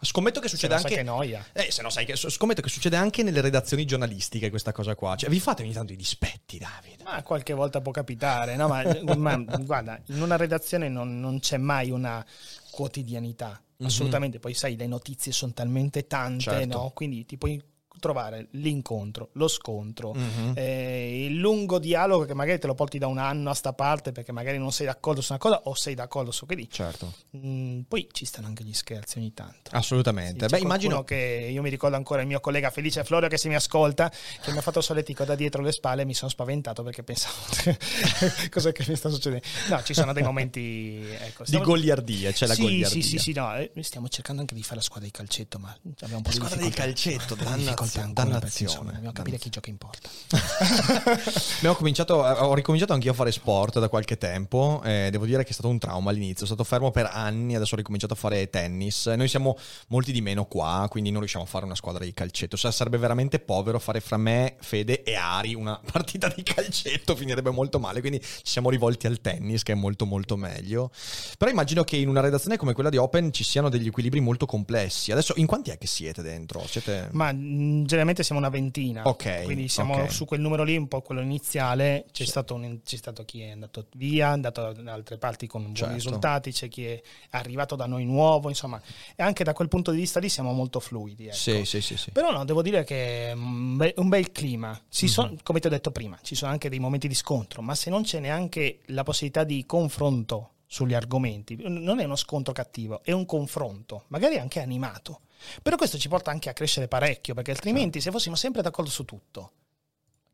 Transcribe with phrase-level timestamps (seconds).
[0.00, 0.96] Scommetto che succede Se anche.
[0.96, 1.44] che noia.
[1.52, 2.14] Eh, se no sai che.
[2.16, 5.16] Scommetto che succede anche nelle redazioni giornalistiche questa cosa qua.
[5.16, 7.02] Cioè, vi fate ogni tanto i dispetti, Davide.
[7.04, 8.68] Ma qualche volta può capitare, no?
[8.68, 8.82] Ma,
[9.16, 12.24] ma guarda, in una redazione non, non c'è mai una
[12.70, 13.60] quotidianità.
[13.80, 16.78] Assolutamente, poi sai, le notizie sono talmente tante, Certo.
[16.78, 16.90] no?
[16.90, 17.62] Quindi ti puoi
[17.98, 20.52] trovare l'incontro, lo scontro, Mhm.
[20.56, 24.12] eh, il lungo dialogo che magari te lo porti da un anno a sta parte
[24.12, 26.68] perché magari non sei d'accordo su una cosa o sei d'accordo su quelli.
[26.70, 27.12] Certo.
[27.36, 29.70] Mm, poi ci stanno anche gli scherzi ogni tanto.
[29.72, 30.46] Assolutamente.
[30.48, 31.04] Sì, Beh, immagino.
[31.04, 34.10] che io mi ricordo ancora il mio collega Felice Florio che se mi ascolta,
[34.42, 37.34] che mi ha fatto solletico da dietro le spalle e mi sono spaventato perché pensavo
[38.50, 39.44] cosa che mi sta succedendo.
[39.68, 42.88] No, ci sono dei momenti ecco, Di stiamo- goliardia, c'è la sì, goliardia.
[42.88, 45.74] Sì, sì, sì, no, eh, stiamo cercando anche di fare la squadra di calcetto, ma
[46.00, 49.12] abbiamo un po' La di squadra di calcetto, Un dannazione, ancora, perché, insomma, dannazione, Dobbiamo
[49.12, 50.08] capire chi gioca in porta.
[51.58, 54.80] Abbiamo cominciato, ho ricominciato anch'io a fare sport da qualche tempo.
[54.84, 56.46] eh, devo dire che è stato un trauma all'inizio.
[56.46, 59.06] Sono stato fermo per anni, adesso ho ricominciato a fare tennis.
[59.06, 59.56] Noi siamo
[59.88, 62.56] molti di meno qua, quindi non riusciamo a fare una squadra di calcetto.
[62.56, 67.50] Cioè, sarebbe veramente povero fare fra me, Fede e Ari una partita di calcetto, finirebbe
[67.50, 68.00] molto male.
[68.00, 70.90] Quindi ci siamo rivolti al tennis, che è molto molto meglio.
[71.36, 74.46] Però immagino che in una redazione come quella di Open ci siano degli equilibri molto
[74.46, 75.12] complessi.
[75.12, 76.64] Adesso, in quanti è che siete dentro?
[76.66, 77.08] Siete...
[77.12, 77.32] Ma
[77.84, 79.02] generalmente siamo una ventina.
[79.04, 80.10] Ok, Quindi siamo ok.
[80.12, 82.04] su quel numero lì, un po' quello iniziale.
[82.12, 82.30] C'è, Sì.
[82.30, 85.76] stato, un- c'è stato chi è andato via, è andato da altre parti con buoni
[85.76, 85.94] Certo.
[85.94, 88.80] risultati, c'è chi è arrivato da noi nuovo, insomma.
[89.16, 91.26] E anche da quel punto di vista lì siamo molto fluidi.
[91.26, 91.34] Ecco.
[91.36, 92.10] Sì, sì, sì, sì.
[92.10, 94.78] Però no, devo dire che è un bel, un bel clima.
[94.88, 95.10] Ci Mhm.
[95.10, 97.90] son- come ti ho detto prima, ci sono anche dei momenti di scontro, ma se
[97.90, 103.12] non c'è neanche la possibilità di confronto sugli argomenti, non è uno scontro cattivo, è
[103.12, 105.20] un confronto, magari anche animato.
[105.62, 109.04] Però questo ci porta anche a crescere parecchio, perché altrimenti se fossimo sempre d'accordo su
[109.04, 109.52] tutto,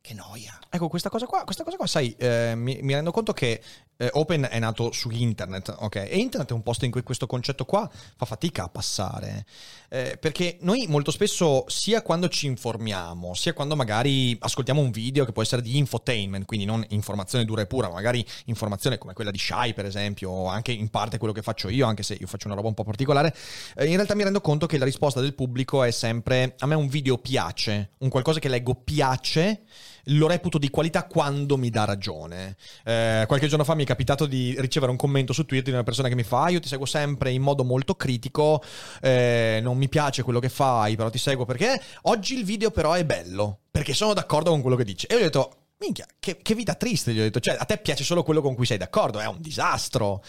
[0.04, 0.59] che noia.
[0.69, 3.62] Ecco, questa cosa qua, questa cosa qua sai, eh, mi, mi rendo conto che
[3.97, 5.97] eh, Open è nato su internet, ok?
[5.97, 9.47] E internet è un posto in cui questo concetto qua fa fatica a passare.
[9.94, 15.25] Eh, perché noi molto spesso, sia quando ci informiamo, sia quando magari ascoltiamo un video
[15.25, 19.12] che può essere di infotainment, quindi non informazione dura e pura, ma magari informazione come
[19.12, 22.16] quella di Shai, per esempio, o anche in parte quello che faccio io, anche se
[22.19, 23.33] io faccio una roba un po' particolare,
[23.77, 26.75] eh, in realtà mi rendo conto che la risposta del pubblico è sempre a me
[26.75, 29.62] un video piace, un qualcosa che leggo piace,
[30.04, 32.56] lo reputo di qualità quando mi dà ragione.
[32.84, 35.82] Eh, qualche giorno fa mi è capitato di ricevere un commento su Twitter di una
[35.82, 38.62] persona che mi fa: "Ah, Io ti seguo sempre in modo molto critico,
[39.00, 42.92] eh, non mi piace quello che fai, però ti seguo perché oggi il video però
[42.92, 45.06] è bello, perché sono d'accordo con quello che dici.
[45.06, 45.56] E io gli ho detto.
[45.76, 47.41] Minchia, che, che vita triste, gli ho detto.
[47.41, 50.22] Cioè, a te piace solo quello con cui sei d'accordo, è un disastro.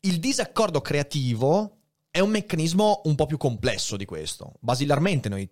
[0.00, 1.78] Il disaccordo creativo
[2.10, 4.52] è un meccanismo un po' più complesso di questo.
[4.60, 5.46] Basilarmente noi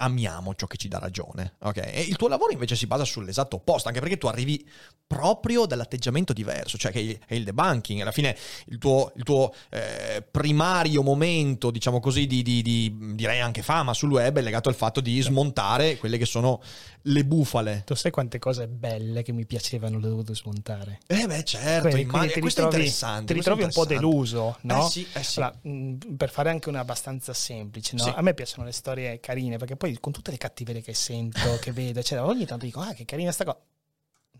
[0.00, 1.76] amiamo ciò che ci dà ragione, ok?
[1.78, 4.66] E il tuo lavoro invece si basa sull'esatto opposto, anche perché tu arrivi
[5.06, 8.36] proprio dall'atteggiamento diverso, cioè che è il debunking, alla fine
[8.66, 13.92] il tuo, il tuo, eh, primario momento, diciamo così, di, di- di- direi anche fama
[13.94, 16.60] sul web è legato al fatto di smontare quelle che sono
[17.02, 17.82] le bufale.
[17.86, 21.00] Tu sai quante cose belle che mi piacevano le ho dovute smontare?
[21.06, 23.26] Eh beh certo, Quindi- immagino- ti questo è ritrovi, interessante.
[23.26, 24.86] ti ritrovi un po' deluso, no?
[24.86, 25.40] Eh sì, eh sì.
[25.40, 28.02] Allora, mh, per fare anche una abbastanza semplice, no?
[28.04, 28.12] Sì.
[28.14, 31.72] a me piacciono le storie carine perché poi con tutte le cattiverie che sento, che
[31.72, 33.58] vedo, eccetera, ogni tanto dico, ah, che carina sta cosa.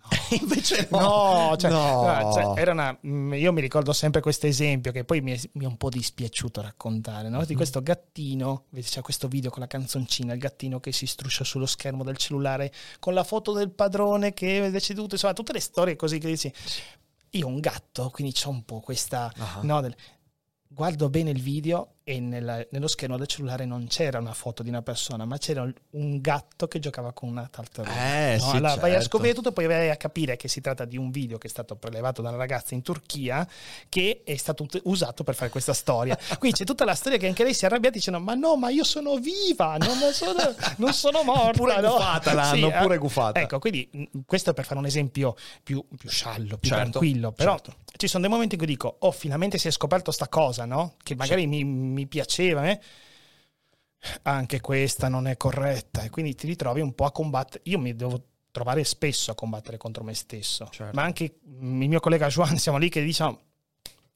[0.40, 0.98] Invece no.
[1.50, 2.02] No, cioè, No.
[2.06, 5.40] no, cioè, era una, mh, io mi ricordo sempre questo esempio che poi mi è,
[5.54, 7.44] mi è un po' dispiaciuto raccontare, no?
[7.44, 7.56] di Mhm.
[7.56, 11.66] questo gattino, vedi, c'è questo video con la canzoncina, il gattino che si struscia sullo
[11.66, 15.96] schermo del cellulare con la foto del padrone che è deceduto, insomma tutte le storie
[15.96, 16.52] così che dici,
[17.30, 19.30] io ho un gatto, quindi c'ho un po' questa...
[19.62, 19.94] No, del-
[20.70, 24.70] guardo bene il video e nella- nello schermo del cellulare non c'era una foto di
[24.70, 28.30] una persona, ma c'era un gatto che giocava con una tartaruga.
[28.32, 29.08] Eh, No, sì, allora vai a certo.
[29.08, 31.76] scoprire tutto poi vai a capire che si tratta di un video che è stato
[31.76, 33.46] prelevato da una ragazza in Turchia
[33.90, 36.18] che è stato usato per fare questa storia.
[36.38, 38.70] Qui c'è tutta la storia che anche lei si è arrabbiata dicendo ma no, ma
[38.70, 41.50] io sono viva, non sono, non sono morta.
[41.58, 43.40] Pure no?" gufata l'hanno, eh, pure gufata.
[43.40, 47.32] Ecco, quindi mh, questo è per fare un esempio più, più sciallo, più Certo, tranquillo,
[47.32, 47.74] però certo.
[47.96, 50.94] ci sono dei momenti in cui dico, oh, finalmente si è scoperto sta cosa, no?
[51.02, 51.64] Che magari mi,
[51.98, 52.80] mi piaceva, eh?
[54.22, 57.62] anche questa non è corretta e quindi ti ritrovi un po' a combattere.
[57.64, 58.22] Io mi devo
[58.52, 60.94] trovare spesso a combattere contro me stesso, Certo.
[60.94, 63.40] ma anche il mio collega Juan siamo lì che diciamo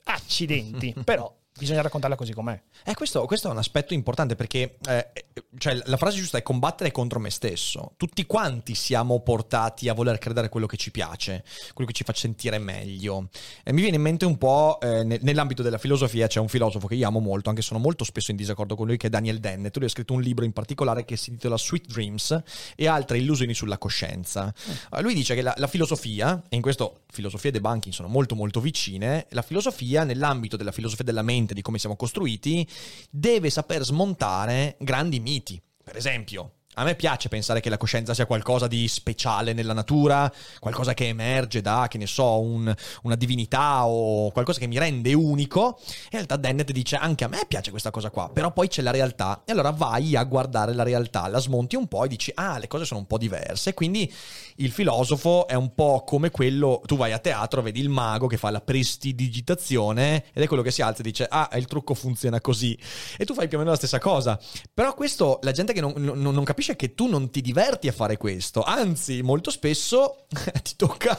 [0.05, 2.61] accidenti, però Bisogna raccontarla così com'è.
[2.83, 5.13] Eh, questo, questo, è un aspetto importante perché eh,
[5.59, 7.93] cioè, la frase giusta è combattere contro me stesso.
[7.99, 11.45] Tutti quanti siamo portati a voler credere quello che ci piace,
[11.75, 13.29] quello che ci fa sentire meglio.
[13.65, 16.95] Eh, mi viene in mente un po' eh, nell'ambito della filosofia c'è un filosofo che
[16.95, 19.77] io amo molto, anche sono molto spesso in disaccordo con lui, che è Daniel Dennett.
[19.77, 22.43] Lui ha scritto un libro in particolare che si intitola Sweet Dreams
[22.75, 24.47] e altre illusioni sulla coscienza.
[24.47, 25.01] Mm.
[25.01, 28.59] Lui dice che la, la filosofia, e in questo filosofia e debunking sono molto molto
[28.61, 32.67] vicine, la filosofia nell'ambito della filosofia della mente mente, di come siamo costruiti,
[33.11, 35.61] deve saper smontare grandi miti.
[35.83, 40.33] Per esempio, a me piace pensare che la coscienza sia qualcosa di speciale nella natura,
[40.59, 45.13] qualcosa che emerge da, che ne so, un, una divinità o qualcosa che mi rende
[45.13, 45.79] unico.
[45.87, 48.91] In realtà Dennett dice anche a me piace questa cosa qua, però poi c'è la
[48.91, 52.57] realtà e allora vai a guardare la realtà, la smonti un po' e dici ah
[52.59, 53.75] le cose sono un po' diverse.
[53.75, 54.11] Quindi
[54.57, 58.39] il filosofo è un po' come quello, tu vai a teatro, vedi il mago che
[58.39, 62.41] fa la prestidigitazione ed è quello che si alza e dice ah il trucco funziona
[62.41, 62.79] così
[63.19, 64.41] e tu fai più o meno la stessa cosa.
[64.73, 67.89] Però questo la gente che non, non, non capisce capisce che tu non ti diverti
[67.89, 70.27] a fare questo, anzi molto spesso
[70.63, 71.19] ti tocca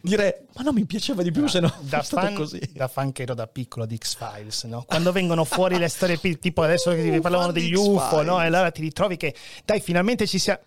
[0.00, 2.60] dire ma non mi piaceva di più se no da fan, così.
[2.72, 4.84] Da fan che ero da piccolo di X-Files, no?
[4.86, 8.40] quando vengono fuori le storie tipo adesso che ti parlavano degli UFO, no?
[8.40, 9.34] e allora ti ritrovi che
[9.64, 10.58] dai finalmente ci sia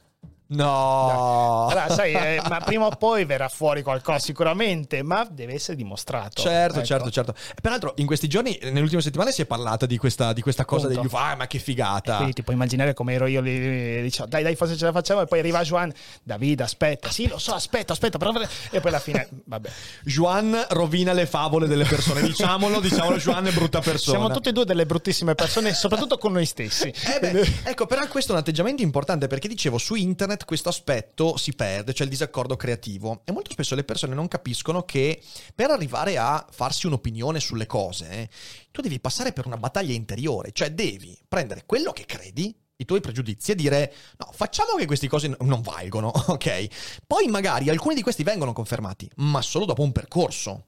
[0.56, 5.76] No, allora, sai, eh, ma prima o poi verrà fuori qualcosa sicuramente, ma deve essere
[5.76, 6.42] dimostrato.
[6.42, 6.86] Certo, ecco.
[6.86, 7.36] certo, certo.
[7.62, 10.88] Peraltro, in questi giorni, nelle ultime settimane, si è parlato di questa, di questa cosa
[10.88, 11.18] degli UFO.
[11.18, 12.14] Ah, ma che figata!
[12.14, 14.92] E quindi ti puoi immaginare come ero io lì, dicevo, dai, dai, forse ce la
[14.92, 15.22] facciamo.
[15.22, 15.92] E poi arriva Juan,
[16.24, 18.32] Davide, aspetta, sì, lo so, aspetta, aspetta, però...
[18.72, 19.70] E poi alla fine, vabbè.
[20.04, 24.18] Juan rovina le favole delle persone, diciamolo, diciamolo, Juan è brutta persona.
[24.18, 26.88] Siamo tutte e due delle bruttissime persone, soprattutto con noi stessi.
[26.88, 31.38] Eh beh, ecco, però questo è un atteggiamento importante perché dicevo, su internet questo aspetto
[31.38, 33.22] si perde, cioè il disaccordo creativo.
[33.26, 35.22] E molto spesso le persone non capiscono che
[35.54, 38.30] per arrivare a farsi un'opinione sulle cose,
[38.72, 43.02] tu devi passare per una battaglia interiore, cioè devi prendere quello che credi, i tuoi
[43.02, 47.02] pregiudizi e dire no, facciamo che queste cose non valgono, ok?
[47.06, 50.68] Poi magari alcuni di questi vengono confermati, ma solo dopo un percorso.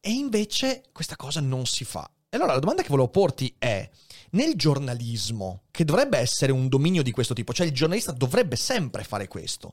[0.00, 2.08] E invece questa cosa non si fa.
[2.28, 3.88] E allora la domanda che volevo porti è
[4.36, 9.02] nel giornalismo, che dovrebbe essere un dominio di questo tipo, cioè il giornalista dovrebbe sempre
[9.02, 9.72] fare questo,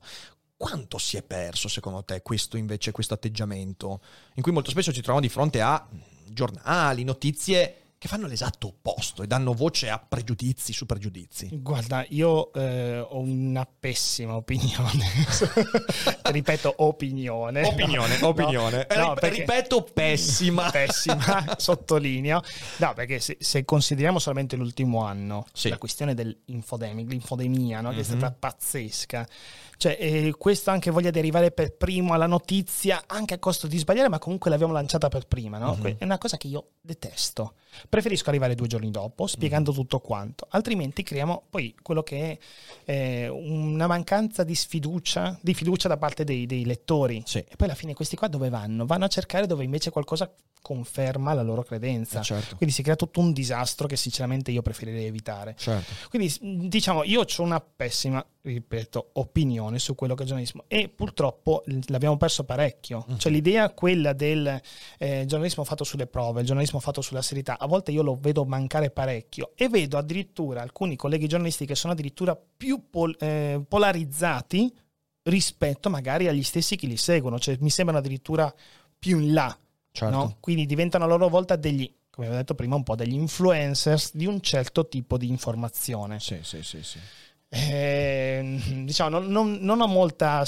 [0.57, 4.01] quanto si è perso secondo te questo invece, questo atteggiamento,
[4.35, 5.85] in cui molto spesso ci troviamo di fronte a
[6.25, 11.47] giornali, notizie che fanno l'esatto opposto e danno voce a pregiudizi su pregiudizi.
[11.53, 15.05] Guarda, io eh, ho una pessima opinione.
[16.23, 17.63] ripeto, opinione.
[17.63, 18.87] Opinione, no, opinione.
[18.93, 19.39] No, no, perché...
[19.39, 20.69] Ripeto, pessima.
[20.69, 22.41] pessima, sottolineo.
[22.79, 25.69] No, perché se, se, consideriamo solamente l'ultimo anno, sì.
[25.69, 27.99] la questione dell'infodemia, l'infodemia, che mm-hmm.
[27.99, 28.35] è stata mhm.
[28.37, 29.27] pazzesca.
[29.83, 33.77] Cioè, eh, questo anche voglia di arrivare per primo alla notizia, anche a costo di
[33.77, 35.77] sbagliare, ma comunque l'abbiamo lanciata per prima, no?
[35.77, 35.95] Uh-huh.
[35.97, 37.55] È una cosa che io detesto.
[37.89, 39.75] Preferisco arrivare due giorni dopo, spiegando uh-huh.
[39.75, 42.39] tutto quanto, altrimenti creiamo poi quello che
[42.85, 47.21] è eh, una mancanza di sfiducia, di fiducia da parte dei, dei lettori.
[47.25, 47.39] Sì.
[47.39, 48.85] E poi alla fine questi qua dove vanno?
[48.85, 52.21] Vanno a cercare dove invece qualcosa conferma la loro credenza.
[52.21, 52.55] Eh certo.
[52.55, 55.55] Quindi si crea tutto un disastro che sinceramente io preferirei evitare.
[55.57, 55.91] Certo.
[56.09, 60.89] Quindi diciamo, io ho una pessima, ripeto, opinione su quello che è il giornalismo e
[60.89, 63.05] purtroppo l'abbiamo perso parecchio.
[63.09, 63.15] Mm.
[63.15, 64.61] Cioè l'idea quella del
[64.97, 68.43] eh, giornalismo fatto sulle prove, il giornalismo fatto sulla serietà, a volte io lo vedo
[68.43, 74.71] mancare parecchio e vedo addirittura alcuni colleghi giornalisti che sono addirittura più pol- eh, polarizzati
[75.23, 78.53] rispetto magari agli stessi che li seguono, cioè mi sembrano addirittura
[78.99, 79.57] più in là.
[79.89, 80.15] Certo.
[80.15, 80.37] No?
[80.41, 84.27] Quindi diventano a loro volta degli come avevo detto prima, un po' degli influencers di
[84.27, 86.19] un certo tipo di informazione.
[86.19, 86.99] Sì, sì, sì, sì.
[87.55, 90.43] Eh, diciamo, non, non, non, ho molta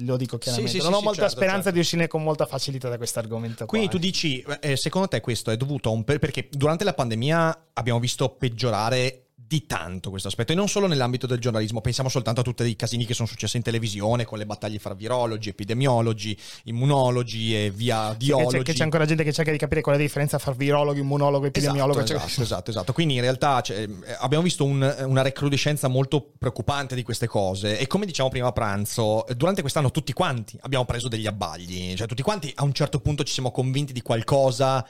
[0.00, 1.72] lo dico chiaramente, sì, sì, non sì, ho molta certo, speranza certo.
[1.72, 3.66] di uscire con molta facilità da questo argomento.
[3.66, 6.04] Quindi tu dici, eh, secondo te questo è dovuto a un...
[6.04, 11.26] perché durante la pandemia abbiamo visto peggiorare di tanto questo aspetto e non solo nell'ambito
[11.26, 14.46] del giornalismo, pensiamo soltanto a tutti i casini che sono successi in televisione con le
[14.46, 18.58] battaglie fra virologi, epidemiologi, immunologi e via diologi.
[18.58, 20.98] Sì, che c'è ancora gente che cerca di capire qual è la differenza fra virologo,
[20.98, 22.00] immunologo, epidemiologo.
[22.00, 22.92] Esatto, esatto, esatto, esatto.
[22.92, 23.88] Quindi in realtà cioè,
[24.18, 28.52] abbiamo visto un, una recrudescenza molto preoccupante di queste cose e come diciamo prima a
[28.52, 32.98] pranzo, durante quest'anno tutti quanti abbiamo preso degli abbagli, cioè tutti quanti a un certo
[32.98, 34.84] punto ci siamo convinti di qualcosa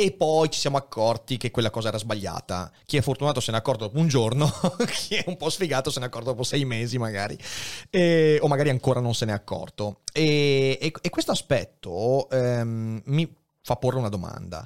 [0.00, 2.70] e poi ci siamo accorti che quella cosa era sbagliata.
[2.86, 4.48] Chi è fortunato se ne è accorto dopo un giorno,
[4.86, 7.36] chi è un po' sfigato se ne è accorto dopo sei mesi magari,
[7.90, 10.02] e, o magari ancora non se ne è accorto.
[10.12, 13.28] E, e, e questo aspetto ehm, mi
[13.60, 14.64] fa porre una domanda.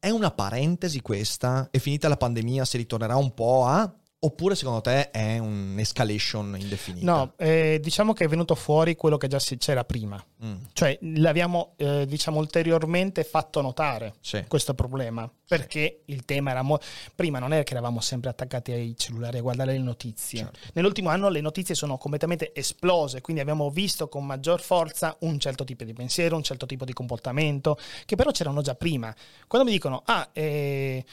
[0.00, 1.68] È una parentesi questa?
[1.70, 3.88] È finita la pandemia, si ritornerà un po' a
[4.24, 7.04] Oppure secondo te è un'escalation indefinita?
[7.04, 10.24] No, eh, diciamo che è venuto fuori quello che già c'era prima.
[10.44, 10.54] Mm.
[10.72, 14.44] Cioè l'abbiamo eh, diciamo ulteriormente fatto notare sì.
[14.46, 15.28] questo problema.
[15.52, 16.12] Perché sì.
[16.12, 16.62] il tema era...
[16.62, 16.78] Mo-
[17.14, 20.38] prima non è che eravamo sempre attaccati ai cellulari a guardare le notizie.
[20.38, 20.58] Certo.
[20.74, 25.64] Nell'ultimo anno le notizie sono completamente esplose, quindi abbiamo visto con maggior forza un certo
[25.64, 27.76] tipo di pensiero, un certo tipo di comportamento,
[28.06, 29.14] che però c'erano già prima.
[29.46, 31.04] Quando mi dicono, ah, eh,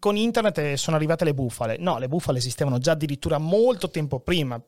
[0.00, 1.76] con internet sono arrivate le bufale.
[1.78, 4.60] No, le bufale esistevano già addirittura molto tempo prima.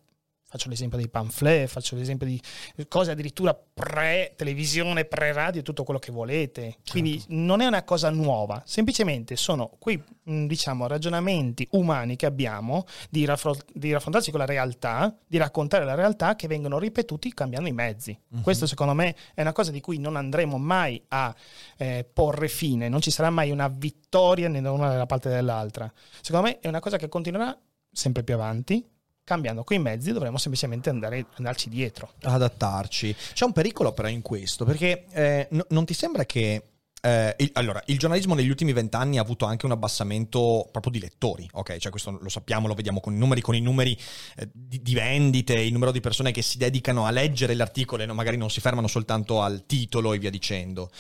[0.50, 2.40] Faccio l'esempio dei pamphlet, faccio l'esempio di
[2.88, 6.78] cose addirittura pre-televisione, pre-radio, tutto quello che volete.
[6.90, 7.34] Quindi certo.
[7.34, 13.58] non è una cosa nuova, semplicemente sono quei diciamo, ragionamenti umani che abbiamo di, raffro-
[13.74, 18.18] di, raffrontarsi con la realtà, di raccontare la realtà che vengono ripetuti cambiando i mezzi.
[18.30, 18.40] Uh-huh.
[18.40, 21.34] Questo secondo me è una cosa di cui non andremo mai a
[21.76, 25.92] eh, porre fine, non ci sarà mai una vittoria né da una parte dell'altra.
[26.22, 27.54] Secondo me è una cosa che continuerà
[27.90, 28.84] sempre più avanti,
[29.24, 32.12] cambiando quei mezzi dovremmo semplicemente andare, andarci dietro.
[32.22, 33.14] Adattarci.
[33.34, 36.62] C'è un pericolo però in questo, perché eh, n- non ti sembra che
[37.00, 40.98] eh, il, allora, il giornalismo negli ultimi vent'anni ha avuto anche un abbassamento proprio di
[40.98, 41.76] lettori, ok?
[41.76, 43.96] Cioè questo lo sappiamo, lo vediamo con i numeri, con i numeri
[44.36, 48.06] eh, di, di, vendite, il numero di persone che si dedicano a leggere l'articolo e
[48.06, 50.90] no, magari non si fermano soltanto al titolo e via dicendo.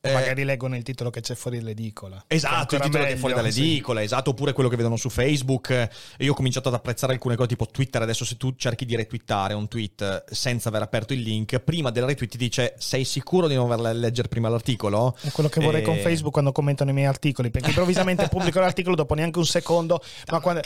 [0.00, 2.24] Eh, magari leggono il titolo che c'è fuori dall'edicola.
[2.26, 4.04] Esatto, il titolo meglio, che è fuori dall'edicola, sì.
[4.06, 5.88] esatto, oppure quello che vedono su Facebook.
[6.18, 9.54] Io ho cominciato ad apprezzare alcune cose tipo Twitter, adesso se tu cerchi di retweetare
[9.54, 13.54] un tweet senza aver aperto il link, prima del retweet ti dice sei sicuro di
[13.54, 15.16] non aver leggere prima l'articolo?
[15.22, 15.84] È quello che vorrei e...
[15.84, 20.02] con Facebook quando commentano i miei articoli, perché improvvisamente pubblico l'articolo dopo neanche un secondo,
[20.30, 20.62] ma quando...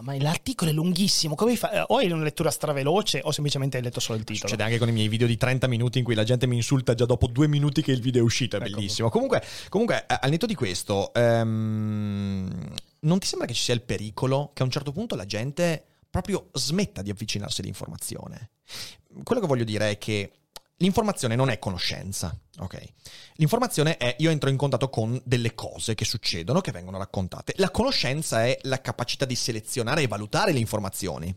[0.00, 1.82] Ma l'articolo è lunghissimo, come fai?
[1.86, 4.48] O hai una lettura straveloce o semplicemente hai letto solo il titolo?
[4.48, 6.92] Succede anche con i miei video di 30 minuti in cui la gente mi insulta
[6.94, 8.76] già dopo due minuti che il video è uscito, è ecco.
[8.76, 9.08] bellissimo.
[9.08, 12.46] Comunque, comunque, al netto di questo, um,
[13.00, 15.82] non ti sembra che ci sia il pericolo che a un certo punto la gente
[16.10, 18.50] proprio smetta di avvicinarsi all'informazione?
[19.22, 20.30] Quello che voglio dire è che
[20.78, 22.84] L'informazione non è conoscenza, ok?
[23.36, 27.54] L'informazione è io entro in contatto con delle cose che succedono, che vengono raccontate.
[27.56, 31.34] La conoscenza è la capacità di selezionare e valutare le informazioni.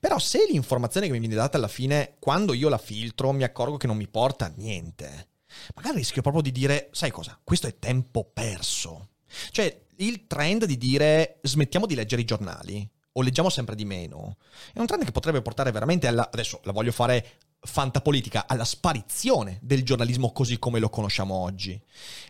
[0.00, 3.76] Però se l'informazione che mi viene data alla fine, quando io la filtro, mi accorgo
[3.76, 5.28] che non mi porta a niente,
[5.76, 7.38] magari rischio proprio di dire, sai cosa?
[7.44, 9.10] Questo è tempo perso.
[9.52, 14.36] Cioè, il trend di dire smettiamo di leggere i giornali o leggiamo sempre di meno,
[14.72, 16.28] è un trend che potrebbe portare veramente alla...
[16.30, 21.80] Adesso la voglio fare fantapolitica alla sparizione del giornalismo così come lo conosciamo oggi.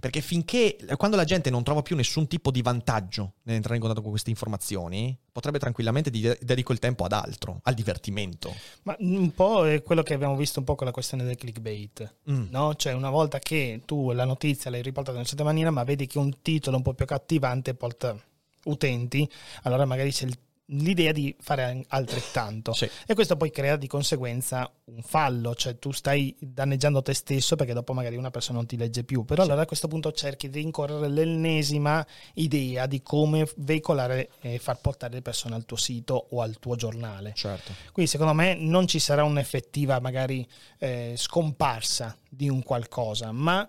[0.00, 4.02] Perché finché, quando la gente non trova più nessun tipo di vantaggio nell'entrare in contatto
[4.02, 8.54] con queste informazioni, potrebbe tranquillamente dedicare il tempo ad altro, al divertimento.
[8.82, 12.16] Ma un po' è quello che abbiamo visto un po' con la questione del clickbait,
[12.30, 12.46] mm.
[12.50, 12.75] no?
[12.75, 16.06] Cioè una volta che tu la notizia l'hai riportata in una certa maniera, ma vedi
[16.06, 18.16] che un titolo un po' più accattivante porta
[18.64, 19.28] utenti,
[19.62, 20.37] allora magari c'è il
[20.70, 22.72] l'idea di fare altrettanto.
[22.72, 22.88] Sì.
[23.06, 27.72] E questo poi crea di conseguenza un fallo, cioè tu stai danneggiando te stesso perché
[27.72, 29.48] dopo magari una persona non ti legge più, però sì.
[29.48, 35.14] allora a questo punto cerchi di rincorrere l'ennesima idea di come veicolare e far portare
[35.14, 37.32] le persone al tuo sito o al tuo giornale.
[37.34, 37.72] Certo.
[37.92, 40.46] Quindi secondo me non ci sarà un'effettiva magari
[40.78, 43.68] eh, scomparsa di un qualcosa, ma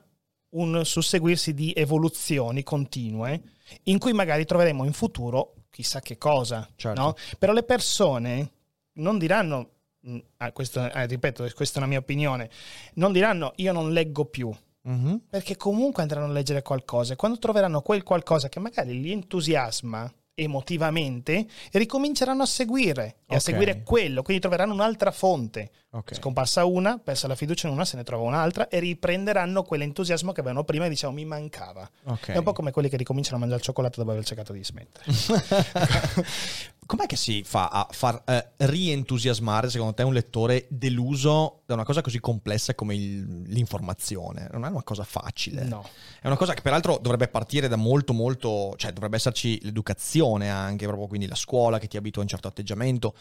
[0.51, 3.41] un susseguirsi di evoluzioni continue
[3.84, 7.01] in cui magari troveremo in futuro chissà che cosa, certo.
[7.01, 7.16] no?
[7.40, 8.51] Però le persone
[8.94, 9.70] non diranno,
[10.08, 12.50] mm, ah, questo, eh, ripeto, questa è una mia opinione,
[12.96, 14.56] non diranno io non leggo più.
[14.88, 15.16] Mm-hmm.
[15.30, 20.12] Perché comunque andranno a leggere qualcosa e quando troveranno quel qualcosa che magari li entusiasma
[20.43, 23.38] emotivamente e ricominceranno a seguire e okay.
[23.38, 25.71] a seguire quello, quindi troveranno un'altra fonte.
[25.91, 26.17] Okay.
[26.17, 30.39] Scomparsa una, persa la fiducia in una, se ne trova un'altra e riprenderanno quell'entusiasmo che
[30.39, 31.89] avevano prima e dicevano mi mancava.
[32.03, 32.36] Okay.
[32.36, 34.63] È un po' come quelli che ricominciano a mangiare il cioccolato dopo aver cercato di
[34.63, 35.05] smettere.
[36.86, 41.86] Com'è che si fa a far eh, rientusiasmare, secondo te, un lettore deluso da una
[41.86, 44.50] cosa così complessa come il, l'informazione?
[44.52, 45.64] Non è una cosa facile.
[45.64, 45.88] No.
[46.20, 48.74] È una cosa che peraltro dovrebbe partire da molto, molto...
[48.78, 52.48] cioè dovrebbe esserci l'educazione anche, proprio quindi la scuola che ti abitua a un certo
[52.50, 53.16] atteggiamento.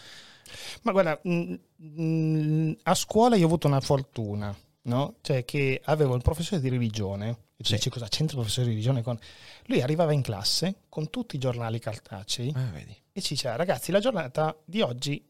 [0.83, 4.55] Ma guarda, mh, mm, mh, mm, a scuola io ho avuto una fortuna,
[4.91, 5.17] no?
[5.21, 7.75] Cioè che avevo il professore di religione, e tu sì.
[7.75, 9.19] dici cosa c'entra il professore di religione con...
[9.67, 14.01] Lui arrivava in classe con tutti i giornali cartacei eh, e ci diceva ragazzi la
[14.01, 15.25] giornata di oggi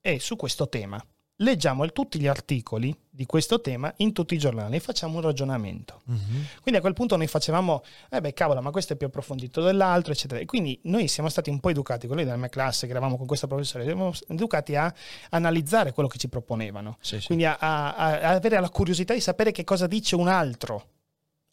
[0.00, 1.04] è su questo tema
[1.40, 6.02] leggiamo tutti gli articoli di questo tema in tutti i giornali e facciamo un ragionamento.
[6.06, 6.16] Uh-huh.
[6.62, 10.12] Quindi a quel punto noi facevamo, eh beh cavolo, ma questo è più approfondito dell'altro,
[10.12, 10.40] eccetera.
[10.40, 13.26] E quindi noi siamo stati un po' educati, lui della mia classe, che eravamo con
[13.26, 14.92] questo professore, siamo educati a
[15.30, 16.96] analizzare quello che ci proponevano.
[17.00, 17.26] Sì, sì.
[17.26, 20.86] Quindi a, a, a avere la curiosità di sapere che cosa dice un altro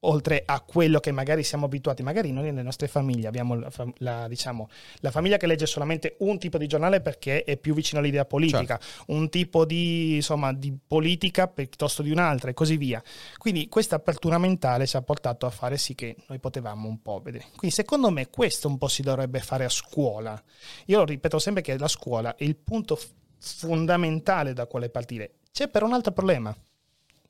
[0.01, 2.04] oltre a quello che magari siamo abituati.
[2.04, 6.38] Magari noi nelle nostre famiglie abbiamo la, la, diciamo, la, famiglia che legge solamente un
[6.38, 9.12] tipo di giornale perché è più vicino all'idea politica, certo.
[9.13, 13.01] un tipo di, insomma, di politica piuttosto di un'altra e così via.
[13.38, 17.20] Quindi questa apertura mentale ci ha portato a fare sì che noi potevamo un po'
[17.24, 17.46] vedere.
[17.56, 20.42] Quindi secondo me questo un po' si dovrebbe fare a scuola.
[20.86, 23.00] Io ripeto sempre che la scuola è il punto
[23.39, 25.36] fondamentale da quale partire.
[25.51, 26.56] C'è però un altro problema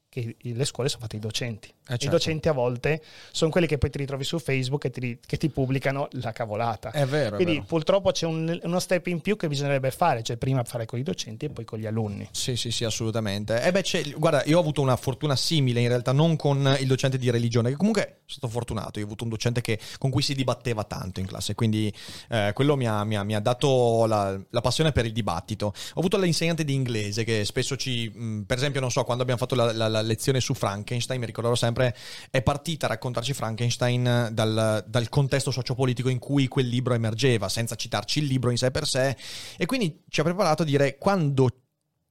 [0.10, 1.74] che le scuole sono fatte i docenti.
[1.88, 2.06] Eh certo.
[2.06, 3.02] I docenti a volte
[3.32, 6.92] sono quelli che poi ti ritrovi su Facebook e ti, che ti pubblicano la cavolata.
[6.92, 7.36] È vero.
[7.36, 7.68] Quindi è vero.
[7.68, 11.04] purtroppo c'è un, uno step in più che bisognerebbe fare, cioè prima fare con i
[11.04, 12.28] docenti e poi con gli alunni.
[12.32, 13.62] Sì, sì, sì, assolutamente.
[13.62, 17.18] Eh beh, guarda, io ho avuto una fortuna simile in realtà, non con il docente
[17.18, 20.22] di religione, che comunque sono stato fortunato, io ho avuto un docente che, con cui
[20.22, 21.92] si dibatteva tanto in classe, quindi
[22.30, 25.68] eh, quello mi ha, mi, ha, mi ha, dato la, la, passione per il dibattito.
[25.68, 29.40] Ho avuto l'insegnante di inglese che spesso ci, mh, per esempio, non so, quando abbiamo
[29.40, 34.30] fatto la, la, la lezione su Frankenstein, mi ricorderò sempre, è partita a raccontarci Frankenstein
[34.32, 38.72] dal, dal, contesto sociopolitico in cui quel libro emergeva, senza citarci il libro in sé
[38.72, 39.16] per sé.
[39.58, 41.50] E quindi ci ha preparato a dire quando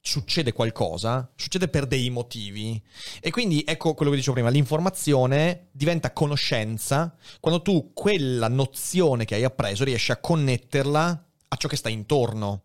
[0.06, 2.80] succede qualcosa, succede per dei motivi.
[3.20, 9.34] E quindi ecco quello che dicevo prima, l'informazione diventa conoscenza quando tu quella nozione che
[9.34, 12.62] hai appreso riesci a connetterla a ciò che sta intorno.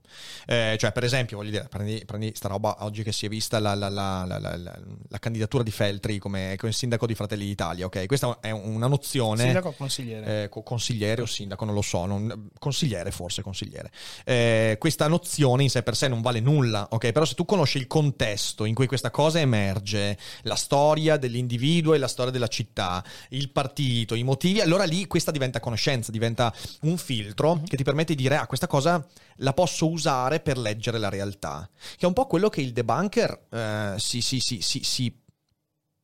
[0.47, 3.59] Eh, cioè, per esempio, voglio dire, prendi, prendi sta roba oggi che si è vista
[3.59, 8.07] la, la, la, la candidatura di Feltri come, come, sindaco di Fratelli d'Italia, ok?
[8.07, 9.43] Questa è una nozione...
[9.43, 10.43] Sindaco o consigliere?
[10.43, 13.91] Eh, consigliere o sindaco, non lo so, non, consigliere forse, consigliere.
[14.25, 17.11] Eh, questa nozione in sé per sé non vale nulla, ok?
[17.11, 22.00] Però se tu conosci il contesto in cui questa cosa emerge, la storia dell'individuo e
[22.00, 26.97] la storia della città, il partito, i motivi, allora lì questa diventa conoscenza, diventa un
[26.97, 27.65] filtro mhm.
[27.65, 29.06] che ti permette di dire, ah, questa cosa
[29.38, 33.48] la posso usare per leggere la realtà, che è un po' quello che il debunker
[33.50, 35.20] eh, si, si, si, si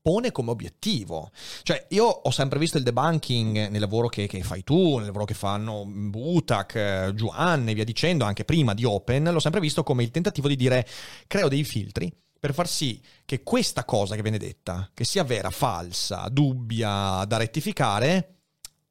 [0.01, 1.31] pone come obiettivo.
[1.63, 5.23] Cioè, io ho sempre visto il debunking nel lavoro che, che fai tu, nel lavoro
[5.23, 9.83] che fanno Butak, eh, Juan e via dicendo, anche prima di Open, l'ho sempre visto
[9.83, 10.85] come il tentativo di dire
[11.27, 15.49] creo dei filtri per far sì che questa cosa che viene detta, che sia vera,
[15.49, 18.36] falsa, dubbia, da rettificare,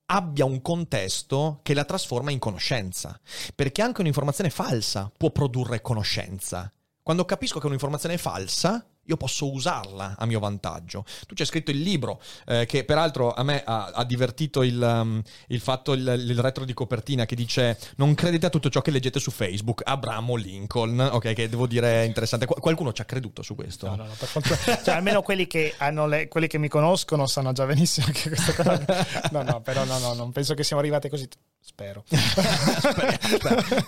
[0.06, 3.18] abbia un contesto che la trasforma in conoscenza.
[3.54, 6.70] Perché anche un'informazione falsa può produrre conoscenza.
[7.02, 11.04] Quando capisco che un'informazione è falsa, io posso usarla a mio vantaggio.
[11.26, 15.22] Tu c'è scritto il libro, eh, che peraltro a me ha, ha divertito il, um,
[15.48, 18.90] il fatto, il, il, retro di copertina che dice non credete a tutto ciò che
[18.90, 22.46] leggete su Facebook, Abramo Lincoln, ok, che devo dire è interessante.
[22.46, 23.86] Qualcuno ci ha creduto su questo?
[23.88, 24.56] No, no, no, per fortuna.
[24.82, 28.54] cioè, almeno quelli che, hanno le, quelli che mi conoscono sanno già benissimo che questa
[28.54, 28.84] cosa...
[29.30, 31.28] No, no, però no, no, non penso che siamo arrivati così...
[31.76, 32.04] Spero.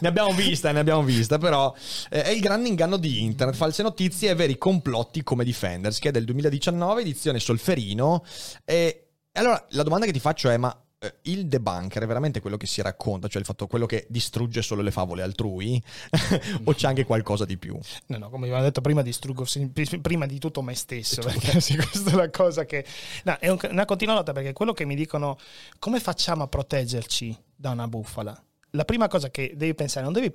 [0.01, 1.73] Ne abbiamo vista, ne abbiamo vista, però
[2.11, 6.09] eh, è il grande inganno di internet, false notizie e veri complotti come Defenders, che
[6.09, 8.25] è del 2019, edizione Solferino.
[8.65, 10.77] E allora la domanda che ti faccio è, ma
[11.23, 14.83] il debunker è veramente quello che si racconta, cioè il fatto quello che distrugge solo
[14.83, 15.81] le favole altrui,
[16.65, 17.79] o c'è anche qualcosa di più?
[18.07, 19.47] No, no, come abbiamo detto prima, distruggo
[20.03, 22.85] prima di tutto me stesso, perché sì, questa è la cosa che...
[23.25, 25.39] No, è una continua lotta perché quello che mi dicono,
[25.79, 28.43] come facciamo a proteggerci da una bufala?
[28.73, 30.31] La prima cosa che devi pensare, non devi,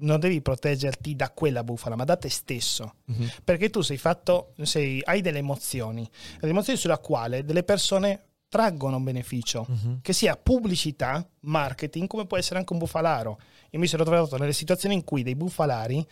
[0.00, 2.94] non devi proteggerti da quella bufala, ma da te stesso.
[3.06, 3.26] Uh-huh.
[3.42, 8.98] Perché tu sei fatto, sei, hai delle emozioni, delle emozioni sulla quale delle persone traggono
[9.00, 9.98] beneficio, uh-huh.
[10.00, 13.38] che sia pubblicità, marketing, come può essere anche un bufalaro.
[13.70, 16.04] Io mi sono trovato nelle situazioni in cui dei bufalari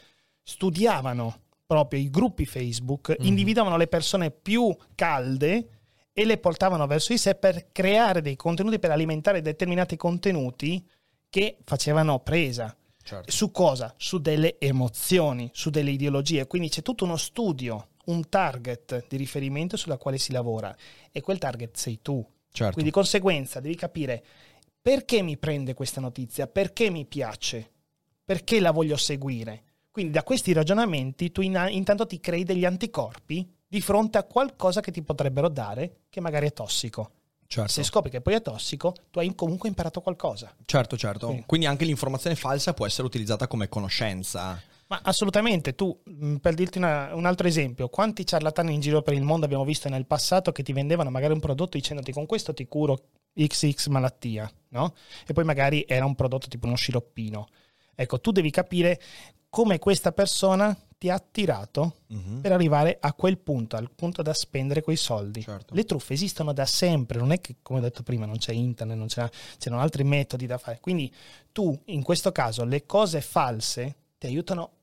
[0.43, 3.27] studiavano proprio i gruppi Facebook, uh-huh.
[3.27, 5.69] individuavano le persone più calde
[6.13, 10.87] e le portavano verso di sé per creare dei contenuti, per alimentare determinati contenuti
[11.29, 12.75] che facevano presa.
[13.03, 13.31] Certo.
[13.31, 13.95] Su cosa?
[13.97, 16.47] Su delle emozioni, su delle ideologie.
[16.47, 20.75] Quindi c'è tutto uno studio un target di riferimento sulla quale si lavora
[21.11, 22.25] e quel target sei tu.
[22.51, 22.73] Certo.
[22.73, 24.25] Quindi di conseguenza devi capire
[24.81, 27.71] perché mi prende questa notizia, perché mi piace,
[28.25, 29.63] perché la voglio seguire.
[29.91, 34.81] Quindi da questi ragionamenti tu in, intanto ti crei degli anticorpi di fronte a qualcosa
[34.81, 37.11] che ti potrebbero dare che magari è tossico.
[37.49, 37.73] Certo.
[37.73, 40.55] Se scopri che poi è tossico, tu hai comunque imparato qualcosa.
[40.65, 41.27] Certo, certo.
[41.27, 44.61] Quindi, Quindi anche l'informazione falsa può essere utilizzata come conoscenza.
[44.89, 49.15] Ma assolutamente, tu, mm, per dirti una, un altro esempio, quanti ciarlatani in giro per
[49.15, 52.55] il mondo abbiamo visto nel passato che ti vendevano magari un prodotto dicendoti con questo
[52.55, 54.95] ti curo XX malattia, no?
[55.27, 57.49] E poi magari era un prodotto tipo uno sciroppino.
[57.95, 59.01] Ecco, tu devi capire
[59.49, 62.41] come questa persona ti ha attirato uh-huh.
[62.41, 65.43] per arrivare a quel punto, al punto da spendere quei soldi.
[65.43, 65.75] Certo.
[65.75, 68.97] Le truffe esistono da sempre, non è che, come ho detto prima, non c'è internet,
[68.97, 70.79] non c'erano altri metodi da fare.
[70.81, 71.13] Quindi
[71.53, 74.76] tu, in questo caso, le cose false ti aiutano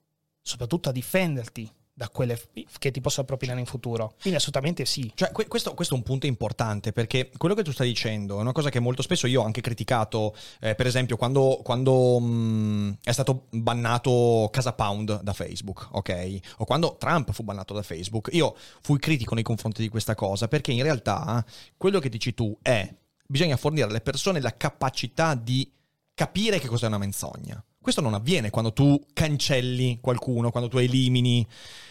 [0.43, 2.39] soprattutto a difenderti da quelle
[2.79, 4.15] che ti possono propinare in futuro.
[4.19, 5.12] Quindi assolutamente sì.
[5.13, 8.51] Cioè, questo, questo, è un punto importante perché quello che tu stai dicendo è una
[8.51, 12.91] cosa che molto spesso io ho anche criticato, eh, per esempio quando, quando mh, mm,
[13.03, 16.39] è stato bannato Casa Pound da Facebook, ok?
[16.58, 20.47] O quando Trump fu bannato da Facebook, io fui critico nei confronti di questa cosa
[20.47, 21.45] perché in realtà
[21.77, 22.91] quello che dici tu è
[23.25, 25.71] bisogna fornire alle persone la capacità di
[26.15, 27.63] capire che cos'è una menzogna.
[27.84, 31.46] Questo non avviene quando tu cancelli qualcuno, quando tu elimini.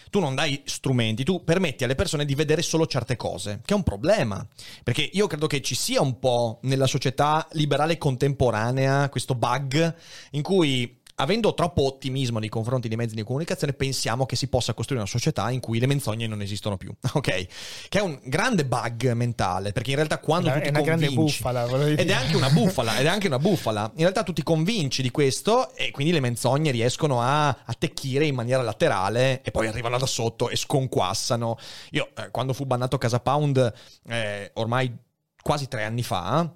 [0.09, 3.76] Tu non dai strumenti, tu permetti alle persone di vedere solo certe cose, che è
[3.76, 4.46] un problema.
[4.83, 9.94] Perché io credo che ci sia un po' nella società liberale contemporanea questo bug
[10.31, 14.75] in cui avendo troppo ottimismo nei confronti dei mezzi di comunicazione, pensiamo che si possa
[14.75, 17.46] costruire una società in cui le menzogne non esistono più, ok?
[17.88, 21.14] Che è un grande bug mentale, perché in realtà quando è tu ti una convinci...
[21.14, 23.90] bufala, ed è anche una bufala, ed è anche una bufala.
[23.94, 28.35] In realtà tu ti convinci di questo e quindi le menzogne riescono a attecchire in
[28.35, 31.59] maniera laterale e poi arrivano da sotto e sconquassano.
[31.90, 33.72] Io, eh, quando fu bannato Casa Pound,
[34.09, 34.94] eh, ormai
[35.42, 36.51] quasi tre anni fa,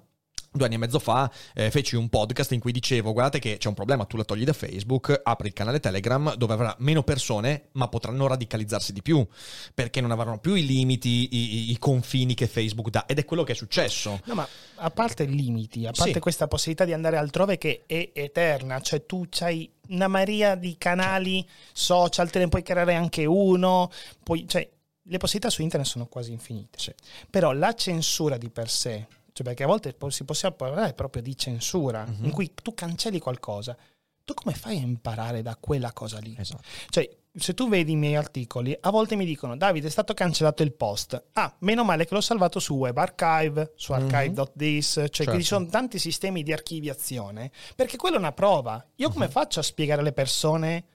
[0.57, 3.67] due anni e mezzo fa eh, feci un podcast in cui dicevo guardate che c'è
[3.67, 7.69] un problema, tu la togli da Facebook, apri il canale Telegram dove avrà meno persone
[7.73, 9.25] ma potranno radicalizzarsi di più
[9.73, 13.43] perché non avranno più i limiti, i, i confini che Facebook dà ed è quello
[13.43, 14.19] che è successo.
[14.25, 16.19] No ma a parte i limiti, a parte sì.
[16.19, 21.45] questa possibilità di andare altrove che è eterna, cioè tu c'hai una maria di canali
[21.71, 23.89] social, te ne puoi creare anche uno,
[24.23, 24.67] poi, cioè,
[25.09, 26.77] le possibilità su internet sono quasi infinite.
[26.77, 26.93] Sì.
[27.29, 31.37] Però la censura di per sé, cioè perché a volte si possiamo parlare proprio di
[31.37, 32.25] censura, uh-huh.
[32.25, 33.77] in cui tu cancelli qualcosa.
[34.25, 36.35] Tu come fai a imparare da quella cosa lì?
[36.35, 36.63] Esatto.
[36.89, 40.63] Cioè, se tu vedi i miei articoli, a volte mi dicono, Davide, è stato cancellato
[40.63, 41.23] il post.
[41.33, 44.01] Ah, meno male che l'ho salvato su Web Archive, su mhm.
[44.01, 45.31] archive.this, cioè certo.
[45.33, 48.83] che ci sono tanti sistemi di archiviazione, perché quella è una prova.
[48.95, 49.31] Io come uh-huh.
[49.31, 50.85] faccio a spiegare alle persone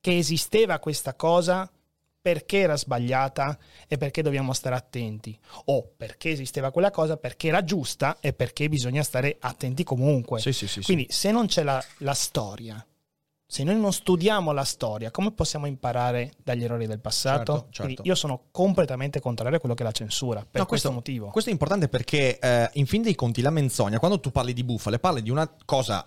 [0.00, 1.70] che esisteva questa cosa
[2.26, 7.62] perché era sbagliata e perché dobbiamo stare attenti, o perché esisteva quella cosa, perché era
[7.62, 10.40] giusta e perché bisogna stare attenti comunque.
[10.40, 12.84] Sì, sì, sì, Quindi se non c'è la, la storia,
[13.46, 17.68] se noi non studiamo la storia, come possiamo imparare dagli errori del passato?
[17.70, 18.02] Certo, certo.
[18.02, 21.30] io sono completamente contrario a quello che è la censura, per no, questo, questo, motivo.
[21.30, 24.64] Questo è importante perché eh, in fin dei conti la menzogna, quando tu parli di
[24.64, 26.04] bufale, parli di una cosa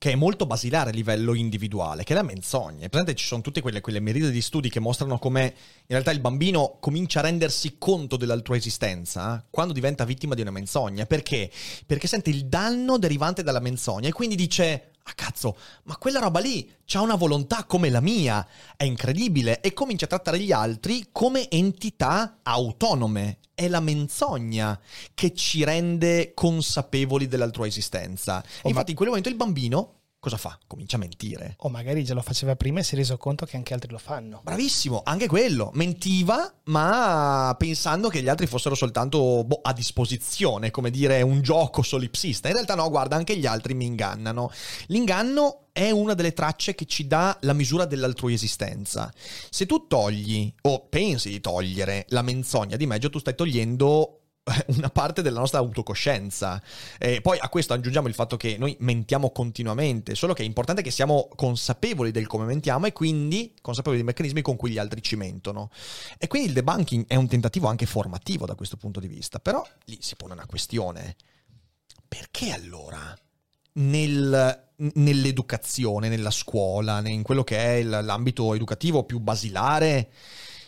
[0.00, 2.88] che è molto basilare a livello individuale, che è la menzogna.
[2.88, 5.52] Presente ci sono tutte quelle, quelle merite di studi che mostrano come in
[5.88, 10.40] realtà il bambino comincia a rendersi conto della tua esistenza eh, quando diventa vittima di
[10.40, 11.04] una menzogna.
[11.04, 11.50] Perché?
[11.84, 16.40] Perché sente il danno derivante dalla menzogna e quindi dice ah cazzo, ma quella roba
[16.40, 18.46] lì ha una volontà come la mia,
[18.76, 23.38] è incredibile, e comincia a trattare gli altri come entità autonome.
[23.54, 24.80] È la menzogna
[25.12, 28.38] che ci rende consapevoli della tua esistenza.
[28.62, 28.90] Oh, Infatti, ma...
[28.90, 30.56] in quel momento il bambino cosa fa?
[30.66, 31.54] Comincia a mentire.
[31.60, 33.98] O magari già lo faceva prima e si è reso conto che anche altri lo
[33.98, 34.42] fanno.
[34.44, 35.70] Bravissimo, anche quello.
[35.74, 41.82] Mentiva, ma pensando che gli altri fossero soltanto boh, a disposizione, come dire un gioco
[41.82, 42.48] solipsista.
[42.48, 44.52] In realtà no, guarda, anche gli altri mi ingannano.
[44.88, 49.10] L'inganno è una delle tracce che ci dà la misura dell'altrui esistenza.
[49.48, 54.19] Se tu togli o pensi di togliere la menzogna di mezzo, tu stai togliendo
[54.76, 56.62] una parte della nostra autocoscienza.
[56.98, 60.82] E poi a questo aggiungiamo il fatto che noi mentiamo continuamente, solo che è importante
[60.82, 65.02] che siamo consapevoli del come mentiamo e quindi consapevoli dei meccanismi con cui gli altri
[65.02, 65.70] ci mentono.
[66.18, 69.66] E quindi il debunking è un tentativo anche formativo da questo punto di vista, però
[69.84, 71.16] lì si pone una questione.
[72.08, 73.16] Perché allora
[73.74, 80.10] nel, nell'educazione, nella scuola, in quello che è l'ambito educativo più basilare,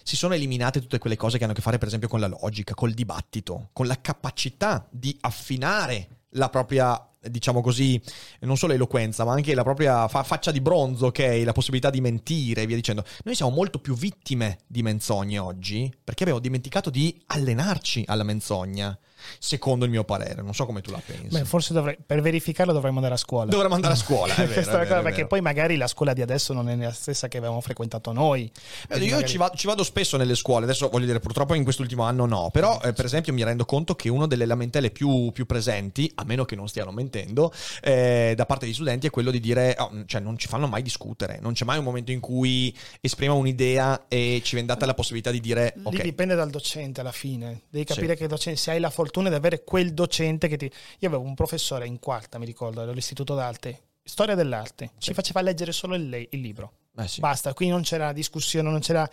[0.03, 2.29] si sono eliminate tutte quelle cose che hanno a che fare per esempio con la
[2.29, 8.01] logica, col dibattito, con la capacità di affinare la propria diciamo così,
[8.41, 11.43] non solo eloquenza, ma anche la propria fa- faccia di bronzo, ok?
[11.45, 13.05] La possibilità di mentire e via dicendo.
[13.25, 18.99] Noi siamo molto più vittime di menzogne oggi perché abbiamo dimenticato di allenarci alla menzogna
[19.39, 20.43] secondo il mio parere.
[20.43, 21.29] Non so come tu la pensi.
[21.29, 23.51] Beh, forse dovrei, per verificarlo dovremmo andare a scuola.
[23.51, 25.27] Dovremmo andare a scuola, vero, vero, cosa, perché vero.
[25.29, 28.51] poi magari la scuola di adesso non è la stessa che avevamo frequentato noi.
[28.89, 29.29] Eh, io magari...
[29.29, 32.51] ci, vado, ci, vado, spesso nelle scuole, adesso voglio dire purtroppo in quest'ultimo anno no,
[32.53, 36.25] però eh, per esempio mi rendo conto che una delle lamentele più, più presenti, a
[36.25, 40.05] meno che non stiano mentendo, eh, da parte degli studenti è quello di dire, oh,
[40.07, 44.07] cioè non ci fanno mai discutere, non c'è mai un momento in cui esprima un'idea
[44.09, 45.75] e ci viene data la possibilità di dire...
[45.91, 48.21] Lì dipende dal docente alla fine, devi capire sì.
[48.21, 50.71] che docente, se hai la fortuna di avere quel docente che ti...
[50.99, 55.09] Io avevo un professore in quarta, mi ricordo, all'Istituto d'Arte, storia dell'arte, sì.
[55.09, 56.73] ci faceva leggere solo il, il libro.
[56.97, 57.21] Eh sì.
[57.21, 59.09] Basta, qui non c'era discussione, non c'era...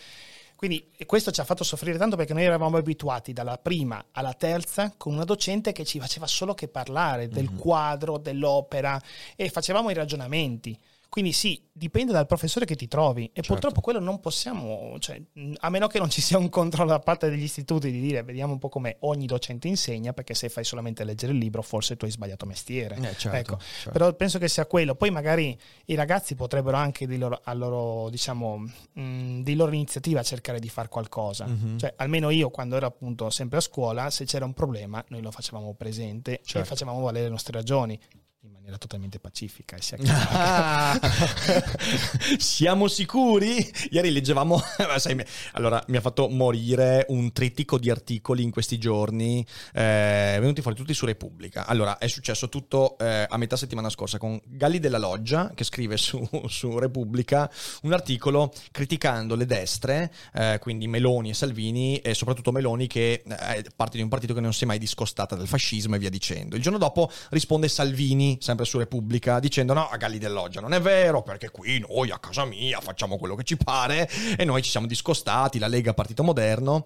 [0.55, 4.93] Quindi questo ci ha fatto soffrire tanto perché noi eravamo abituati dalla prima alla terza
[4.97, 7.57] con una docente che ci faceva solo che parlare del mm-hmm.
[7.57, 9.01] quadro, dell'opera
[9.37, 10.77] e facevamo i ragionamenti.
[11.09, 13.53] Quindi sì, dipende dal professore che ti trovi e Certo.
[13.53, 15.19] purtroppo quello non possiamo, cioè,
[15.57, 18.53] a meno che non ci sia un controllo da parte degli istituti di dire vediamo
[18.53, 22.05] un po' come ogni docente insegna, perché se fai solamente leggere il libro forse tu
[22.05, 22.95] hai sbagliato mestiere.
[22.97, 23.89] Eh, certo, Ecco, certo.
[23.91, 24.93] Però penso che sia quello.
[24.93, 30.21] Poi magari i ragazzi potrebbero anche di loro, a loro, diciamo, mh, di loro iniziativa
[30.21, 31.47] cercare di fare qualcosa.
[31.47, 31.79] Mhm.
[31.79, 35.31] Cioè, almeno io quando ero appunto sempre a scuola, se c'era un problema, noi lo
[35.31, 36.59] facevamo presente Certo.
[36.59, 37.99] e facevamo valere le nostre ragioni
[38.43, 40.97] in maniera totalmente pacifica e sia Ah,
[42.39, 43.69] siamo sicuri?
[43.89, 44.61] Ieri leggevamo,
[45.53, 50.77] allora mi ha fatto morire un trittico di articoli in questi giorni, eh, venuti fuori
[50.77, 51.65] tutti su Repubblica.
[51.65, 55.97] Allora, è successo tutto eh, a metà settimana scorsa con Galli della Loggia che scrive
[55.97, 62.53] su, su Repubblica un articolo criticando le destre, eh, quindi Meloni e Salvini, e soprattutto
[62.53, 65.47] Meloni che eh, è parte di un partito che non si è mai discostata dal
[65.47, 66.55] fascismo e via dicendo.
[66.55, 70.81] Il giorno dopo risponde Salvini, sempre su Repubblica, dicendo no, a Galli dell'Oggia non è
[70.81, 74.69] vero, perché qui noi a casa mia facciamo quello che ci pare e noi ci
[74.69, 76.85] siamo discostati, la Lega Partito Moderno.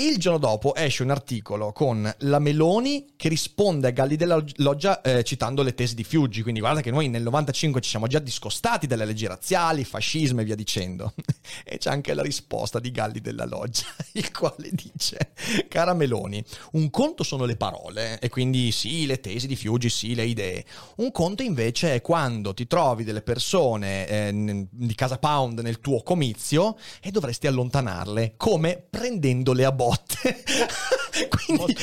[0.00, 5.00] Il giorno dopo esce un articolo con la Meloni che risponde a Galli della Loggia
[5.00, 8.20] eh, citando le tesi di Fiuggi, quindi guarda che noi nel 95 ci siamo già
[8.20, 11.14] discostati dalle leggi razziali, fascismo e via dicendo.
[11.64, 15.32] e c'è anche la risposta di Galli della Loggia, il quale dice,
[15.68, 20.14] cara Meloni, un conto sono le parole, e quindi sì, le tesi di Fiuggi, sì,
[20.14, 20.64] le idee.
[20.96, 26.02] Un conto invece è quando ti trovi delle persone eh, di Casa Pound nel tuo
[26.02, 30.44] comizio e dovresti allontanarle, come prendendole a botte.
[31.46, 31.76] Quindi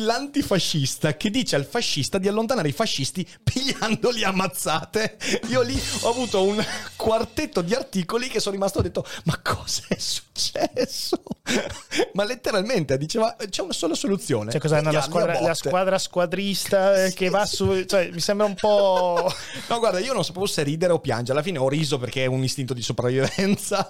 [0.00, 5.16] l'antifascista che dice al fascista di allontanare i fascisti pigliandoli a mazzate.
[5.48, 6.64] Io lì ho avuto un
[6.96, 11.22] quartetto di articoli che sono rimasto ho detto ma cosa è successo?
[12.14, 14.50] ma letteralmente diceva c'è una sola soluzione.
[14.50, 17.84] Cioè, cos'è la, squadra, la squadra squadrista eh, che va su.
[17.84, 19.32] Cioè, mi sembra un po'.
[19.68, 21.32] No, guarda, io non sapevo se ridere o piangere.
[21.32, 23.86] Alla fine ho riso perché è un istinto di sopravvivenza.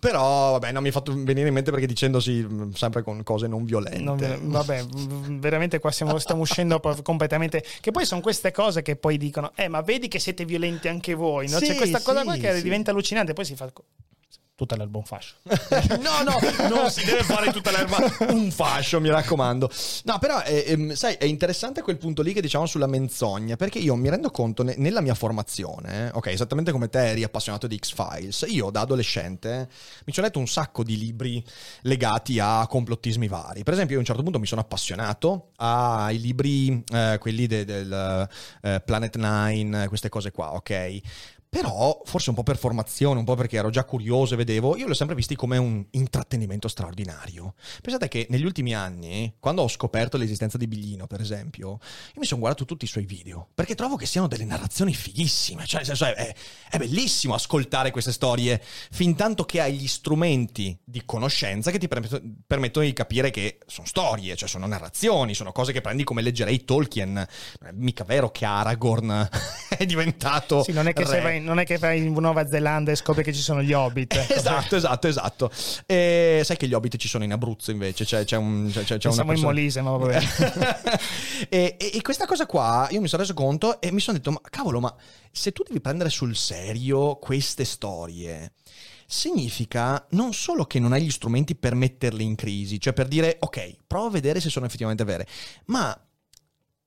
[0.00, 3.46] Però, vabbè, non mi ha fatto venire in mente perché dicendosi mh, sempre con cose
[3.46, 3.97] non violente.
[4.02, 4.84] Non ve- vabbè,
[5.38, 7.64] veramente qua siamo- stiamo uscendo completamente.
[7.80, 11.14] Che poi sono queste cose che poi dicono: Eh, ma vedi che siete violenti anche
[11.14, 11.48] voi.
[11.48, 11.58] No?
[11.58, 12.62] Sì, C'è questa cosa qua sì, che sì.
[12.62, 13.32] diventa allucinante.
[13.32, 13.70] Poi si fa.
[14.58, 15.36] Tutta l'alba un fascio.
[16.02, 16.36] no, no,
[16.68, 17.98] non si deve fare tutta l'erba
[18.30, 19.70] un fascio, mi raccomando.
[20.02, 23.78] No, però, eh, ehm, sai, è interessante quel punto lì che diciamo sulla menzogna, perché
[23.78, 27.68] io mi rendo conto ne- nella mia formazione, eh, ok, esattamente come te eri appassionato
[27.68, 29.68] di X-Files, io da adolescente
[30.04, 31.40] mi sono letto un sacco di libri
[31.82, 33.62] legati a complottismi vari.
[33.62, 37.64] Per esempio, io a un certo punto mi sono appassionato ai libri, eh, quelli de-
[37.64, 38.28] del
[38.62, 41.00] eh, Planet Nine, queste cose qua, ok?
[41.50, 44.84] Però, forse un po' per formazione, un po' perché ero già curioso e vedevo, io
[44.84, 47.54] li ho sempre visti come un intrattenimento straordinario.
[47.80, 52.26] Pensate che negli ultimi anni, quando ho scoperto l'esistenza di Biglino, per esempio, io mi
[52.26, 55.64] sono guardato tutti i suoi video, perché trovo che siano delle narrazioni fighissime.
[55.64, 56.34] Cioè, nel senso, è, è-
[56.70, 61.88] è bellissimo ascoltare queste storie, fin tanto che hai gli strumenti di conoscenza che ti
[61.88, 66.20] permetto- permettono di capire che sono storie, cioè sono narrazioni, sono cose che prendi come
[66.20, 67.12] leggerei Tolkien.
[67.12, 69.28] Non è mica vero che Aragorn
[69.78, 70.62] è diventato...
[70.62, 71.37] Sì, non è, che se re.
[71.38, 74.16] Non è che vai in Nuova Zelanda e scopri che ci sono gli hobbit.
[74.38, 75.50] Esatto, esatto, esatto.
[75.86, 78.70] E sai che gli hobbit ci sono in Abruzzo invece, c'è, c'è un...
[78.72, 80.20] C'è, c'è Siamo una in persona- Molise, ma vabbè.
[81.48, 84.30] e, e- e questa cosa qua io mi sono reso conto e mi sono detto,
[84.30, 84.94] ma cavolo, ma
[85.30, 88.52] se tu devi prendere sul serio queste storie,
[89.06, 93.36] significa non solo che non hai gli strumenti per metterle in crisi, cioè per dire,
[93.40, 95.26] ok, provo a vedere se sono effettivamente vere,
[95.66, 95.98] ma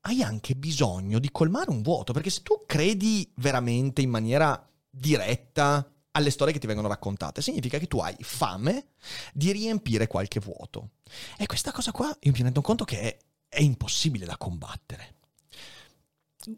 [0.01, 5.85] hai anche bisogno di colmare un vuoto, perché se tu credi veramente in maniera diretta
[6.13, 8.87] alle storie che ti vengono raccontate, significa che tu hai fame
[9.33, 10.89] di riempire qualche vuoto.
[11.37, 15.15] E questa cosa qua io mi rendo conto che è, è impossibile da combattere.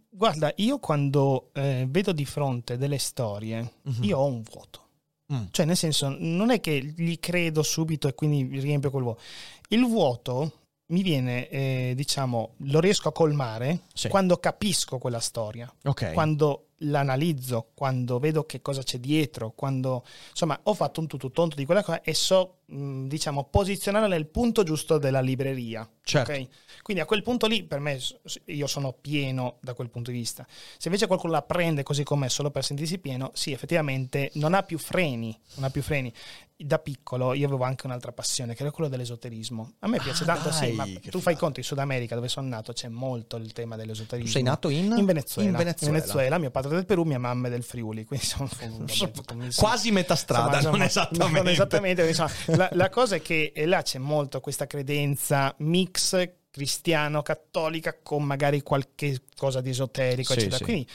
[0.10, 4.03] Guarda, io quando eh, vedo di fronte delle storie, Mhm.
[4.03, 4.82] io ho un vuoto.
[5.34, 5.45] Mm.
[5.51, 9.21] Cioè, nel senso, non è che gli credo subito e quindi riempio quel vuoto.
[9.69, 14.10] Il vuoto mi viene, eh, diciamo, lo riesco a colmare Sì.
[14.10, 16.13] quando capisco quella storia, Ok.
[16.13, 21.56] quando l'analizzo, quando vedo che cosa c'è dietro, quando insomma ho fatto un tutto tonto
[21.56, 25.88] di quella cosa e so, diciamo, posizionarla nel punto giusto della libreria.
[26.06, 26.32] Certo.
[26.32, 26.47] ok?
[26.82, 27.97] Quindi a quel punto lì, per me,
[28.45, 30.45] io sono pieno da quel punto di vista.
[30.49, 34.63] Se invece qualcuno la prende così com'è solo per sentirsi pieno, sì, effettivamente non ha
[34.63, 36.12] più freni, non ha più freni.
[36.56, 39.73] Da piccolo io avevo anche un'altra passione, che era quello dell'esoterismo.
[39.80, 42.28] A me piace Ah, tanto, dai, sì, ma tu fai conto, in Sud America, dove
[42.30, 44.28] sono nato, c'è molto il tema dell'esoterismo.
[44.28, 44.93] Tu sei nato in?
[44.97, 45.49] In Venezuela.
[45.49, 45.93] In Venezuela.
[45.97, 48.49] In Venezuela, mio padre del Perù, mia mamma è del Friuli, quindi sono
[49.56, 51.38] Quasi metà strada, non esattamente.
[51.38, 57.24] non esattamente, insomma, la, la cosa è che là c'è molto questa credenza mix cristiano,
[57.24, 60.58] cattolica, con magari qualche cosa di esoterico, Sì, eccetera.
[60.58, 60.63] sì.
[60.63, 60.88] Quindi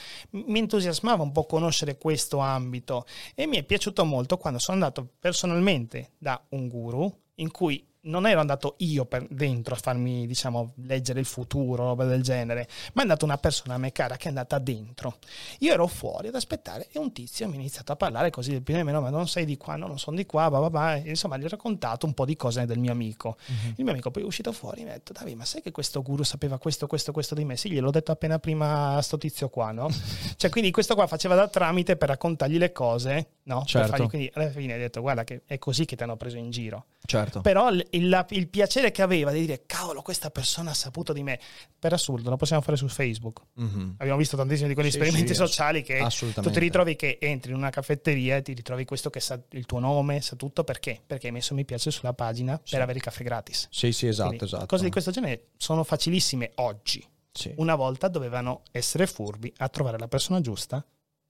[0.47, 5.05] mi entusiasmava un po' conoscere questo ambito e mi è piaciuto molto quando sono andato
[5.19, 10.73] personalmente da un guru in cui non ero andato io per dentro a farmi, diciamo,
[10.85, 14.25] leggere il futuro, roba del genere, ma è andata una persona a me cara che
[14.25, 15.17] è andata dentro.
[15.59, 18.61] Io ero fuori ad aspettare e un tizio mi ha iniziato a parlare così del
[18.61, 20.95] primo no, ma non sei di qua, no, non sono di qua, bah, bah, bah.
[20.95, 23.37] E insomma gli ho raccontato un po' di cose del mio amico.
[23.75, 25.71] Il mio amico poi è uscito fuori e mi ha detto, Davide, ma sai che
[25.71, 27.57] questo guru sapeva questo, questo, questo di me?
[27.57, 29.89] Sì, gliel'ho detto appena prima a sto tizio qua, no?
[30.37, 33.63] cioè, quindi questo qua faceva da tramite per raccontargli le cose, no?
[33.65, 33.89] Certo.
[33.89, 36.49] fargli- quindi alla fine ha detto, guarda che è così che ti hanno preso in
[36.49, 36.85] giro.
[37.05, 37.41] Certo.
[37.41, 41.39] Però il, il- piacere che aveva di dire, cavolo, questa persona ha saputo di me,
[41.77, 43.41] per assurdo, lo possiamo fare su Facebook.
[43.55, 43.95] Mhm.
[43.99, 46.05] Abbiamo visto tantissimi di quegli Sì, esperimenti sì, sociali che
[46.41, 49.65] tu ti ritrovi che entri in una caffetteria e ti ritrovi questo che sa il
[49.65, 51.01] tuo nome, sa tutto perché?
[51.05, 52.71] Perché hai messo mi piace sulla pagina Sì.
[52.73, 53.67] per avere il caffè gratis.
[53.69, 54.65] Sì, sì, esatto, Quindi, esatto.
[54.65, 57.05] Cose di questo genere sono facilissime oggi.
[57.55, 60.83] Una volta dovevano essere furbi a trovare la persona giusta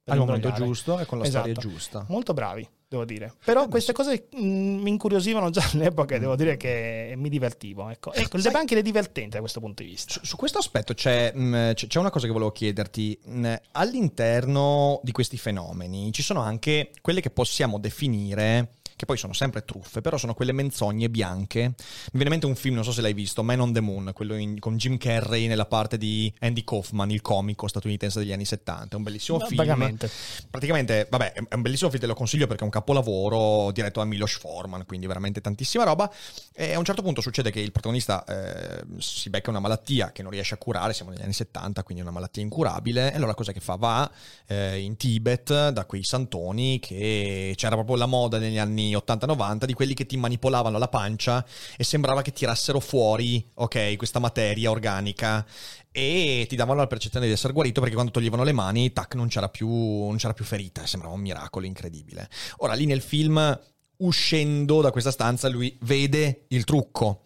[0.06, 1.52] Al momento giusto e con la Esatto.
[1.52, 2.06] storia giusta.
[2.08, 3.34] Molto bravi, devo dire.
[3.46, 7.88] Però queste cose mh, mi incuriosivano già all'epoca e devo dire che mi divertivo.
[7.90, 10.14] Ecco, ecco il debunking è divertente da questo punto di vista.
[10.14, 13.18] Su, su questo aspetto c'è, mh, c'è- c'è una cosa che volevo chiederti.
[13.26, 19.32] Mh, All'interno di questi fenomeni ci sono anche quelle che possiamo definire, che poi sono
[19.32, 21.60] sempre truffe, però sono quelle menzogne bianche.
[21.62, 21.74] Mi
[22.12, 24.36] viene in mente un film, non so se l'hai visto, Man on the Moon, quello
[24.36, 28.96] in- con Jim Carrey nella parte di Andy Kaufman, il comico statunitense degli anni 70.
[28.96, 29.56] È un bellissimo Ma- film.
[29.56, 30.12] Vagamente.
[30.50, 34.06] Praticamente, vabbè, è un bellissimo film, te lo consiglio perché è un capolavoro diretto da
[34.06, 36.12] Milos Forman, quindi veramente tantissima roba.
[36.54, 40.24] E a un certo punto succede che il protagonista eh, si becca una malattia che
[40.24, 43.14] non riesce a curare, siamo negli anni 70, quindi è una malattia incurabile.
[43.14, 43.76] E allora cosa che fa?
[43.76, 44.12] Va
[44.48, 49.74] eh, in Tibet da quei santoni che c'era proprio la moda negli anni 80-90 di
[49.74, 51.46] quelli che ti manipolavano la pancia
[51.78, 55.46] e sembrava che tirassero fuori, ok, questa materia organica
[55.92, 59.28] e ti davano la percezione di essere guarito perché quando toglievano le mani, tac, non
[59.28, 62.30] c'era più, non c'era più ferita, sembrava un miracolo incredibile.
[62.58, 63.60] Ora lì nel film,
[63.98, 67.22] uscendo da questa stanza, lui vede il trucco,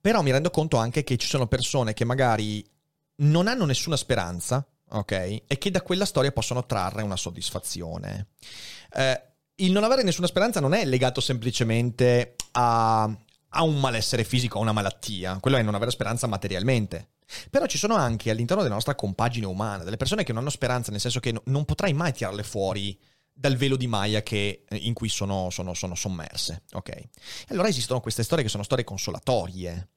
[0.00, 2.64] però mi rendo conto anche che ci sono persone che magari
[3.16, 5.12] non hanno nessuna speranza, ok,
[5.46, 8.28] e che da quella storia possono trarre una soddisfazione.
[8.94, 9.22] Eh,
[9.60, 14.62] il non avere nessuna speranza non è legato semplicemente a, a un malessere fisico, a
[14.62, 17.10] una malattia, quello è non avere speranza materialmente.
[17.50, 20.90] Però ci sono anche all'interno della nostra compagine umana delle persone che non hanno speranza,
[20.90, 22.98] nel senso che no- non potrai mai tirarle fuori
[23.30, 26.62] dal velo di Maya che- eh, in cui sono, sono- sono sommerse.
[26.72, 26.90] Ok?
[27.48, 29.88] Allora esistono queste storie che sono storie consolatorie.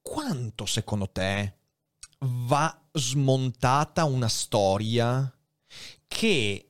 [0.00, 1.56] Quanto secondo te
[2.20, 5.30] va smontata una storia
[6.08, 6.67] che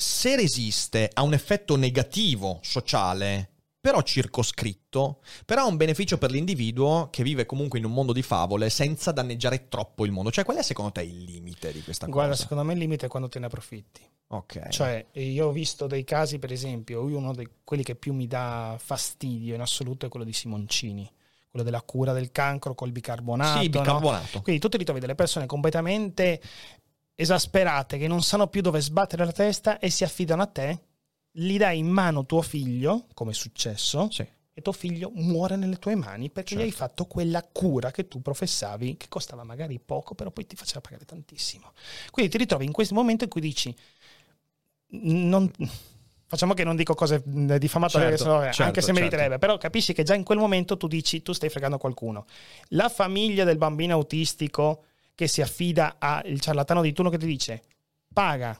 [0.00, 7.08] se resiste ha un effetto negativo sociale, però circoscritto, però ha un beneficio per l'individuo
[7.10, 10.30] che vive comunque in un mondo di favole senza danneggiare troppo il mondo.
[10.30, 12.42] Cioè, qual è secondo te il limite di questa Guarda, cosa?
[12.42, 14.00] secondo me il limite è quando te ne approfitti.
[14.28, 14.68] Ok.
[14.68, 18.76] Cioè, io ho visto dei casi, per esempio, uno di quelli che più mi dà
[18.78, 21.10] fastidio in assoluto è quello di Simoncini,
[21.50, 23.58] quello della cura del cancro col bicarbonato.
[23.58, 23.80] sì, no?
[23.80, 24.42] bicarbonato.
[24.42, 26.40] Quindi tu ti ritrovi delle persone completamente
[27.20, 30.78] esasperate che non sanno più dove sbattere la testa e si affidano a te,
[31.32, 34.24] gli dai in mano tuo figlio, come è successo, Sì.
[34.52, 36.84] e tuo figlio muore nelle tue mani perché gli hai Certo.
[36.84, 41.04] fatto quella cura che tu professavi, che costava magari poco, però poi ti faceva pagare
[41.04, 41.72] tantissimo.
[42.12, 43.74] Quindi ti ritrovi in questo momento in cui dici,
[44.90, 45.50] non-
[46.26, 49.00] facciamo che non dico cose diffamatorie, Certo, sono- certo, anche se certo.
[49.00, 52.26] meriterebbe, però capisci che già in quel momento tu dici, tu stai fregando qualcuno.
[52.68, 54.84] La famiglia del bambino autistico
[55.18, 57.64] che si affida al ciarlatano di turno che ti dice,
[58.14, 58.56] paga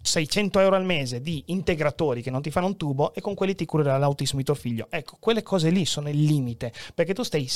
[0.00, 3.54] 600 euro al mese di integratori che non ti fanno un tubo e con quelli
[3.54, 4.86] ti curerà l'autismo di tuo figlio.
[4.88, 7.46] Ecco, quelle cose lì sono il limite, perché tu stai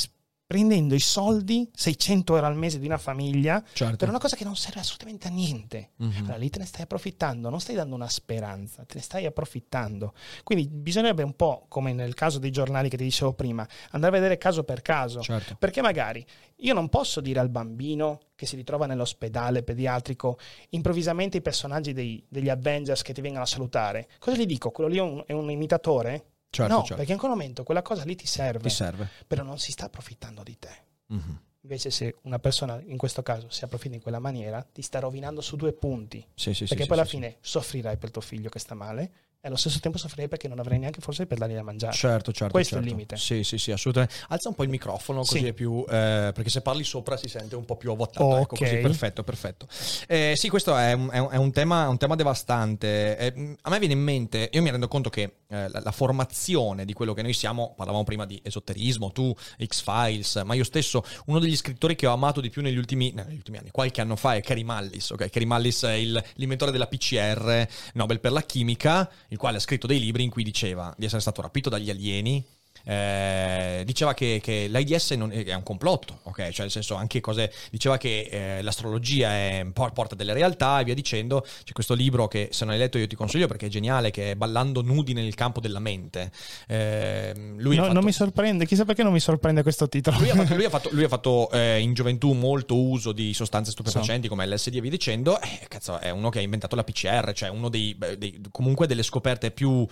[0.55, 3.97] prendendo i soldi, 600 euro al mese di una famiglia, Certo.
[3.97, 5.91] per una cosa che non serve assolutamente a niente.
[5.97, 6.13] Mhm.
[6.19, 10.15] Allora lì te ne stai approfittando, non stai dando una speranza, te ne stai approfittando.
[10.45, 14.21] Quindi bisognerebbe un po', come nel caso dei giornali che ti dicevo prima, andare a
[14.21, 15.23] vedere caso per caso.
[15.23, 15.57] Certo.
[15.59, 16.25] Perché magari
[16.59, 20.39] io non posso dire al bambino che si ritrova nell'ospedale pediatrico
[20.71, 24.09] improvvisamente i personaggi dei- degli Avengers che ti vengono a salutare.
[24.21, 24.71] Cosa gli dico?
[24.71, 26.27] Quello lì è un, è un imitatore?
[26.55, 26.95] Certo, no, certo.
[26.97, 29.09] perché in quel momento quella cosa lì ti serve, Ti serve.
[29.27, 30.77] però non si sta approfittando di te.
[31.07, 31.41] Mhm.
[31.63, 35.41] Invece se una persona in questo caso si approfitta in quella maniera, ti sta rovinando
[35.41, 36.19] su due punti.
[36.35, 39.13] Sì, sì, sì, perché sì, poi alla fine soffrirai per tuo figlio che sta male
[39.45, 41.93] e allo stesso tempo soffrirei perché non avrei neanche forse per dargli da mangiare.
[41.95, 42.51] Certo, certo.
[42.55, 42.87] Questo certo.
[42.87, 43.17] è il limite.
[43.19, 44.15] Sì, sì, sì, assolutamente.
[44.29, 45.47] Alza un po' il microfono così Sì.
[45.49, 45.85] è più...
[45.87, 48.37] eh, perché se parli sopra si sente un po' più avvottato.
[48.39, 48.59] Ecco, Ok.
[48.61, 49.69] così, perfetto, perfetto.
[50.09, 53.19] Eh, sì, questo è un, è un- tema, un tema devastante.
[53.19, 56.87] Eh, a me viene in mente, io mi rendo conto che eh, la, la formazione
[56.87, 61.39] di quello che noi siamo, parlavamo prima di esoterismo, tu, X-Files, ma io stesso, uno
[61.39, 64.17] degli scrittori che ho amato di più negli ultimi, no, negli ultimi anni, qualche anno
[64.17, 65.11] fa, è Cary Mallis.
[65.11, 65.29] ok?
[65.29, 69.89] Cary Mallis è il- l'inventore della PCR, Nobel per la chimica, il quale ha scritto
[69.89, 72.47] dei libri in cui diceva di essere stato rapito dagli alieni.
[72.85, 76.51] Eh, diceva che, che l'AIDS non è, un complotto, ok?
[76.51, 77.53] Cioè, nel senso, anche cose.
[77.71, 81.45] Diceva che eh, l'astrologia è, po- porta delle realtà e via dicendo.
[81.65, 84.33] C'è questo libro che, se non hai letto, io ti consiglio perché è geniale, che
[84.33, 86.31] è Ballando nudi nel campo della mente.
[86.69, 90.19] Eh, lui No, fatto- Non mi sorprende, chissà perché non mi sorprende questo titolo.
[90.19, 93.33] lui ha fatto, lui ha fatto- lui ha fatto, eh, in gioventù molto uso di
[93.35, 95.41] sostanze stupefacenti come LSD e via dicendo.
[95.41, 99.03] Eh, cazzo, è uno che ha inventato la PCR, cioè uno dei, dei- comunque delle
[99.03, 99.87] scoperte più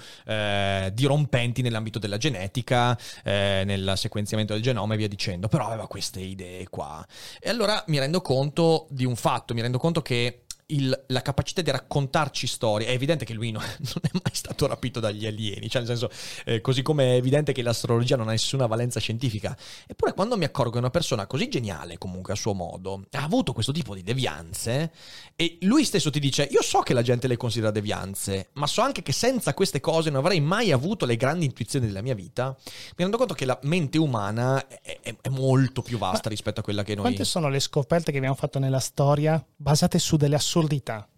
[0.93, 2.82] dirompenti nell'ambito della genetica,
[3.25, 5.49] eh, nel sequenziamento del genoma e via dicendo.
[5.49, 7.05] Però aveva queste idee qua.
[7.41, 10.42] E allora mi rendo conto di un fatto, mi rendo conto che
[10.75, 12.87] il- la capacità di raccontarci storie.
[12.89, 16.11] È evidente che lui no- non è mai stato rapito dagli alieni, cioè nel senso,
[16.45, 19.57] eh, così come è evidente che l'astrologia non ha nessuna valenza scientifica.
[19.87, 23.53] Eppure quando mi accorgo che una persona così geniale comunque a suo modo ha avuto
[23.53, 24.93] questo tipo di devianze
[25.37, 28.81] e lui stesso ti dice io so che la gente le considera devianze, ma so
[28.83, 32.57] anche che senza queste cose non avrei mai avuto le grandi intuizioni della mia vita,
[32.65, 36.61] mi rendo conto che la mente umana è, è- è molto più vasta Ma rispetto
[36.61, 37.05] a quella che noi...
[37.05, 41.09] Quante sono le scoperte che abbiamo fatto nella storia basate su delle assurdità?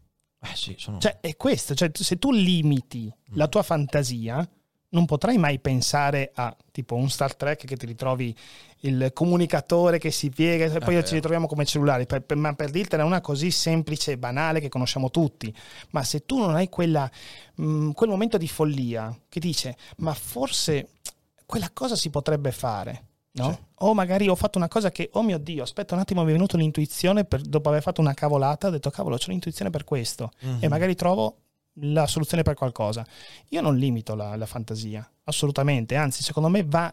[0.40, 0.98] Eh sì, sono...
[0.98, 1.74] Cioè, è questo.
[1.74, 4.46] Cioè, se tu limiti la tua fantasia,
[4.90, 8.36] non potrai mai pensare a tipo un Star Trek che ti ritrovi
[8.80, 11.06] il comunicatore che si piega e poi vero.
[11.06, 12.06] ci ritroviamo come cellulari.
[12.06, 15.54] Per- per- ma per dirtela una così semplice e banale che conosciamo tutti.
[15.90, 17.10] Ma se tu non hai quella,
[17.56, 20.90] mh, quel momento di follia che dice, ma forse
[21.46, 23.06] quella cosa si potrebbe fare.
[23.36, 23.50] No?
[23.52, 23.58] Sì.
[23.78, 26.32] O magari ho fatto una cosa che, oh mio Dio, aspetta un attimo, mi è
[26.32, 30.30] venuta l'intuizione per- dopo aver fatto una cavolata, ho detto cavolo, c'ho l'intuizione per questo
[30.42, 30.58] Mhm.
[30.60, 31.38] e magari trovo
[31.78, 33.04] la soluzione per qualcosa.
[33.48, 36.92] Io non limito la, la fantasia, assolutamente, anzi secondo me va,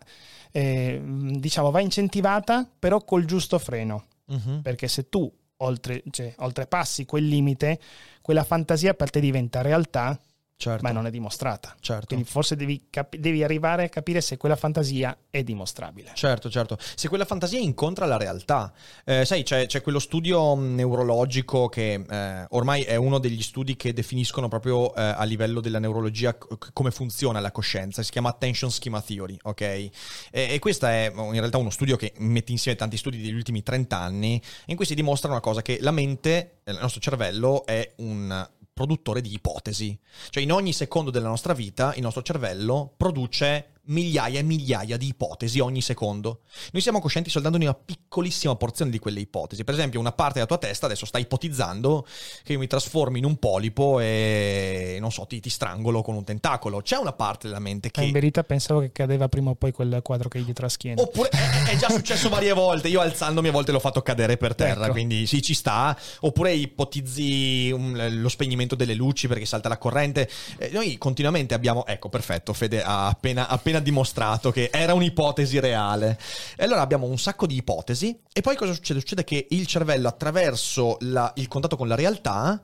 [0.51, 4.61] eh, diciamo, va incentivata però col giusto freno, Mhm.
[4.63, 7.79] perché se tu oltre, cioè, oltrepassi quel limite,
[8.23, 10.19] quella fantasia per te diventa realtà,
[10.61, 10.83] Certo.
[10.83, 11.75] ma non è dimostrata.
[11.79, 12.05] Certo.
[12.05, 16.11] Quindi forse devi, capi- devi arrivare a capire se quella fantasia è dimostrabile.
[16.13, 16.77] Certo, certo.
[16.95, 18.71] Se quella fantasia incontra la realtà,
[19.03, 23.75] Eh, sai, c'è, c'è quello studio mh, neurologico che eh, ormai è uno degli studi
[23.75, 28.03] che definiscono proprio eh, a livello della neurologia c- come funziona la coscienza.
[28.03, 29.61] Si chiama Attention Schema Theory, ok?
[29.61, 29.91] E,
[30.31, 33.97] e questo è in realtà uno studio che mette insieme tanti studi degli ultimi 30
[33.97, 37.93] anni, in cui si dimostra una cosa: che la mente, eh, il nostro cervello, è
[37.97, 39.97] un produttore di ipotesi.
[40.29, 45.07] Cioè in ogni secondo della nostra vita il nostro cervello produce migliaia e migliaia di
[45.07, 46.41] ipotesi ogni secondo.
[46.71, 49.63] Noi siamo coscienti soltanto di una piccolissima porzione di quelle ipotesi.
[49.63, 52.05] Per esempio, una parte della tua testa adesso sta ipotizzando
[52.43, 56.23] che io mi trasformi in un polipo e non so, ti, ti strangolo con un
[56.23, 56.81] tentacolo.
[56.81, 59.99] C'è una parte della mente in che verità pensavo che cadeva prima o poi quel
[60.03, 61.01] quadro che hai dietro la schiena.
[61.01, 62.87] Oppure è, è già successo varie volte.
[62.87, 64.91] Io alzandomi a volte l'ho fatto cadere per terra, Ecco.
[64.91, 65.97] quindi sì, ci sta.
[66.21, 70.29] Oppure ipotizzi lo spegnimento delle luci perché salta la corrente.
[70.57, 71.85] Eh, noi continuamente abbiamo.
[71.85, 72.53] Ecco, perfetto.
[72.53, 76.19] Fede ha appena, appena dimostrato che era un'ipotesi reale.
[76.57, 78.19] E allora abbiamo un sacco di ipotesi.
[78.31, 78.99] E poi cosa succede?
[78.99, 82.63] Succede che il cervello, attraverso la- il contatto con la realtà,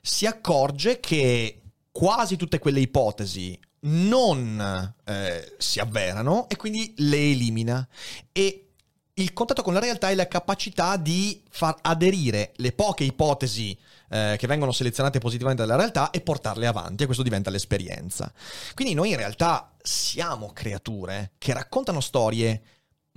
[0.00, 7.86] si accorge che quasi tutte quelle ipotesi non eh, si avverano e quindi le elimina.
[8.32, 8.68] E
[9.14, 13.76] il contatto con la realtà è la capacità di far aderire le poche ipotesi
[14.08, 18.32] eh, che vengono selezionate positivamente dalla realtà e portarle avanti e questo diventa l'esperienza.
[18.74, 22.62] Quindi noi in realtà siamo creature che raccontano storie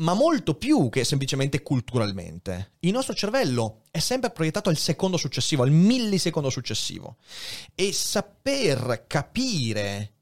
[0.02, 2.74] ma molto più che semplicemente culturalmente.
[2.80, 7.18] Il nostro cervello è sempre proiettato al secondo successivo, al millisecondo successivo.
[7.76, 10.14] E saper capire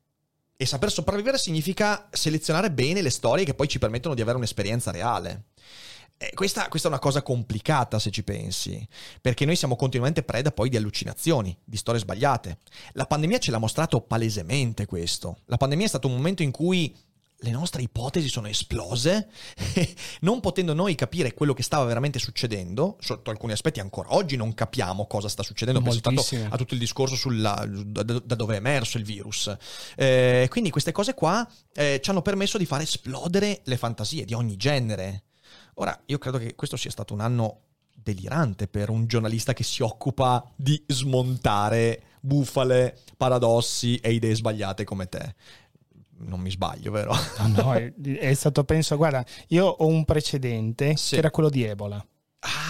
[0.62, 4.92] e saper sopravvivere significa selezionare bene le storie che poi ci permettono di avere un'esperienza
[4.92, 5.46] reale.
[6.22, 8.86] E questa, questa è una cosa complicata se ci pensi,
[9.22, 12.58] perché noi siamo continuamente preda poi di allucinazioni, di storie sbagliate.
[12.92, 15.38] La pandemia ce l'ha mostrato palesemente questo.
[15.46, 16.94] La pandemia è stato un momento in cui
[17.42, 19.30] le nostre ipotesi sono esplose,
[20.22, 24.54] non potendo noi capire quello che stava veramente succedendo, sotto alcuni aspetti ancora oggi non
[24.54, 26.50] capiamo cosa sta succedendo, penso Moltissime.
[26.50, 29.56] a tutto il discorso sulla, da, da dove è emerso il virus.
[29.96, 34.34] Eh, quindi queste cose qua eh, ci hanno permesso di far esplodere le fantasie di
[34.34, 35.24] ogni genere.
[35.82, 37.62] Ora, io credo che questo sia stato un anno
[37.96, 45.08] delirante per un giornalista che si occupa di smontare bufale, paradossi e idee sbagliate come
[45.08, 45.36] te.
[46.22, 47.14] Non mi sbaglio, vero?
[47.38, 51.12] No, no, è, stato, penso, guarda, io ho un precedente Sì.
[51.12, 52.06] che era quello di Ebola.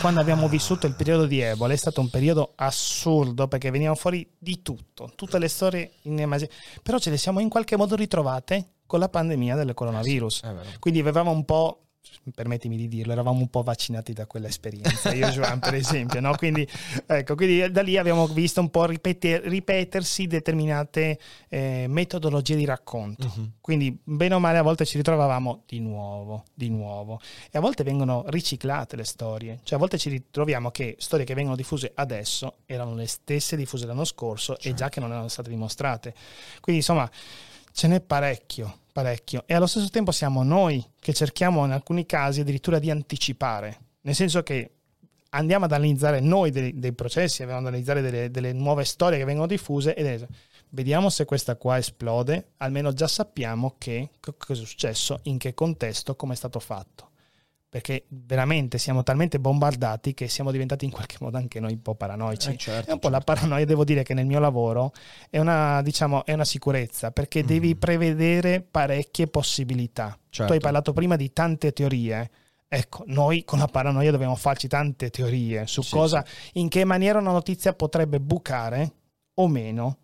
[0.02, 4.28] Quando abbiamo vissuto il periodo di Ebola è stato un periodo assurdo perché venivano fuori
[4.38, 9.00] di tutto, tutte le storie inimmaginabili, però ce le siamo in qualche modo ritrovate con
[9.00, 10.42] la pandemia del coronavirus.
[10.42, 10.70] È vero.
[10.80, 11.89] Quindi avevamo un po',
[12.34, 16.36] permettimi di dirlo, eravamo un po' vaccinati da quell'esperienza, io e Joan per esempio, no?
[16.36, 16.68] quindi,
[17.06, 21.20] ecco, quindi da lì abbiamo visto un po' ripeter- ripetersi determinate
[21.50, 23.32] eh, metodologie di racconto.
[23.36, 23.52] Mhm.
[23.62, 27.20] Quindi bene o male a volte ci ritrovavamo di nuovo, di nuovo.
[27.52, 31.34] E a volte vengono riciclate le storie, cioè a volte ci ritroviamo che storie che
[31.34, 35.50] vengono diffuse adesso erano le stesse diffuse l'anno scorso e già che non erano state
[35.50, 36.14] dimostrate.
[36.62, 37.10] Quindi insomma
[37.72, 39.44] ce n'è parecchio, parecchio.
[39.46, 44.16] E allo stesso tempo siamo noi che cerchiamo in alcuni casi addirittura di anticipare, nel
[44.16, 44.72] senso che
[45.32, 49.26] andiamo ad analizzare noi dei, dei processi, andiamo ad analizzare delle, delle nuove storie che
[49.26, 50.28] vengono diffuse e
[50.70, 55.54] vediamo se questa qua esplode, almeno già sappiamo che co- cosa è successo, in che
[55.54, 57.09] contesto, come è stato fatto.
[57.70, 61.94] Perché veramente siamo talmente bombardati che siamo diventati in qualche modo anche noi un po'
[61.94, 62.50] paranoici.
[62.50, 64.92] Eh, certo, È un po' la paranoia, devo dire che nel mio lavoro
[65.30, 70.18] è una, diciamo, è una sicurezza, perché devi prevedere parecchie possibilità.
[70.30, 70.48] Certo.
[70.48, 72.32] Tu hai parlato prima di tante teorie.
[72.68, 77.20] Ecco, noi con la paranoia dobbiamo farci tante teorie su Sì, cosa, in che maniera
[77.20, 78.94] una notizia potrebbe bucare
[79.36, 79.98] o meno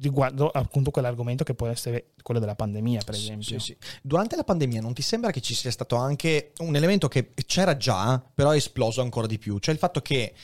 [0.00, 3.58] riguardo appunto quell'argomento che può essere quello della pandemia, per esempio.
[3.58, 3.76] Sì, sì.
[4.02, 7.76] Durante la pandemia non ti sembra che ci sia stato anche un elemento che c'era
[7.76, 9.58] già, però è esploso ancora di più?
[9.58, 10.34] Cioè il fatto che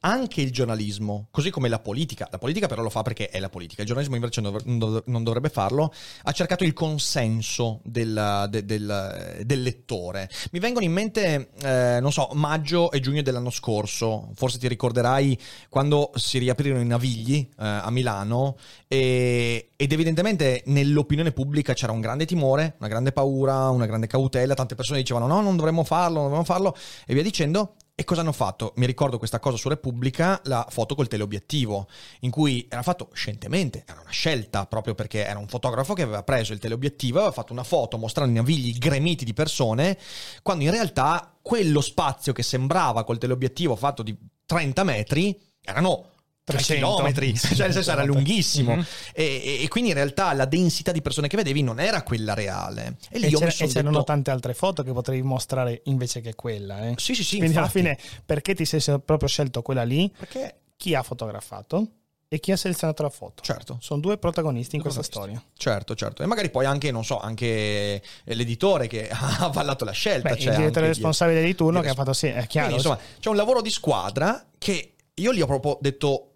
[0.00, 3.48] anche il giornalismo, così come la politica, la politica però lo fa perché è la
[3.48, 5.92] politica, il giornalismo invece non dov- non dov- non dovrebbe farlo,
[6.22, 10.28] ha cercato il consenso del, de- del- del lettore.
[10.52, 15.36] Mi vengono in mente, eh, non so, maggio e giugno dell'anno scorso, forse ti ricorderai
[15.68, 22.00] quando si riaprirono i navigli eh, a Milano e- ed evidentemente nell'opinione pubblica c'era un
[22.00, 26.20] grande timore, una grande paura, una grande cautela, tante persone dicevano no, non dovremmo farlo,
[26.20, 26.76] non dovremmo farlo
[27.06, 27.74] e via dicendo.
[27.98, 28.74] E cosa hanno fatto?
[28.76, 31.88] Mi ricordo questa cosa su Repubblica, la foto col teleobiettivo,
[32.20, 36.22] in cui era fatto scientemente, era una scelta proprio perché era un fotografo che aveva
[36.22, 39.96] preso il teleobiettivo, aveva fatto una foto mostrando i navigli gremiti di persone,
[40.42, 46.15] quando in realtà quello spazio che sembrava col teleobiettivo fatto di 30 metri erano 3
[46.46, 46.74] 300.
[46.94, 48.76] chilometri, cioè nel senso era lunghissimo.
[48.76, 48.86] Mhm.
[49.14, 52.96] E, e- quindi in realtà la densità di persone che vedevi non era quella reale.
[53.10, 54.04] E lì E, mi sono e c'erano detto...
[54.04, 56.86] tante altre foto che potevi mostrare invece che quella.
[56.88, 56.94] eh.
[56.98, 57.80] Sì, sì, sì, Quindi alla infatti.
[57.80, 60.08] fine, perché ti sei proprio scelto quella lì?
[60.16, 61.86] Perché, Chi ha fotografato
[62.28, 63.42] e chi ha selezionato la foto?
[63.42, 65.38] certo, Sono due protagonisti in questa Protagonisti.
[65.38, 65.52] storia.
[65.56, 66.22] Certo, certo.
[66.22, 70.28] E magari poi anche, non so, anche l'editore che ha avallato la scelta.
[70.30, 72.68] Beh, c'è il direttore responsabile di turno che ha fatto sì, è chiaro.
[72.68, 76.35] Quindi, insomma, c'è un lavoro di squadra che io gli ho proprio detto, eh,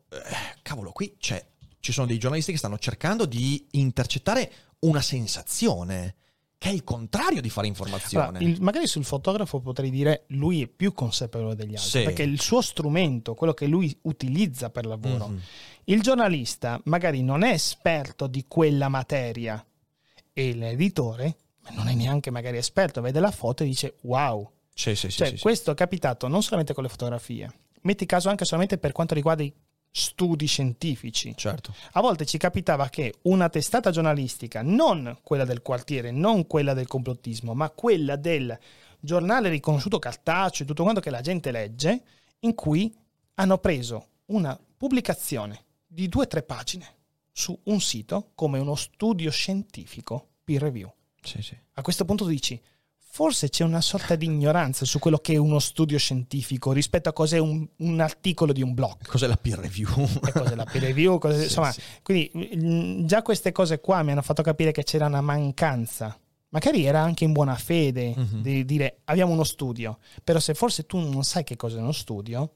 [0.63, 1.45] cavolo, qui c'è,
[1.81, 4.51] ci sono dei giornalisti che stanno cercando di intercettare
[4.81, 6.15] una sensazione,
[6.59, 8.39] che è il contrario di fare informazione.
[8.39, 12.03] Allora, il- magari sul fotografo potrei dire lui è più consapevole degli altri Sì.
[12.03, 15.41] perché il suo strumento, quello che lui utilizza per lavoro, Mhm.
[15.85, 19.65] il giornalista magari non è esperto di quella materia
[20.33, 21.37] e l'editore
[21.71, 25.71] non è neanche magari esperto, vede la foto e dice wow, Sì, sì, cioè questo
[25.71, 27.51] è capitato non solamente con le fotografie,
[27.83, 29.53] metti caso anche solamente per quanto riguarda i
[29.91, 31.34] studi scientifici.
[31.36, 31.74] Certo.
[31.93, 36.86] A volte ci capitava che una testata giornalistica, non quella del quartiere, non quella del
[36.86, 38.57] complottismo, ma quella del
[39.01, 42.03] giornale riconosciuto cartaceo e tutto quanto che la gente legge,
[42.41, 42.95] in cui
[43.34, 46.95] hanno preso una pubblicazione di due o tre pagine
[47.32, 50.93] su un sito come uno studio scientifico peer review.
[51.22, 51.57] Sì, sì.
[51.74, 52.61] A questo punto dici,
[53.13, 57.13] forse c'è una sorta di ignoranza su quello che è uno studio scientifico rispetto a
[57.13, 59.05] cos'è un, un articolo di un blog.
[59.07, 59.89] Cos'è la peer review?
[60.27, 61.81] E cos'è la peer review, cos'è- Sì, insomma, sì.
[62.03, 66.17] quindi già queste cose qua mi hanno fatto capire che c'era una mancanza.
[66.51, 68.43] Magari era anche in buona fede Mhm.
[68.43, 72.55] di dire abbiamo uno studio, però se forse tu non sai che cos'è uno studio,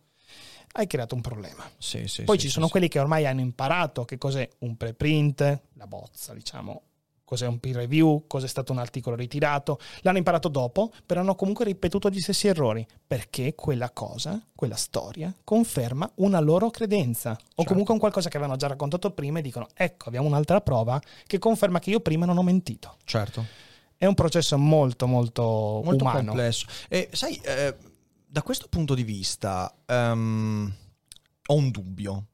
[0.77, 1.69] hai creato un problema.
[1.79, 5.87] Sì, sì, Poi ci sono quelli che ormai hanno imparato che cos'è un preprint, la
[5.87, 6.83] bozza, diciamo,
[7.25, 9.79] cos'è un peer review, cos'è stato un articolo ritirato.
[10.03, 15.35] L'hanno imparato dopo, però hanno comunque ripetuto gli stessi errori, perché quella cosa, quella storia,
[15.43, 17.31] conferma una loro credenza.
[17.33, 17.65] O Certo.
[17.65, 21.39] comunque un qualcosa che avevano già raccontato prima e dicono, ecco, abbiamo un'altra prova che
[21.39, 22.97] conferma che io prima non ho mentito.
[23.05, 23.45] Certo.
[23.97, 26.27] È un processo molto, molto, molto umano.
[26.27, 26.67] complesso.
[26.89, 27.75] E sai, eh,
[28.27, 30.75] da questo punto di vista ehm,
[31.47, 32.27] ho un dubbio.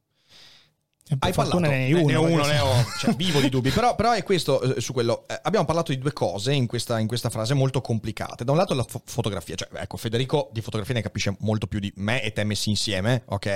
[1.18, 4.12] Hai parlato, ne uno, ne ho uno, ne ho, cioè, vivo di dubbi, però, però,
[4.12, 5.24] è questo eh, su quello.
[5.26, 8.44] Eh, abbiamo parlato di due cose in questa, in questa, frase molto complicate.
[8.44, 11.80] Da un lato la fo- fotografia, cioè ecco, Federico di fotografia ne capisce molto più
[11.80, 13.46] di me e te messi insieme, ok?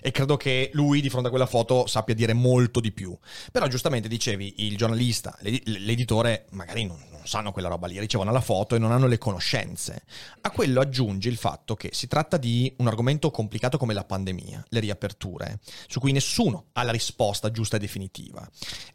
[0.00, 3.16] E credo che lui di fronte a quella foto sappia dire molto di più.
[3.50, 8.40] Però giustamente dicevi, il giornalista, l'editore magari non, non sanno quella roba lì, ricevono la
[8.40, 10.02] foto e non hanno le conoscenze.
[10.42, 14.66] A quello aggiunge il fatto che si tratta di un argomento complicato come la pandemia,
[14.68, 18.46] le riaperture, su cui nessuno ha la risposta giusta e definitiva.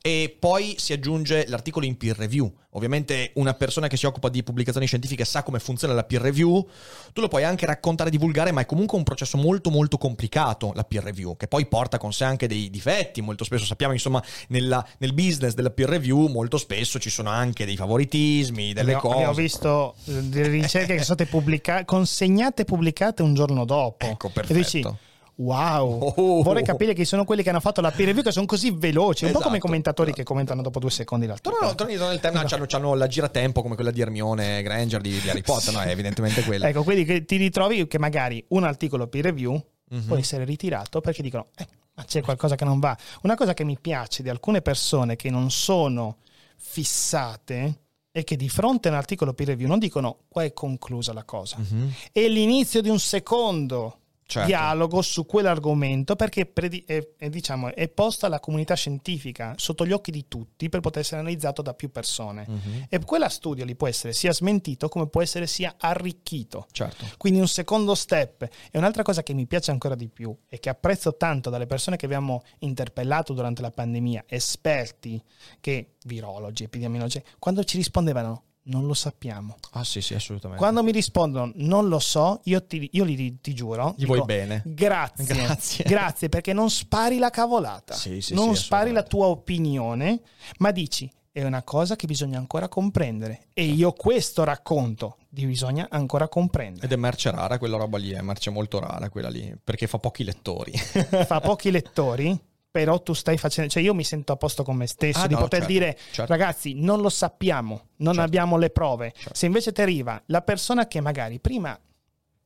[0.01, 2.53] E poi si aggiunge l'articolo in peer review.
[2.73, 6.67] Ovviamente una persona che si occupa di pubblicazioni scientifiche sa come funziona la peer review,
[7.13, 10.71] tu lo puoi anche raccontare e divulgare, ma è comunque un processo molto molto complicato
[10.75, 14.23] la peer review, che poi porta con sé anche dei difetti, molto spesso sappiamo insomma
[14.49, 17.75] nella, nel business della peer review molto spesso ci sono anche dei
[18.19, 19.15] favoritismi, delle abbiamo, cose.
[19.15, 24.05] Abbiamo visto eh, delle ricerche che sono state pubblicate, consegnate e pubblicate un giorno dopo.
[24.05, 24.97] Ecco, perfetto.
[25.39, 26.43] Wow, oh.
[26.43, 29.23] vorrei capire chi sono quelli che hanno fatto la peer review che sono così veloci,
[29.23, 31.55] un esatto, po' come i esatto, commentatori che commentano dopo due secondi l'altro.
[31.61, 32.75] No, no, torni nel tema, esatto.
[32.75, 35.79] hanno, la giratempo come quella di Hermione Granger di, di Harry Potter, no?
[35.79, 36.67] È evidentemente quella.
[36.67, 39.53] ecco, quindi ti ritrovi che magari un articolo peer review
[39.93, 40.07] mm-hmm.
[40.07, 42.97] può essere ritirato perché dicono, eh, ma c'è qualcosa che non va.
[43.21, 46.17] Una cosa che mi piace di alcune persone che non sono
[46.57, 51.13] fissate è che di fronte a un articolo peer review non dicono qua è conclusa
[51.13, 51.57] la cosa.
[51.59, 51.89] Mm-hmm.
[52.11, 53.99] È l'inizio di un secondo
[54.29, 54.47] certo.
[54.47, 59.91] dialogo su quell'argomento perché predi- è, è, diciamo, è posta alla comunità scientifica sotto gli
[59.91, 62.45] occhi di tutti per poter essere analizzato da più persone.
[62.47, 62.85] Uh-huh.
[62.87, 66.67] E quella studio lì può essere sia smentito come può essere sia arricchito.
[66.71, 67.05] Certo.
[67.17, 68.47] Quindi un secondo step.
[68.71, 71.97] E un'altra cosa che mi piace ancora di più e che apprezzo tanto dalle persone
[71.97, 75.21] che abbiamo interpellato durante la pandemia, esperti
[75.59, 79.57] che virologi, epidemiologi, quando ci rispondevano non lo sappiamo.
[79.71, 80.61] Ah sì, sì, assolutamente.
[80.61, 83.93] Quando mi rispondono non lo so, io ti, io li, ti giuro.
[83.95, 84.61] Gli dico, vuoi bene.
[84.65, 85.85] Grazie, grazie.
[85.85, 87.93] Grazie perché non spari la cavolata.
[87.93, 90.21] Sì, sì, non sì, spari la tua opinione,
[90.59, 93.47] ma dici è una cosa che bisogna ancora comprendere.
[93.53, 96.85] E io questo racconto di bisogna ancora comprendere.
[96.85, 99.99] Ed è merce rara quella roba lì, è merce molto rara quella lì, perché fa
[99.99, 100.73] pochi lettori.
[100.75, 102.39] fa pochi lettori?
[102.71, 105.33] però tu stai facendo, cioè io mi sento a posto con me stesso ah, di
[105.33, 106.31] no, poter certo, dire certo.
[106.31, 108.21] ragazzi non lo sappiamo, non certo.
[108.21, 109.13] abbiamo le prove.
[109.15, 109.33] Certo.
[109.33, 111.79] Se invece ti arriva la persona che magari prima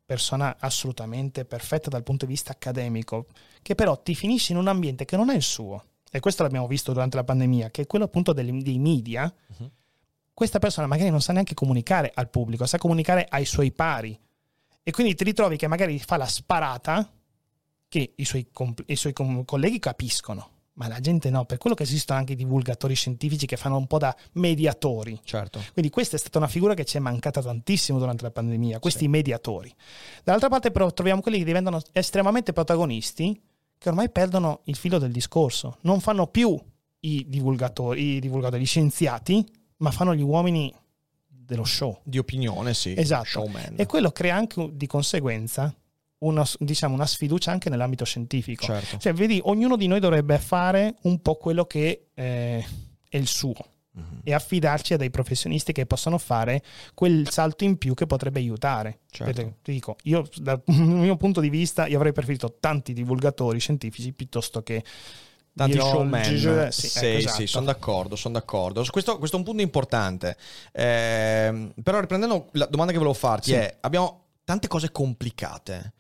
[0.05, 3.28] persona assolutamente perfetta dal punto di vista accademico,
[3.61, 6.67] che però ti finisce in un ambiente che non è il suo, e questo l'abbiamo
[6.67, 9.71] visto durante la pandemia, che è quello appunto dei, dei media, uh-huh.
[10.34, 14.17] questa persona magari non sa neanche comunicare al pubblico, sa comunicare ai suoi pari.
[14.84, 17.11] E quindi ti ritrovi che magari fa la sparata
[17.93, 21.75] che i suoi, comp- i suoi com- colleghi capiscono, ma la gente no, per quello
[21.75, 25.19] che esistono anche i divulgatori scientifici che fanno un po' da mediatori.
[25.23, 25.61] Certo.
[25.73, 29.01] Quindi questa è stata una figura che ci è mancata tantissimo durante la pandemia, questi
[29.01, 29.07] sì.
[29.09, 29.71] mediatori.
[30.23, 33.39] Dall'altra parte però troviamo quelli che diventano estremamente protagonisti,
[33.77, 36.59] che ormai perdono il filo del discorso, non fanno più
[37.01, 39.45] i divulgatori, i divulgatori, gli scienziati,
[39.77, 40.73] ma fanno gli uomini
[41.27, 41.99] dello show.
[42.01, 42.95] Di opinione, sì.
[42.97, 43.25] Esatto.
[43.25, 43.75] Showman.
[43.75, 45.71] E quello crea anche di conseguenza
[46.24, 48.65] una, diciamo, una sfiducia anche nell'ambito scientifico.
[48.65, 48.97] Certo.
[48.97, 52.65] Cioè, vedi, ognuno di noi dovrebbe fare un po' quello che eh,
[53.09, 53.53] è il suo
[53.97, 54.19] mm-hmm.
[54.24, 56.63] e affidarci a dei professionisti che possono fare
[56.93, 58.99] quel salto in più che potrebbe aiutare.
[59.09, 59.34] Certo.
[59.34, 64.13] Vedete, ti dico, io dal mio punto di vista, io avrei preferito tanti divulgatori scientifici
[64.13, 64.84] piuttosto che
[65.55, 66.21] tanti showman.
[66.21, 67.36] G- sì, sì, ecco, esatto.
[67.36, 68.84] sì, sono d'accordo, sono d'accordo.
[68.89, 70.38] Questo, questo, è un punto importante.
[70.71, 73.55] Eh, però riprendendo la domanda che volevo farti sì.
[73.55, 75.93] è, abbiamo tante cose complicate.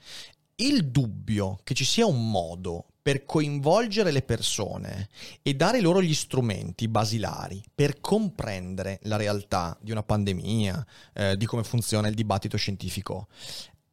[0.55, 5.09] Il dubbio che ci sia un modo per coinvolgere le persone
[5.41, 11.45] e dare loro gli strumenti basilari per comprendere la realtà di una pandemia, eh, di
[11.45, 13.27] come funziona il dibattito scientifico.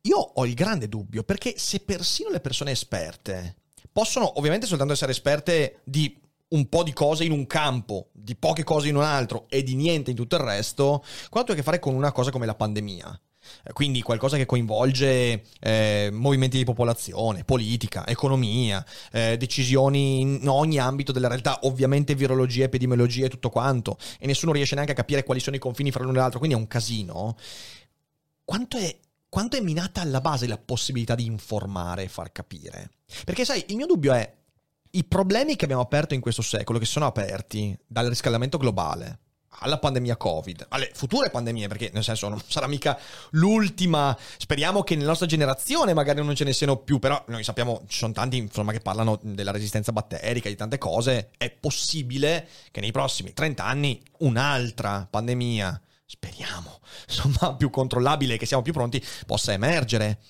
[0.03, 3.57] Io ho il grande dubbio perché se persino le persone esperte
[3.93, 6.17] possono ovviamente soltanto essere esperte di
[6.51, 9.75] un po' di cose in un campo, di poche cose in un altro e di
[9.75, 12.55] niente in tutto il resto, quanto ha a che fare con una cosa come la
[12.55, 13.21] pandemia.
[13.65, 20.79] Eh, quindi qualcosa che coinvolge eh, movimenti di popolazione, politica, economia, eh, decisioni in ogni
[20.79, 25.25] ambito della realtà, ovviamente virologia, epidemiologia e tutto quanto, e nessuno riesce neanche a capire
[25.25, 27.37] quali sono i confini fra l'uno e l'altro, quindi è un casino.
[28.45, 28.97] Quanto è,
[29.29, 32.91] quanto è minata alla base la possibilità di informare e far capire?
[33.25, 34.39] Perché sai, il mio dubbio è
[34.93, 39.19] i problemi che abbiamo aperto in questo secolo, che sono aperti dal riscaldamento globale,
[39.59, 42.99] alla pandemia Covid, alle future pandemie, perché nel senso non sarà mica
[43.31, 44.17] l'ultima.
[44.39, 47.99] Speriamo che nella nostra generazione magari non ce ne siano più, però noi sappiamo, ci
[47.99, 51.31] sono tanti insomma, che parlano della resistenza batterica, di tante cose.
[51.37, 58.63] È possibile che nei prossimi 30 anni un'altra pandemia, speriamo, insomma, più controllabile, che siamo
[58.63, 60.21] più pronti, possa emergere.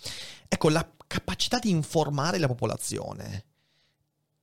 [0.49, 3.45] Ecco, la capacità di informare la popolazione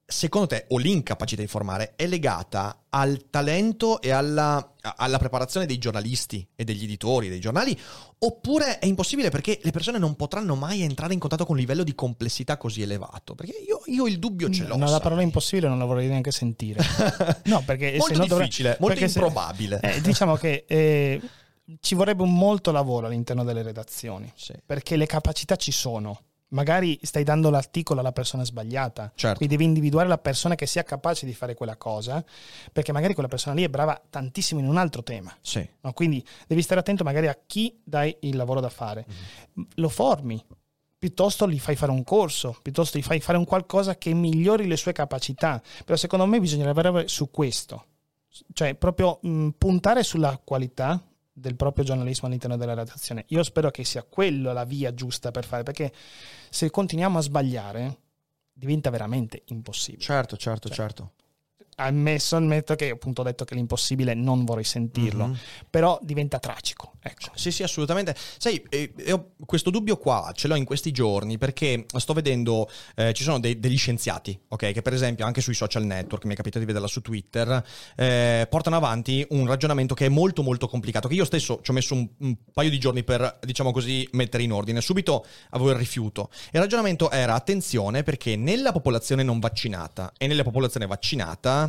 [0.10, 5.78] secondo te, o l'incapacità di formare, è legata al talento e alla, alla, preparazione dei
[5.78, 7.78] giornalisti e degli editori dei giornali?
[8.20, 11.84] Oppure è impossibile perché le persone non potranno mai entrare in contatto con un livello
[11.84, 13.36] di complessità così elevato?
[13.36, 14.78] Perché io, io il dubbio ce l'ho.
[14.78, 16.82] No, la parola impossibile non la vorrei neanche sentire.
[17.45, 19.80] no, perché molto se no difficile, dovrei, molto improbabile.
[19.84, 21.22] Se, eh, diciamo che eh,
[21.82, 24.53] ci vorrebbe un molto lavoro all'interno delle redazioni, sì.
[24.66, 29.12] perché le capacità ci sono magari stai dando l'articolo alla persona sbagliata.
[29.16, 29.38] Certo.
[29.38, 32.24] Quindi devi individuare la persona che sia capace di fare quella cosa,
[32.72, 35.36] perché magari quella persona lì è brava tantissimo in un altro tema.
[35.41, 35.68] Sì.
[35.82, 35.93] No?
[35.93, 39.06] Quindi devi stare attento magari a chi dai il lavoro da fare.
[39.08, 39.70] Mm-hmm.
[39.76, 40.43] Lo formi,
[40.98, 44.78] piuttosto gli fai fare un corso, piuttosto gli fai fare un qualcosa che migliori le
[44.78, 45.62] sue capacità.
[45.84, 47.86] Però secondo me bisogna lavorare su questo.
[48.54, 51.02] Cioè, proprio mh, puntare sulla qualità
[51.39, 53.25] del proprio giornalismo all'interno della redazione.
[53.27, 55.93] Io spero che sia quella la via giusta per fare, perché
[56.49, 57.97] se continuiamo a sbagliare
[58.51, 60.03] diventa veramente impossibile.
[60.03, 61.11] Certo, certo, cioè, certo
[61.80, 65.38] ammesso, ammetto che appunto ho detto che l'impossibile non vorrei sentirlo, mm-hmm.
[65.69, 66.93] però diventa tragico.
[67.01, 67.32] Ecco.
[67.36, 68.15] Sì, sì, assolutamente.
[68.38, 68.91] Sai, eh,
[69.45, 73.59] questo dubbio qua ce l'ho in questi giorni perché sto vedendo, eh, ci sono dei,
[73.59, 76.88] degli scienziati, ok, che per esempio anche sui social network, mi è capitato di vederla
[76.88, 77.63] su Twitter,
[77.95, 81.73] eh, portano avanti un ragionamento che è molto molto complicato, che io stesso ci ho
[81.73, 84.82] messo un, un paio di giorni per, diciamo così, mettere in ordine.
[84.82, 86.30] Subito avevo il rifiuto.
[86.51, 91.66] Il ragionamento era, attenzione, perché nella popolazione non vaccinata e nella popolazione vaccinata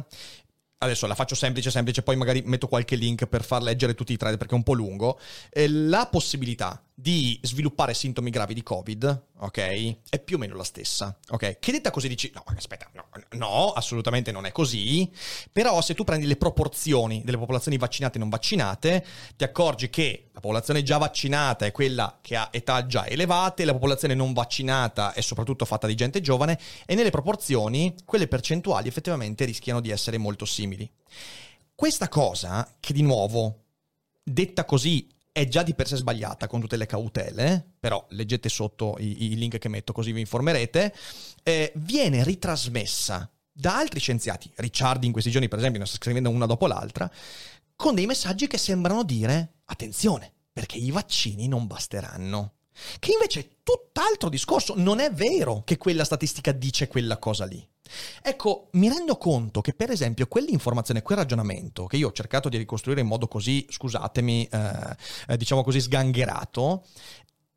[0.79, 4.17] adesso la faccio semplice, semplice, poi magari metto qualche link per far leggere tutti i
[4.17, 5.19] thread perché è un po' lungo,
[5.51, 10.65] eh, la possibilità di sviluppare sintomi gravi di Covid, ok, è più o meno la
[10.65, 11.59] stessa, ok?
[11.59, 15.11] Che detta così dici, no, aspetta, no, no, assolutamente non è così,
[15.53, 19.05] però se tu prendi le proporzioni delle popolazioni vaccinate e non vaccinate,
[19.37, 23.73] ti accorgi che la popolazione già vaccinata è quella che ha età già elevate, la
[23.73, 29.45] popolazione non vaccinata è soprattutto fatta di gente giovane e nelle proporzioni quelle percentuali effettivamente
[29.45, 30.91] rischiano di essere molto simili.
[31.75, 33.63] Questa cosa, che di nuovo,
[34.23, 35.09] detta così
[35.39, 39.37] è già di per sé sbagliata con tutte le cautele, però leggete sotto i, i
[39.37, 40.95] link che metto così vi informerete,
[41.43, 46.31] eh, viene ritrasmessa da altri scienziati, Ricciardi in questi giorni per esempio ne sta scrivendo
[46.31, 47.11] una dopo l'altra,
[47.77, 52.55] con dei messaggi che sembrano dire attenzione, perché i vaccini non basteranno.
[52.99, 57.67] Che invece è tutt'altro discorso, non è vero che quella statistica dice quella cosa lì.
[58.23, 62.57] Ecco, mi rendo conto che per esempio quell'informazione, quel ragionamento che io ho cercato di
[62.57, 64.97] ricostruire in modo così, scusatemi, eh,
[65.29, 66.85] eh, diciamo così sgangherato,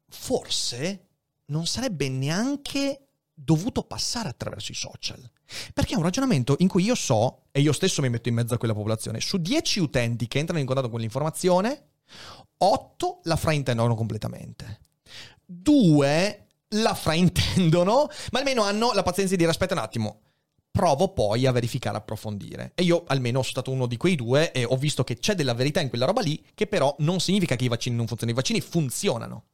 [0.07, 1.07] forse
[1.45, 5.29] non sarebbe neanche dovuto passare attraverso i social.
[5.73, 8.53] Perché è un ragionamento in cui io so, e io stesso mi metto in mezzo
[8.53, 11.89] a quella popolazione, su 10 utenti che entrano in contatto con l'informazione,
[12.57, 14.79] 8 la fraintendono completamente.
[15.51, 20.21] 2 la fraintendono, ma almeno hanno la pazienza di dire aspetta un attimo,
[20.71, 22.71] provo poi a verificare, approfondire.
[22.75, 25.53] E io almeno sono stato uno di quei due e ho visto che c'è della
[25.53, 28.41] verità in quella roba lì, che però non significa che i vaccini non funzionano, i
[28.41, 29.45] vaccini funzionano.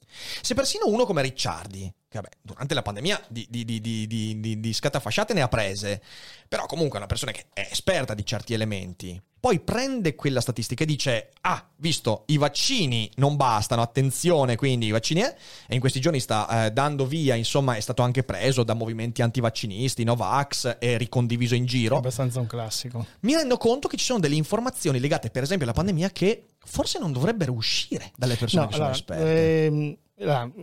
[0.41, 5.33] Se persino uno come Ricciardi, che vabbè, durante la pandemia di, di, di, di, scattafasciate
[5.33, 6.01] ne ha prese,
[6.47, 10.83] però comunque è una persona che è esperta di certi elementi, poi prende quella statistica
[10.83, 15.33] e dice, ah, visto, i vaccini non bastano, attenzione, quindi i vaccini è,
[15.69, 19.21] e in questi giorni sta eh, dando via, insomma, è stato anche preso da movimenti
[19.21, 21.95] antivaccinisti, Novax, e ricondiviso in giro.
[21.95, 23.05] È abbastanza un classico.
[23.21, 26.99] Mi rendo conto che ci sono delle informazioni legate, per esempio, alla pandemia che forse
[26.99, 29.65] non dovrebbero uscire dalle persone no, che allora, sono esperte.
[29.65, 29.97] Ehm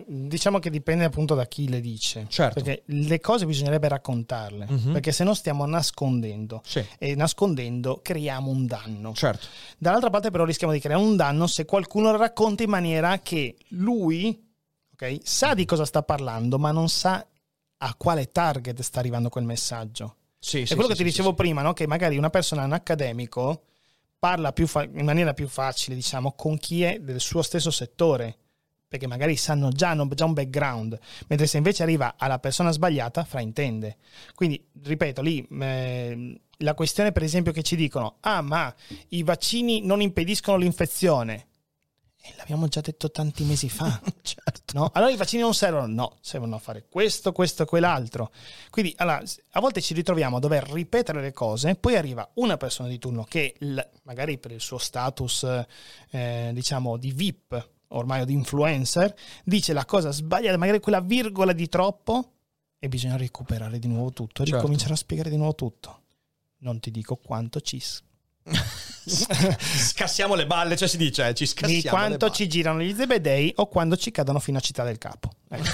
[0.07, 2.27] diciamo che dipende appunto da chi le dice.
[2.29, 2.61] Certo.
[2.61, 4.67] Perché le cose bisognerebbe raccontarle.
[4.69, 4.93] Uh-huh.
[4.93, 6.61] Perché se no stiamo nascondendo.
[6.65, 6.85] Sì.
[6.99, 9.13] E nascondendo creiamo un danno.
[9.15, 9.47] Certo.
[9.79, 13.57] Dall'altra parte, però, rischiamo di creare un danno se qualcuno lo racconta in maniera che
[13.69, 14.37] lui
[14.93, 17.25] okay, sa di cosa sta parlando, ma non sa
[17.77, 20.17] a quale target sta arrivando quel messaggio.
[20.39, 21.73] Sì, è sì, quello sì, che ti dicevo prima, no?
[21.73, 23.63] che magari una persona, un accademico,
[24.25, 28.39] parla fa- in maniera più facile, diciamo, con chi è del suo stesso settore
[28.89, 33.25] perché magari sanno già, hanno già un background, mentre se invece arriva alla persona sbagliata,
[33.25, 33.97] fraintende.
[34.35, 38.72] Quindi, ripeto, lì eh, la questione per esempio che ci dicono, ah ma
[39.09, 41.49] i vaccini non impediscono l'infezione.
[42.27, 44.01] E l'abbiamo già detto tanti mesi fa.
[44.22, 44.79] certo.
[44.79, 44.91] no?
[44.95, 45.87] Allora i vaccini non servono?
[45.87, 48.33] No, servono a fare questo, questo e quell'altro.
[48.70, 52.89] Quindi allora, a volte ci ritroviamo a dover ripetere le cose, poi arriva una persona
[52.89, 53.55] di turno che
[54.05, 55.66] magari per il suo status
[56.12, 59.14] eh, diciamo di VIP ormai o di influencer,
[59.45, 62.33] dice la cosa sbagliata, magari quella virgola di troppo,
[62.79, 64.57] e bisogna recuperare di nuovo tutto, certo.
[64.57, 66.01] ricominciare a spiegare di nuovo tutto.
[66.61, 67.81] Non ti dico quanto ci
[69.07, 73.53] scassiamo le balle, cioè si dice, eh, ci scassiamo di quanto ci girano gli zebedei
[73.57, 75.30] o quando ci cadono fino a città del capo.
[75.55, 75.70] Ecco.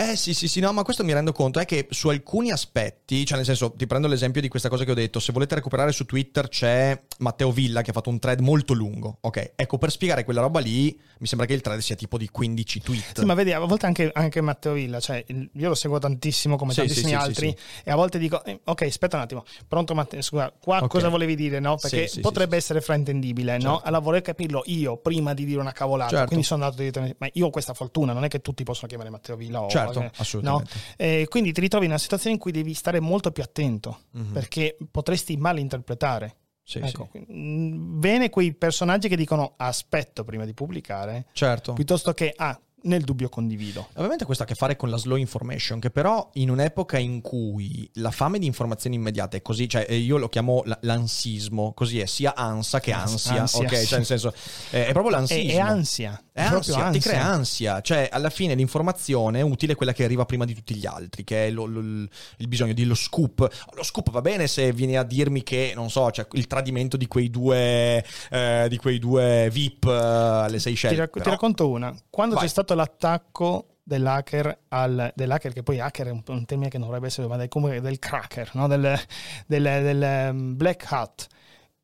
[0.00, 3.26] Eh sì, sì, sì, no, ma questo mi rendo conto è che su alcuni aspetti,
[3.26, 5.90] cioè nel senso, ti prendo l'esempio di questa cosa che ho detto, se volete recuperare
[5.90, 9.54] su Twitter c'è Matteo Villa che ha fatto un thread molto lungo, ok?
[9.56, 12.80] Ecco, per spiegare quella roba lì, mi sembra che il thread sia tipo di 15
[12.80, 13.18] tweet.
[13.18, 16.70] Sì, ma vedi, a volte anche, anche Matteo Villa, cioè io lo seguo tantissimo come
[16.74, 20.22] Sì, tantissimi sì, altri e a volte dico, eh, ok, aspetta un attimo, pronto Matteo,
[20.22, 20.86] scusa, qua Ok.
[20.90, 21.74] cosa volevi dire, no?
[21.74, 23.72] Perché potrebbe essere fraintendibile, no?
[23.72, 23.86] Certo.
[23.88, 26.26] Allora vorrei capirlo io prima di dire una cavolata, Certo.
[26.28, 29.10] quindi sono andato direttamente, ma io ho questa fortuna, non è che tutti possono chiamare
[29.10, 29.68] Matteo Villa o...
[29.68, 30.70] Certo, eh, assolutamente.
[30.74, 30.80] No?
[30.96, 34.32] Eh, quindi ti ritrovi in una situazione in cui devi stare molto più attento, Mhm.
[34.32, 36.36] perché potresti malinterpretare.
[36.62, 37.24] Sì, ecco, sì.
[37.32, 41.72] mm, bene quei personaggi che dicono aspetto prima di pubblicare, Certo.
[41.72, 43.88] piuttosto che ah, nel dubbio condivido.
[43.94, 47.22] Ovviamente questo ha a che fare con la slow information, che però in un'epoca in
[47.22, 52.00] cui la fame di informazioni immediate è così, cioè eh, io lo chiamo l'ansismo, così
[52.00, 53.60] è, sia ansia che Ans- ansia, ansia.
[53.60, 53.84] ok?
[53.84, 54.32] Cioè nel senso,
[54.70, 55.50] è proprio È, l'ansismo.
[55.52, 56.22] è ansia.
[56.44, 60.24] È proprio ansia, ti crea ansia, cioè alla fine l'informazione è utile quella che arriva
[60.24, 63.48] prima di tutti gli altri, che è lo- lo- il bisogno di lo scoop.
[63.74, 67.06] Lo scoop va bene se vieni a dirmi che, non so, c'è il tradimento di
[67.06, 70.98] quei due, eh, di quei due VIP eh, alle Ti, Seychelles.
[70.98, 71.94] rac- ti racconto una.
[72.10, 72.44] Quando Vai.
[72.44, 76.86] c'è stato l'attacco dell'hacker, al, dell'hacker che poi hacker è un, un termine che non
[76.88, 78.68] dovrebbe essere, ma del, comunque del cracker, no?
[78.68, 78.98] del,
[79.46, 81.26] del- del, um, black hat.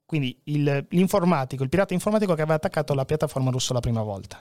[0.07, 4.41] Quindi il- l'informatico, il pirata informatico che aveva attaccato la piattaforma russa la prima volta.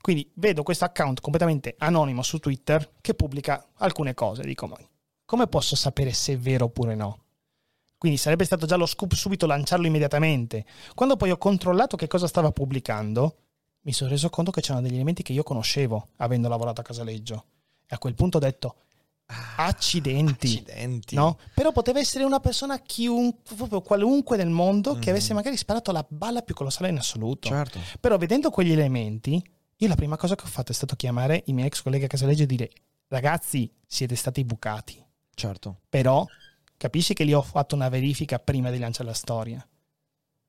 [0.00, 4.42] Quindi vedo questo account completamente anonimo su Twitter che pubblica alcune cose.
[4.42, 4.76] Dico, ma
[5.24, 7.18] come posso sapere se è vero oppure no?
[7.98, 10.64] Quindi sarebbe stato già lo scoop subito lanciarlo immediatamente.
[10.94, 13.36] Quando poi ho controllato che cosa stava pubblicando,
[13.82, 17.44] mi sono reso conto che c'erano degli elementi che io conoscevo, avendo lavorato a Casaleggio.
[17.86, 18.76] E a quel punto ho detto,
[19.56, 20.46] accidenti.
[20.58, 21.14] Accidenti.
[21.14, 21.38] No?
[21.54, 25.08] Però poteva essere una persona chiun- proprio qualunque del mondo che Mhm.
[25.10, 27.48] avesse magari sparato la balla più colossale in assoluto.
[27.48, 27.78] Certo.
[28.00, 29.42] Però vedendo quegli elementi,
[29.76, 32.08] io la prima cosa che ho fatto è stato chiamare i miei ex colleghi a
[32.08, 32.70] Casaleggio e dire
[33.08, 35.02] ragazzi, siete stati bucati.
[35.34, 35.80] Certo.
[35.88, 36.24] Però
[36.76, 39.66] capisci che lì ho fatto una verifica prima di lanciare la storia.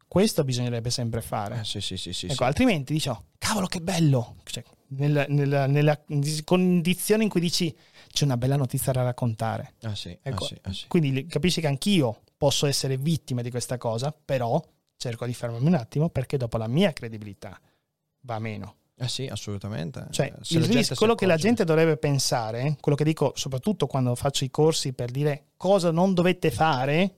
[0.07, 1.59] Questo bisognerebbe sempre fare.
[1.59, 2.43] Eh, sì, sì, sì, sì, Ecco, sì.
[2.43, 4.35] altrimenti dicevo, cavolo che bello!
[4.43, 6.01] Cioè, nel- nella, nella
[6.43, 7.75] condizione in cui dici
[8.11, 9.73] c'è una bella notizia da raccontare.
[9.81, 10.87] Ah, sì, ah, Ecco, sì, ah, sì.
[10.87, 14.63] Quindi capisci che anch'io posso essere vittima di questa cosa, però
[14.97, 17.59] cerco di fermarmi un attimo perché dopo la mia credibilità
[18.21, 18.75] va meno.
[18.97, 20.07] Eh sì, assolutamente.
[20.09, 24.45] Cioè, il rischio, quello che la gente dovrebbe pensare, quello che dico soprattutto quando faccio
[24.45, 27.15] i corsi per dire cosa non dovete fare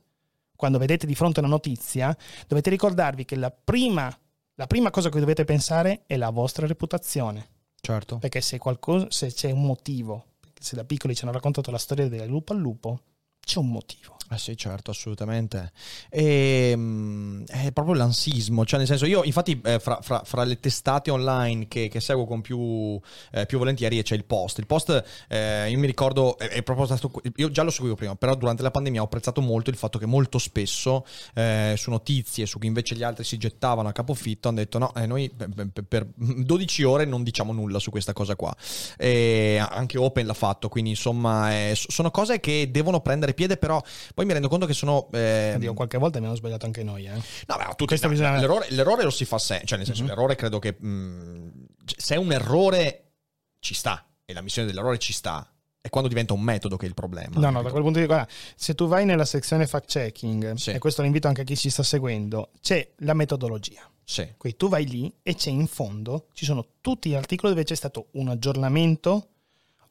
[0.55, 4.11] quando vedete di fronte una notizia, dovete ricordarvi che la prima,
[4.55, 7.47] la prima cosa cui dovete pensare è la vostra reputazione.
[7.87, 8.17] Certo.
[8.17, 10.25] Perché se, qualcosa, se c'è un motivo,
[10.59, 12.99] se da piccoli ci hanno raccontato la storia del lupo al lupo,
[13.39, 14.16] c'è un motivo.
[14.29, 15.71] Eh sì, certo, assolutamente.
[16.09, 20.59] E, mm, è proprio l'ansismo, cioè nel senso io infatti eh, fra, fra- fra le
[20.59, 22.99] testate online che, che seguo con più,
[23.31, 24.57] eh, più volentieri c'è il post.
[24.57, 28.15] Il post, eh, io mi ricordo, è, è proprio stato, io già lo seguivo prima,
[28.15, 32.45] però durante la pandemia ho apprezzato molto il fatto che molto spesso eh, su notizie,
[32.45, 35.69] su cui invece gli altri si gettavano a capofitto, hanno detto no, eh, noi per,
[35.71, 38.53] per- per 12 ore non diciamo nulla su questa cosa qua.
[38.97, 43.55] E anche Open l'ha fatto, quindi insomma eh, so- sono cose che devono prendere piede,
[43.55, 43.81] però
[44.17, 45.09] poi mi rendo conto che sono...
[45.11, 47.05] eh, Oddio, qualche volta abbiamo sbagliato anche noi.
[47.05, 47.11] Eh.
[47.11, 50.07] No, beh, tutti, no, bisogna- l'errore, l'errore lo si fa sempre, cioè nel senso Mhm.
[50.09, 51.51] l'errore credo che mh,
[51.95, 53.11] se è un errore
[53.59, 55.47] ci sta e la missione dell'errore ci sta,
[55.79, 57.39] è quando diventa un metodo che è il problema.
[57.39, 60.71] No, no, da quel punto di vista, se tu vai nella sezione fact checking, Sì.
[60.71, 63.87] e questo lo invito anche a chi ci sta seguendo, c'è la metodologia.
[64.03, 67.65] Sì, Quindi tu vai lì e c'è in fondo, ci sono tutti gli articoli dove
[67.65, 69.27] c'è stato un aggiornamento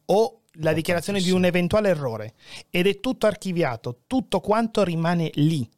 [0.07, 2.35] o la dichiarazione di un eventuale errore
[2.71, 5.69] ed è tutto archiviato, tutto quanto rimane lì,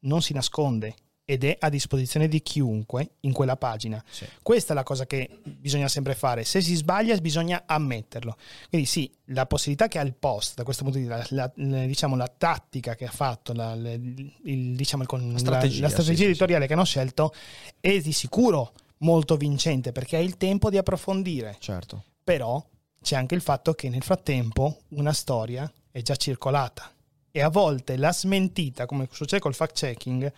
[0.00, 0.94] non si nasconde
[1.26, 4.02] ed è a disposizione di chiunque in quella pagina.
[4.10, 4.26] sì.
[4.42, 6.44] Questa è la cosa che bisogna sempre fare.
[6.44, 8.36] Se si sbaglia, bisogna ammetterlo.
[8.68, 11.86] Quindi, sì, la possibilità che ha il post, da questo punto di vista, la, la-
[11.86, 16.24] diciamo, la tattica che ha fatto, la, il- diciamo, la- strategia, la strategia sì, sì,
[16.24, 17.32] editoriale che hanno scelto,
[17.80, 21.56] è di sicuro molto vincente perché hai il tempo di approfondire.
[21.58, 22.04] certo.
[22.22, 22.62] Però
[23.04, 26.90] c'è anche il fatto che nel frattempo una storia è già circolata
[27.30, 30.32] e a volte la smentita, come succede col fact checking,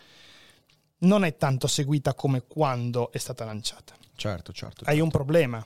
[0.98, 3.94] non è tanto seguita come quando è stata lanciata.
[4.16, 4.84] Certo, certo.
[4.84, 5.64] Hai un problema,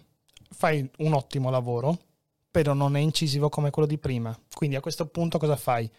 [0.51, 1.98] fai un ottimo lavoro,
[2.51, 4.38] però non è incisivo come quello di prima.
[4.53, 5.90] Quindi a questo punto cosa fai?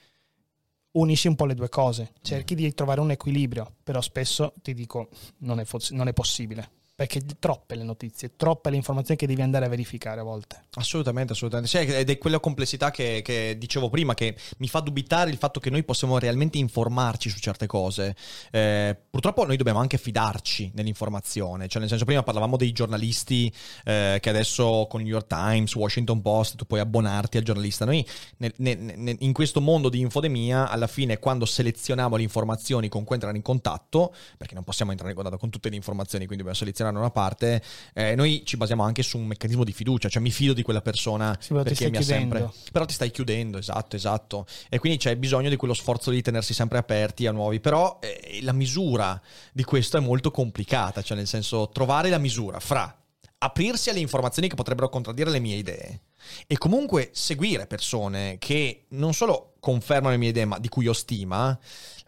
[0.91, 5.09] Unisci un po' le due cose, cerchi di trovare un equilibrio, però spesso ti dico
[5.39, 6.80] non è, fos- non è possibile.
[7.01, 10.65] Perché troppe le notizie, troppe le informazioni che devi andare a verificare a volte.
[10.75, 11.75] Assolutamente, assolutamente.
[11.75, 15.59] Sì, ed è quella complessità che, che, dicevo prima, che mi fa dubitare il fatto
[15.59, 18.15] che noi possiamo realmente informarci su certe cose.
[18.51, 23.51] Eh, purtroppo noi dobbiamo anche fidarci nell'informazione, cioè nel senso prima parlavamo dei giornalisti
[23.83, 27.83] eh, che adesso con New York Times, Washington Post, tu puoi abbonarti al giornalista.
[27.83, 28.05] Noi
[28.37, 33.15] nel, nel, in questo mondo di infodemia, alla fine quando selezioniamo le informazioni con cui
[33.15, 36.63] entrare in contatto, perché non possiamo entrare in contatto con tutte le informazioni, quindi dobbiamo
[36.63, 37.61] selezionare da una parte,
[37.93, 40.81] eh, noi ci basiamo anche su un meccanismo di fiducia, cioè mi fido di quella
[40.81, 42.49] persona sì, perché mi ha sempre...
[42.71, 44.45] Però ti stai chiudendo, esatto, esatto.
[44.69, 48.39] E quindi c'è bisogno di quello sforzo di tenersi sempre aperti a nuovi, però eh,
[48.41, 49.19] la misura
[49.51, 52.95] di questo è molto complicata, cioè nel senso trovare la misura fra
[53.43, 56.01] aprirsi alle informazioni che potrebbero contraddire le mie idee
[56.45, 60.93] e comunque seguire persone che non solo confermano le mie idee, ma di cui ho
[60.93, 61.57] stima,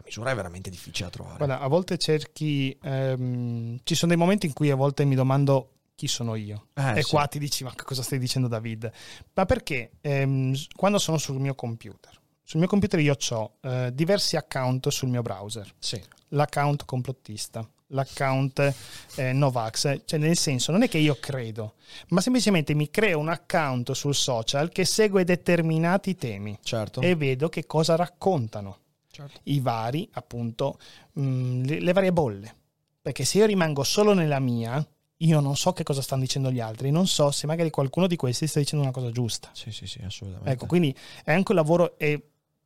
[0.04, 1.36] misura è veramente difficile da trovare.
[1.38, 5.70] Guarda, a volte cerchi, ehm, ci sono dei momenti in cui a volte mi domando
[5.94, 6.68] chi sono io.
[6.74, 7.10] Eh, e sì.
[7.10, 8.90] qua ti dici, ma cosa stai dicendo David?
[9.34, 14.36] Ma perché ehm, quando sono sul mio computer, sul mio computer io ho eh, diversi
[14.36, 15.72] account sul mio browser.
[15.78, 16.00] Sì.
[16.28, 18.74] L'account complottista, l'account
[19.14, 21.74] eh, Novax, cioè nel senso non è che io credo,
[22.08, 27.00] ma semplicemente mi creo un account sul social che segue determinati temi certo.
[27.00, 28.78] e vedo che cosa raccontano
[29.14, 29.40] certo.
[29.44, 30.78] i vari, appunto,
[31.12, 32.54] mh, mm, le, le varie bolle.
[33.00, 34.84] Perché se io rimango solo nella mia,
[35.18, 38.16] io non so che cosa stanno dicendo gli altri, non so se magari qualcuno di
[38.16, 39.50] questi sta dicendo una cosa giusta.
[39.52, 40.50] Sì, sì, sì, assolutamente.
[40.50, 41.96] Ecco, quindi è anche un lavoro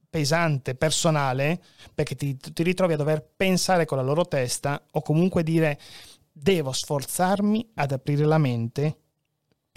[0.08, 1.60] pesante, personale,
[1.94, 5.78] perché ti, ti ritrovi a dover pensare con la loro testa o comunque dire
[6.32, 8.96] devo sforzarmi ad aprire la mente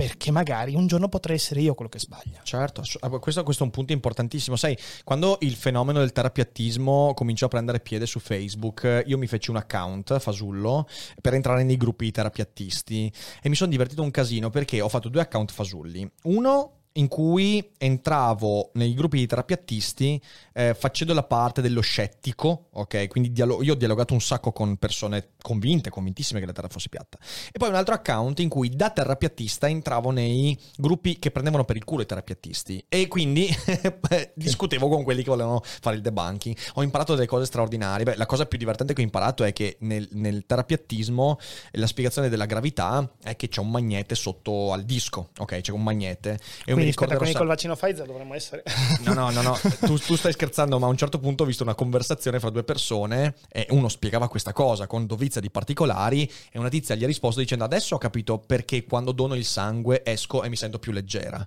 [0.01, 2.39] perché magari un giorno potrei essere io quello che sbaglia.
[2.41, 4.55] Certo, ah, questo, questo, è un punto importantissimo.
[4.55, 9.51] Sai, quando il fenomeno del terapiattismo cominciò a prendere piede su Facebook, io mi feci
[9.51, 10.87] un account, fasullo,
[11.21, 15.07] per entrare nei gruppi di terapiattisti e mi sono divertito un casino perché ho fatto
[15.07, 16.09] due account fasulli.
[16.23, 20.21] Uno in cui entravo nei gruppi di terapiattisti
[20.53, 23.07] eh, facendo la parte dello scettico, ok?
[23.07, 26.89] Quindi dialo- io ho dialogato un sacco con persone convinte, convintissime che la Terra fosse
[26.89, 27.17] piatta.
[27.51, 31.77] E poi un altro account in cui da terapiattista entravo nei gruppi che prendevano per
[31.77, 33.47] il culo i terapiattisti e quindi
[34.35, 36.55] discutevo con quelli che volevano fare il debunking.
[36.73, 38.03] Ho imparato delle cose straordinarie.
[38.03, 41.39] Beh, la cosa più divertente che ho imparato è che nel, nel terapiattismo
[41.71, 45.61] la spiegazione della gravità è che c'è un magnete sotto al disco, ok?
[45.61, 48.63] C'è un magnete e un quindi aspetta, quindi col vaccino Pfizer dovremmo essere...
[49.01, 49.59] No, no, no, no.
[49.79, 52.63] Tu, tu, stai scherzando, ma a un certo punto ho visto una conversazione fra due
[52.63, 57.07] persone e uno spiegava questa cosa con dovizia di particolari e una tizia gli ha
[57.07, 60.91] risposto dicendo adesso ho capito perché quando dono il sangue esco e mi sento più
[60.91, 61.45] leggera.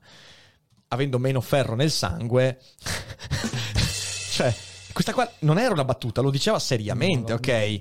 [0.89, 2.59] Avendo meno ferro nel sangue...
[4.31, 4.55] cioè,
[4.93, 7.71] questa qua non era una battuta, lo diceva seriamente, no, no, ok?
[7.71, 7.81] No.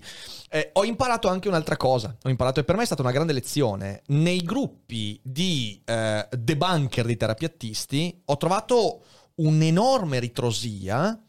[0.56, 2.16] Eh, ho imparato anche un'altra cosa.
[2.22, 4.04] Ho imparato, e per me è stata una grande lezione.
[4.10, 9.04] Nei gruppi di eh, debunker di terapiattisti ho trovato
[9.38, 11.20] un'enorme ritrosia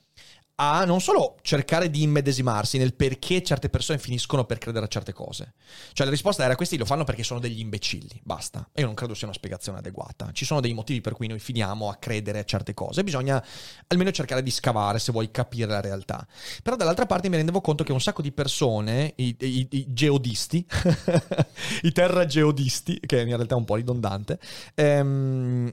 [0.57, 5.13] a non solo cercare di immedesimarsi nel perché certe persone finiscono per credere a certe
[5.13, 5.55] cose.
[5.93, 8.69] Cioè la risposta era questi lo fanno perché sono degli imbecilli, basta.
[8.73, 10.31] E io non credo sia una spiegazione adeguata.
[10.33, 13.03] Ci sono dei motivi per cui noi finiamo a credere a certe cose.
[13.03, 13.45] Bisogna
[13.89, 16.25] almeno cercare di scavare se vuoi capire la realtà.
[16.63, 20.65] Però dall'altra parte mi rendevo conto che un sacco di persone, i, i, i geodisti,
[21.83, 24.39] i terra geodisti, che in realtà è un po' ridondante,
[24.75, 25.73] ehm,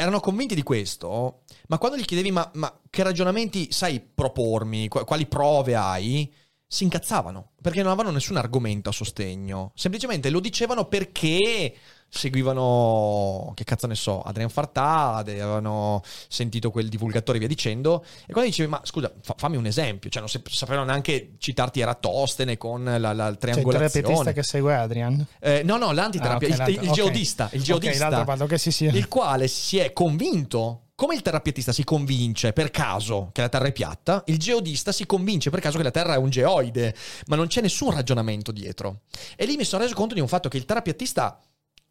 [0.00, 5.26] erano convinti di questo, ma quando gli chiedevi ma, ma che ragionamenti sai propormi, quali
[5.26, 6.32] prove hai,
[6.66, 9.72] si incazzavano perché non avevano nessun argomento a sostegno.
[9.74, 11.74] Semplicemente lo dicevano perché
[12.10, 18.04] seguivano, che cazzo ne so, Adrian Fartade, avevano sentito quel divulgatore e via dicendo.
[18.26, 22.58] E quando dicevi, ma scusa, fa, fammi un esempio, cioè non sapevano neanche citarti Eratostene
[22.58, 23.90] con la, la triangolazione.
[23.90, 25.26] C'è il terapeutista che segue Adrian?
[25.38, 28.72] Eh, no, no, l'antiterapia, ah, okay, il, il, geodista, il geodista, okay, parte, okay, sì,
[28.72, 28.84] sì.
[28.84, 33.68] il quale si è convinto come il terapeutista si convince per caso che la Terra
[33.68, 36.94] è piatta, il geodista si convince per caso che la Terra è un geoide,
[37.28, 39.00] ma non c'è nessun ragionamento dietro.
[39.34, 41.40] E lì mi sono reso conto di un fatto che il terapeutista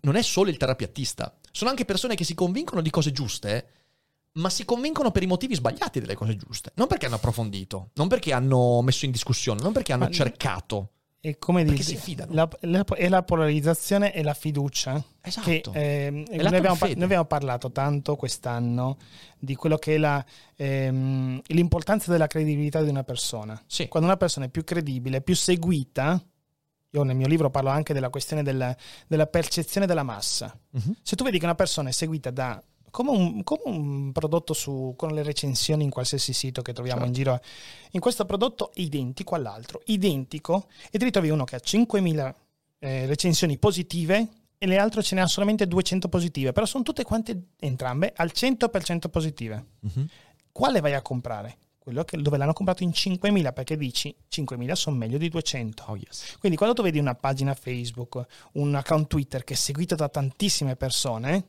[0.01, 3.67] non è solo il terapeutista, sono anche persone che si convincono di cose giuste,
[4.33, 6.71] ma si convincono per i motivi sbagliati delle cose giuste.
[6.75, 10.91] Non perché hanno approfondito, non perché hanno messo in discussione, non perché hanno ma cercato.
[11.21, 12.33] E come Perché si fidano.
[12.33, 15.03] La, la, è la polarizzazione e la fiducia.
[15.19, 15.71] Esatto.
[15.71, 18.97] Che, eh, noi, abbiamo, noi, abbiamo, parlato tanto quest'anno
[19.37, 20.25] di quello che è la,
[20.55, 23.61] ehm, l'importanza della credibilità di una persona.
[23.67, 23.89] Sì.
[23.89, 26.23] Quando una persona è più credibile, più seguita,
[26.91, 28.75] io nel mio libro parlo anche della questione della,
[29.07, 30.57] della percezione della massa.
[30.71, 30.95] Uh-huh.
[31.01, 34.93] Se tu vedi che una persona è seguita da come un, come un, prodotto su,
[34.95, 37.17] con le recensioni in qualsiasi sito che troviamo certo.
[37.17, 37.39] in giro.
[37.91, 42.33] In questo prodotto identico all'altro, identico, e ti ritrovi uno che ha 5.000
[42.79, 44.27] eh, recensioni positive
[44.57, 48.31] e le altre ce ne ha solamente 200 positive, però sono tutte quante entrambe al
[48.33, 49.65] 100% positive.
[49.81, 50.07] Mhm.
[50.51, 51.57] Quale vai a comprare?
[51.89, 55.85] Quello che- dove l'hanno comprato in 5.000 perché dici 5.000 sono meglio di 200.
[55.87, 56.35] Oh yes.
[56.37, 58.23] Quindi quando tu vedi una pagina Facebook,
[58.53, 61.47] un account Twitter che è seguito da tantissime persone,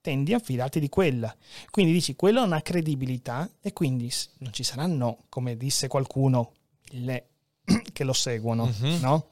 [0.00, 1.34] tendi a fidarti di quella.
[1.70, 6.52] Quindi dici, quello ha una credibilità e quindi non ci saranno, come disse qualcuno,
[6.92, 7.26] le
[7.92, 8.98] che lo seguono, Mhm.
[9.02, 9.26] no?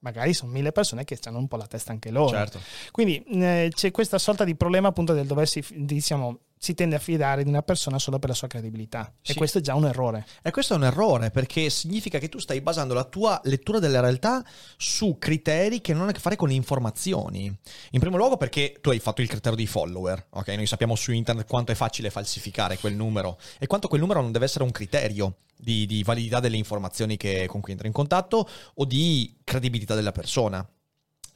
[0.00, 2.30] Magari sono mille persone che hanno un po' la testa anche loro.
[2.30, 2.58] Certo.
[2.90, 7.42] Quindi eh, c'è questa sorta di problema appunto del doversi, diciamo, si tende a fidare
[7.42, 9.12] di una persona solo per la sua credibilità.
[9.20, 9.32] Sì.
[9.32, 10.24] E questo è già un errore.
[10.42, 14.00] E questo è un errore perché significa che tu stai basando la tua lettura della
[14.00, 14.42] realtà
[14.78, 17.54] su criteri che non hanno a che fare con le informazioni.
[17.90, 20.48] In primo luogo perché tu hai fatto il criterio dei follower, ok?
[20.48, 24.32] Noi sappiamo su internet quanto è facile falsificare quel numero e quanto quel numero non
[24.32, 28.48] deve essere un criterio di, di validità delle informazioni che- con cui entri in contatto
[28.74, 30.66] o di credibilità della persona.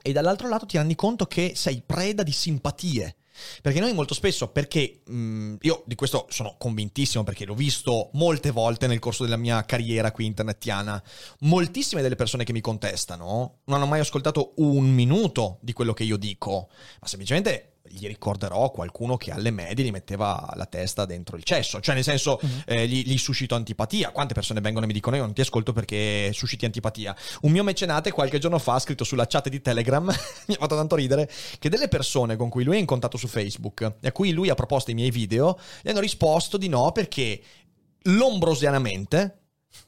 [0.01, 3.17] E dall'altro lato ti rendi conto che sei preda di simpatie.
[3.63, 8.51] Perché noi molto spesso, perché mh, io di questo sono convintissimo perché l'ho visto molte
[8.51, 11.03] volte nel corso della mia carriera qui internetiana,
[11.41, 16.05] moltissime delle persone che mi contestano non hanno mai ascoltato un minuto di quello che
[16.05, 16.69] io dico,
[17.01, 21.81] ma semplicemente gli ricorderò qualcuno che alle medie gli metteva la testa dentro il cesso,
[21.81, 24.11] cioè nel senso eh, gli, gli suscito antipatia.
[24.11, 27.17] Quante persone vengono e mi dicono io non ti ascolto perché susciti antipatia.
[27.43, 30.05] Un mio mecenate qualche giorno fa ha scritto sulla chat di Telegram,
[30.47, 33.27] mi ha fatto tanto ridere, che delle persone con cui lui è in contatto su
[33.27, 36.93] Facebook e a cui lui ha proposto i miei video, gli hanno risposto di no
[36.93, 37.41] perché
[38.03, 39.39] lombrosianamente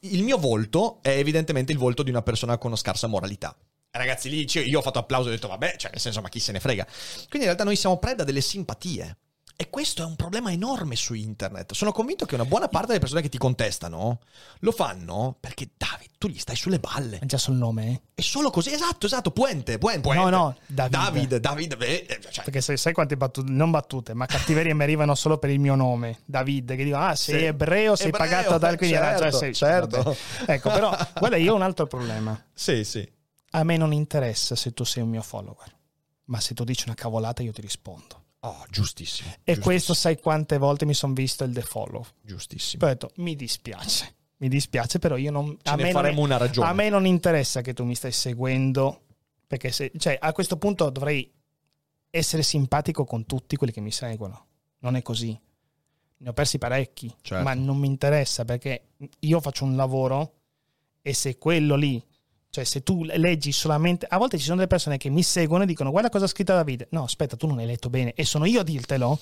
[0.01, 3.55] il mio volto è evidentemente il volto di una persona con una scarsa moralità.
[3.93, 6.39] Ragazzi, lì io ho fatto applauso e ho detto, vabbè, cioè, nel senso, ma chi
[6.39, 6.85] se ne frega.
[6.85, 9.17] Quindi in realtà noi siamo preda delle simpatie.
[9.57, 11.73] E questo è un problema enorme su internet.
[11.73, 14.21] Sono convinto che una buona parte delle persone che ti contestano
[14.59, 17.19] lo fanno perché, David, tu gli stai sulle balle.
[17.19, 18.01] È già sul nome, eh?
[18.15, 20.07] È solo così, esatto, esatto, puente, puente.
[20.07, 20.31] No, puente.
[20.35, 20.89] no, David.
[20.89, 24.81] David, David, beh, eh, cioè, Perché sai, sai quante battute, non battute, ma cattiverie mi
[24.81, 27.45] arrivano solo per il mio nome, David, che dico, ah, sei Sì.
[27.45, 28.77] ebreo, sei Ebreo, pagato dal...
[28.77, 30.01] Quindi, certo, cioè, sei- certo.
[30.01, 30.17] vabbè.
[30.53, 32.41] Ecco, però, guarda, io ho un altro problema.
[32.53, 33.07] Sì, sì.
[33.51, 35.75] A me non interessa se tu sei un mio follower,
[36.25, 38.19] ma se tu dici una cavolata io ti rispondo.
[38.43, 39.29] Oh, giustissimo.
[39.29, 42.03] E giustissimo, questo sai quante volte mi sono visto il defollow.
[42.21, 42.79] Giustissimo.
[42.79, 45.57] Poi ho detto, mi dispiace, mi dispiace, però io non...
[45.61, 46.67] Ce a ne me non- faremo una ragione.
[46.67, 49.01] A me non interessa che tu mi stai seguendo,
[49.45, 51.31] perché se, cioè, a questo punto dovrei
[52.09, 54.45] essere simpatico con tutti quelli che mi seguono.
[54.79, 55.39] Non è così.
[56.17, 57.43] Ne ho persi parecchi, Certo.
[57.43, 58.89] ma non mi interessa perché
[59.19, 60.33] io faccio un lavoro
[61.01, 62.03] e se quello lì,
[62.51, 65.65] cioè se tu leggi solamente, a volte ci sono delle persone che mi seguono e
[65.65, 66.87] dicono guarda cosa ha scritto Davide.
[66.91, 69.17] No, aspetta, tu non hai letto bene e sono io a dirtelo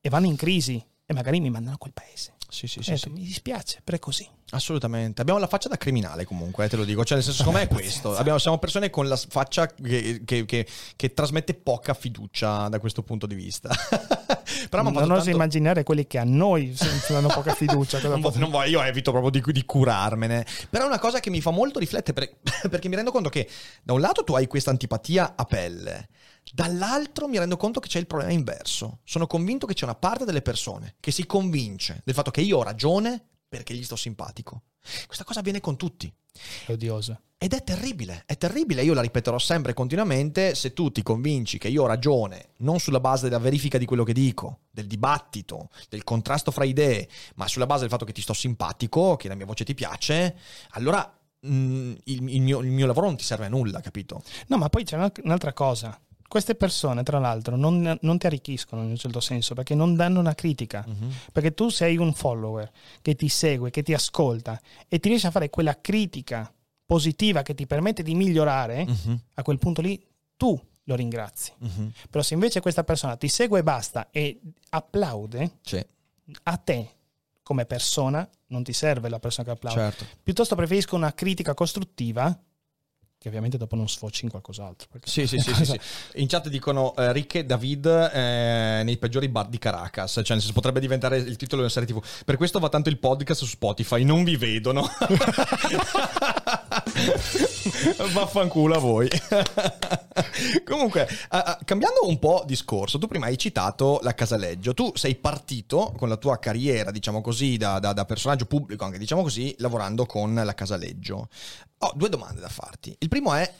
[0.00, 2.32] e vanno in crisi e magari mi mandano a quel paese.
[2.48, 3.04] Sì, sì, sì, ho sì.
[3.04, 4.28] detto, Mi dispiace, però è così.
[4.50, 5.20] Assolutamente.
[5.22, 7.02] Abbiamo la faccia da criminale comunque, eh, te lo dico.
[7.04, 8.14] Cioè, nel senso, secondo me è questo.
[8.14, 13.02] Abbiamo- siamo persone con la faccia che, che- che- che trasmette poca fiducia da questo
[13.02, 13.70] punto di vista.
[14.72, 18.00] Però non fatto oso tanto- immaginare quelli che a noi ci danno poca fiducia.
[18.08, 20.46] Non, pot- non voglio, io evito proprio di, di curarmene.
[20.70, 23.48] Però è una cosa che mi fa molto riflettere per- perché mi rendo conto che
[23.82, 26.08] da un lato tu hai questa antipatia a pelle,
[26.52, 29.00] dall'altro mi rendo conto che c'è il problema inverso.
[29.04, 32.56] Sono convinto che c'è una parte delle persone che si convince del fatto che io
[32.58, 34.62] ho ragione perché gli sto simpatico.
[35.06, 36.10] Questa cosa avviene con tutti.
[36.66, 37.20] È odioso.
[37.42, 41.58] Ed è terribile, è terribile, io la ripeterò sempre e continuamente, se tu ti convinci
[41.58, 45.70] che io ho ragione, non sulla base della verifica di quello che dico, del dibattito,
[45.88, 49.34] del contrasto fra idee, ma sulla base del fatto che ti sto simpatico, che la
[49.34, 50.36] mia voce ti piace,
[50.70, 54.22] allora mm, il, il mio, il mio lavoro non ti serve a nulla, capito?
[54.46, 55.98] No, ma poi c'è una- un'altra cosa.
[56.28, 60.20] Queste persone, tra l'altro, non, non ti arricchiscono in un certo senso perché non danno
[60.20, 60.86] una critica.
[61.32, 62.70] Perché tu sei un follower
[63.02, 66.50] che ti segue, che ti ascolta e ti riesci a fare quella critica
[66.92, 69.98] positiva che ti permette di migliorare, Mhm, a quel punto lì
[70.36, 71.50] tu lo ringrazi.
[71.56, 71.90] mhm.
[72.10, 74.38] Però se invece questa persona ti segue e basta e
[74.70, 75.82] applaude, Sì,
[76.44, 76.90] a te
[77.42, 79.80] come persona non ti serve la persona che applaude.
[79.80, 80.04] certo.
[80.22, 82.38] Piuttosto preferisco una critica costruttiva
[83.22, 84.88] che ovviamente dopo non sfoci in qualcos'altro.
[85.04, 85.80] Sì, sì, sì, sì, sì.
[86.14, 90.80] In chat dicono eh, Ricche David eh, nei peggiori bar di Caracas, cioè senso potrebbe
[90.80, 92.02] diventare il titolo di una serie TV.
[92.24, 94.84] Per questo va tanto il podcast su Spotify, non vi vedono.
[98.12, 99.08] Vaffanculo a voi.
[100.64, 104.74] Comunque, ah, cambiando un po' discorso, tu prima hai citato la Casaleggio.
[104.74, 108.98] Tu sei partito con la tua carriera, diciamo così, da, da- da personaggio pubblico, anche
[108.98, 111.28] diciamo così, lavorando con la Casaleggio.
[111.84, 112.94] Ho due domande da farti.
[113.00, 113.52] Il primo è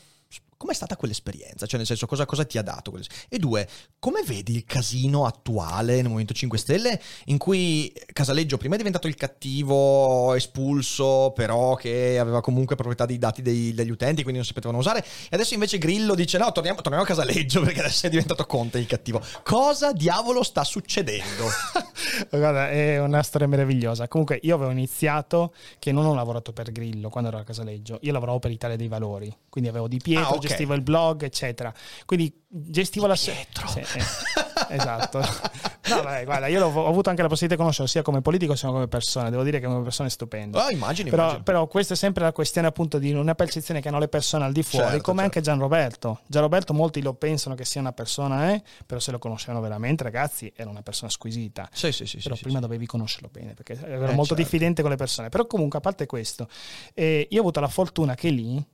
[0.63, 1.67] com'è stata quell'esperienza?
[1.67, 2.97] Cioè, nel senso, cosa, cosa ti ha dato?
[3.29, 8.75] E due, come vedi il casino attuale nel Movimento 5 Stelle in cui Casaleggio prima
[8.75, 14.23] è diventato il cattivo espulso, però che aveva comunque proprietà dei dati dei- degli utenti,
[14.23, 17.61] quindi non si potevano usare, e adesso invece Grillo dice no, torniamo, torniamo a Casaleggio
[17.65, 19.21] perché adesso è diventato Conte il cattivo.
[19.43, 21.49] Cosa diavolo sta succedendo?
[22.31, 24.07] Guarda, è una storia meravigliosa.
[24.09, 28.13] Comunque, io avevo iniziato che non ho lavorato per Grillo quando ero a Casaleggio, io
[28.13, 30.41] lavoravo per Italia dei Valori, quindi avevo Di Pietro, Ah, ok.
[30.53, 31.73] Gestivo il blog, eccetera.
[32.05, 33.67] Quindi gestivo la Pietro.
[33.69, 35.19] Sì, eh, esatto.
[35.19, 38.69] No, vabbè, guarda, io ho avuto anche la possibilità di conoscerlo sia come politico sia
[38.69, 39.31] come persona.
[39.31, 40.65] Devo dire che è una persona stupenda.
[40.65, 41.45] Ah, immagini, Però, immagini.
[41.45, 44.53] però questa è sempre la questione appunto di una percezione che hanno le persone al
[44.53, 45.39] di fuori, Certo, come certo.
[45.39, 46.21] anche Gian Roberto.
[46.27, 50.03] Gian Roberto molti lo pensano che sia una persona, eh, però se lo conoscevano veramente,
[50.05, 51.69] ragazzi, era una persona squisita.
[51.73, 52.19] Sì, sì, sì.
[52.23, 52.65] Però sì, prima sì.
[52.65, 54.35] dovevi conoscerlo bene perché ero Eh, molto certo.
[54.35, 55.29] diffidente con le persone.
[55.31, 56.49] Però comunque, a parte questo,
[56.95, 58.65] eh, io ho avuto la fortuna che lì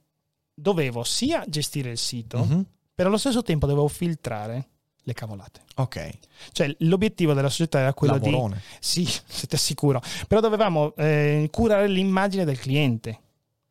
[0.58, 2.66] dovevo sia gestire il sito, Mhm.
[2.94, 4.68] però allo stesso tempo dovevo filtrare
[5.02, 5.62] le cavolate.
[5.76, 6.10] Ok.
[6.52, 8.60] Cioè, l'obiettivo della società era quello di Lavorone.
[8.80, 10.02] sì, se ti assicuro.
[10.26, 13.20] Però dovevamo eh, curare l'immagine del cliente,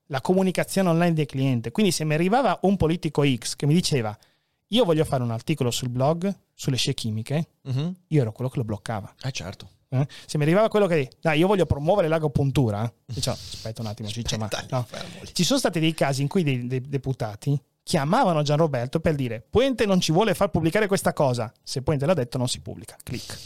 [0.08, 1.72] la comunicazione online del cliente.
[1.72, 4.18] Quindi se mi arrivava un politico X che mi diceva
[4.72, 7.96] io voglio fare un articolo sul blog sulle scie chimiche, Mhm.
[8.08, 9.14] io ero quello che lo bloccava.
[9.22, 9.70] Eh, certo.
[9.90, 10.08] Eh.
[10.26, 14.38] Se mi arrivava quello che dai, io voglio promuovere l'agopuntura, dicevo, aspetta un attimo, Ciccio,
[14.38, 14.88] ma no.
[15.32, 19.86] Ci sono stati dei casi in cui dei, dei deputati chiamavano Gianroberto per dire Puente
[19.86, 21.52] non ci vuole far pubblicare questa cosa.
[21.64, 22.98] Se Puente l'ha detto non si pubblica.
[23.02, 23.38] Clic.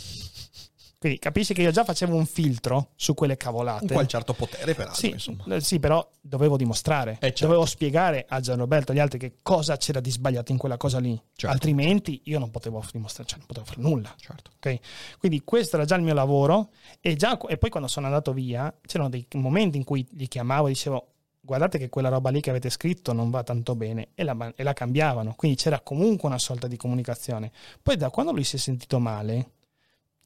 [1.02, 3.86] Quindi capisci che io già facevo un filtro su quelle cavolate.
[3.86, 5.44] Un qual certo potere, peraltro, Sì, insomma.
[5.56, 7.45] eh, sì, però dovevo dimostrare, Eh, certo.
[7.48, 10.99] dovevo spiegare a Gianroberto e agli altri che cosa c'era di sbagliato in quella cosa
[10.99, 11.19] lì.
[11.34, 11.48] Certo.
[11.56, 14.14] Altrimenti io non potevo dimostrare, cioè non potevo fare nulla.
[14.15, 14.52] Certo.
[14.57, 14.78] Ok?
[15.18, 16.69] Quindi questo era già il mio lavoro
[16.99, 20.68] e, già, e poi quando sono andato via c'erano dei momenti in cui li chiamavo
[20.68, 21.07] e dicevo
[21.41, 24.61] guardate che quella roba lì che avete scritto non va tanto bene e la, e
[24.61, 27.52] la cambiavano, quindi c'era comunque una sorta di comunicazione.
[27.82, 29.53] Poi da quando lui si è sentito male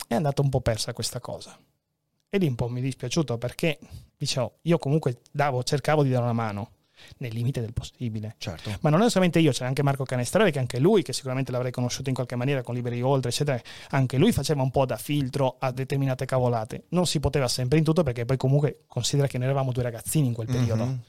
[0.07, 1.57] è andata un po' persa questa cosa.
[2.29, 3.79] E lì un po' mi è dispiaciuto perché
[4.17, 6.71] dicevo, io comunque davo, cercavo di dare una mano
[7.17, 8.35] nel limite del possibile.
[8.37, 8.71] Certo.
[8.81, 11.71] Ma non è solamente io, c'è anche Marco Canestrale, che anche lui, che sicuramente l'avrei
[11.71, 15.57] conosciuto in qualche maniera con Liberi Oltre, eccetera, anche lui faceva un po' da filtro
[15.59, 16.85] a determinate cavolate.
[16.89, 20.27] Non si poteva sempre in tutto perché poi comunque considera che noi eravamo due ragazzini
[20.27, 20.85] in quel periodo.
[20.85, 20.99] Mhm.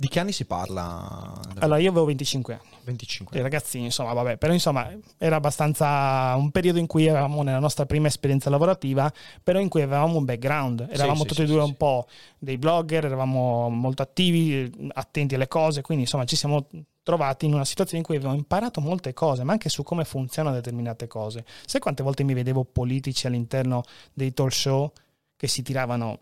[0.00, 1.38] Di che anni si parla?
[1.58, 3.38] Allora io avevo 25 anni, 25.
[3.38, 7.84] i ragazzini insomma vabbè, però insomma era abbastanza un periodo in cui eravamo nella nostra
[7.84, 9.12] prima esperienza lavorativa,
[9.42, 12.06] però in cui avevamo un background, eravamo sì, tutti sì, e due sì, un po'
[12.38, 16.66] dei blogger, eravamo molto attivi, attenti alle cose, quindi insomma ci siamo
[17.02, 20.54] trovati in una situazione in cui abbiamo imparato molte cose, ma anche su come funzionano
[20.54, 21.44] determinate cose.
[21.66, 23.82] Sai quante volte mi vedevo politici all'interno
[24.14, 24.90] dei talk show
[25.36, 26.20] che si tiravano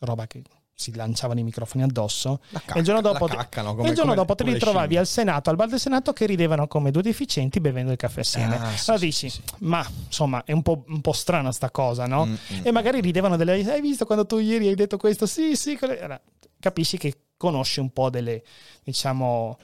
[0.00, 0.42] roba che
[0.80, 4.12] si lanciavano i microfoni addosso La e il giorno cacca- dopo, caccano come- il giorno
[4.12, 7.02] come- dopo te li trovavi al Senato, al bar del Senato, che ridevano come due
[7.02, 8.54] deficienti bevendo il caffè assieme.
[8.54, 11.72] Ah, sì, allora sì, dici, sì, ma insomma è un po', un po' strana sta
[11.72, 12.26] cosa, no?
[12.26, 12.60] Mm, mm.
[12.62, 13.54] E magari ridevano delle...
[13.68, 15.26] Hai visto quando tu ieri hai detto questo?
[15.26, 15.76] Sì, sì.
[15.76, 16.20] quelle-" Allora,
[16.60, 18.44] capisci che conosci un po' delle,
[18.84, 19.58] diciamo,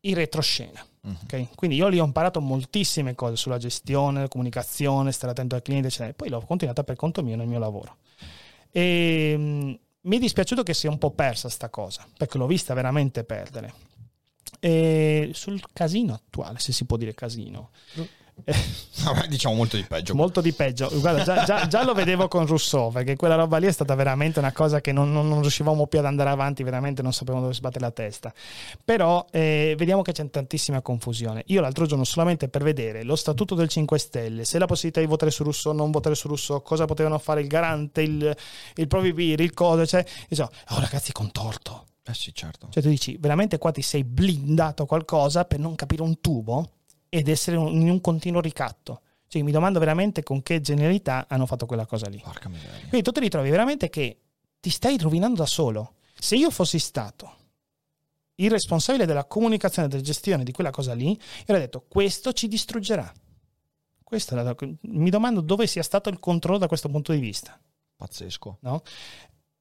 [0.00, 0.84] in retroscena.
[1.02, 1.16] Mhm.
[1.22, 1.54] ok?
[1.54, 5.86] Quindi io lì ho imparato moltissime cose sulla gestione, la comunicazione, stare attento al cliente,
[5.86, 6.12] eccetera.
[6.12, 7.98] Poi l'ho continuata per conto mio nel mio lavoro.
[8.72, 12.74] E mh, mi è dispiaciuto che sia un po' persa sta cosa, perché l'ho vista
[12.74, 13.72] veramente perdere.
[14.60, 17.70] E sul casino attuale, se si può dire casino,
[19.04, 20.14] Vabbè, diciamo molto di peggio.
[20.14, 20.90] molto di peggio.
[21.00, 24.38] Guarda, già, già- già lo vedevo con Rousseau, perché quella roba lì è stata veramente
[24.38, 27.54] una cosa che non, non- non riuscivamo più ad andare avanti, veramente non sapevamo dove
[27.54, 28.32] sbattere la testa.
[28.84, 31.42] Però eh, vediamo che c'è tantissima confusione.
[31.46, 35.06] Io l'altro giorno, solamente per vedere lo statuto del 5 Stelle, se la possibilità di
[35.06, 38.36] votare su Rousseau, non votare su Rousseau, cosa potevano fare il garante, il,
[38.74, 41.86] il provibir, il cosa, cioè, dicevo, oh ragazzi, contorto.
[42.04, 42.68] Eh sì, certo.
[42.70, 46.70] Cioè tu dici, veramente qua ti sei blindato qualcosa per non capire un tubo
[47.08, 49.00] ed essere un- in un continuo ricatto.
[49.28, 52.18] Cioè mi domando veramente con che genialità hanno fatto quella cosa lì.
[52.88, 54.20] Quindi tu ti ritrovi veramente che
[54.60, 55.94] ti stai rovinando da solo.
[56.18, 57.34] Se io fossi stato
[58.36, 62.32] il responsabile della comunicazione e della gestione di quella cosa lì, io avrei detto questo
[62.32, 63.12] ci distruggerà.
[64.30, 67.58] La- mi domando dove sia stato il controllo da questo punto di vista.
[67.96, 68.58] Pazzesco.
[68.60, 68.82] no?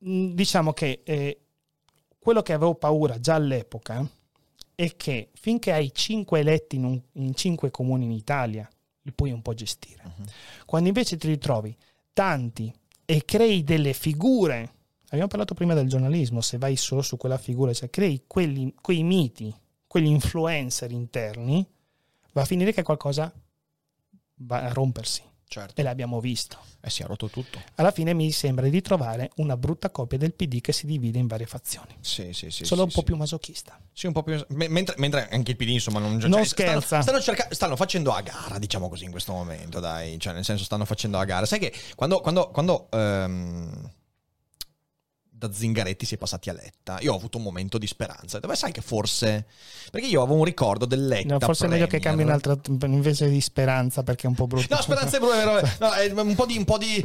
[0.07, 1.39] Mm, Diciamo che eh,
[2.19, 4.07] quello che avevo paura già all'epoca
[4.75, 8.69] è che finché hai cinque eletti in, un- in cinque comuni in Italia,
[9.01, 10.03] li puoi un po' gestire.
[10.03, 10.25] Mhm.
[10.65, 11.75] Quando invece ti ritrovi
[12.13, 12.73] tanti
[13.05, 14.73] e crei delle figure,
[15.05, 19.03] abbiamo parlato prima del giornalismo, se vai solo su quella figura, cioè crei quelli, quei
[19.03, 19.53] miti,
[19.87, 21.65] quegli influencer interni,
[22.33, 23.31] va a finire che qualcosa
[24.37, 25.21] va a rompersi.
[25.47, 25.79] Certo.
[25.79, 26.57] E l'abbiamo visto.
[26.81, 27.61] Eh si è rotto tutto.
[27.75, 31.27] Alla fine mi sembra di trovare una brutta copia del PD che si divide in
[31.27, 31.95] varie fazioni.
[32.01, 32.65] Sì, sì, sì.
[32.65, 33.03] Solo sì, un po' sì.
[33.05, 33.79] più masochista.
[33.93, 34.43] Sì, un po' più.
[34.49, 37.01] me- Mentre, mentre anche il PD, insomma, non, cioè, Non stanno- scherza.
[37.01, 40.19] Stanno, cerca- stanno facendo a gara, diciamo così, in questo momento, dai.
[40.19, 41.45] Cioè, nel senso, stanno facendo a gara.
[41.45, 43.91] Sai che quando, quando, quando ehm,
[45.45, 48.39] da Zingaretti si è passati a Letta, io ho avuto un momento di speranza.
[48.39, 49.45] Dove sai che forse.
[49.91, 51.33] Perché io avevo un ricordo del Letta.
[51.33, 52.25] No, forse è meglio che Premier.
[52.25, 54.73] cambi un'altra invece di speranza perché è un po' brutto.
[54.73, 55.33] No, speranza è brutta?
[55.85, 57.03] No, è un po' di, un po' di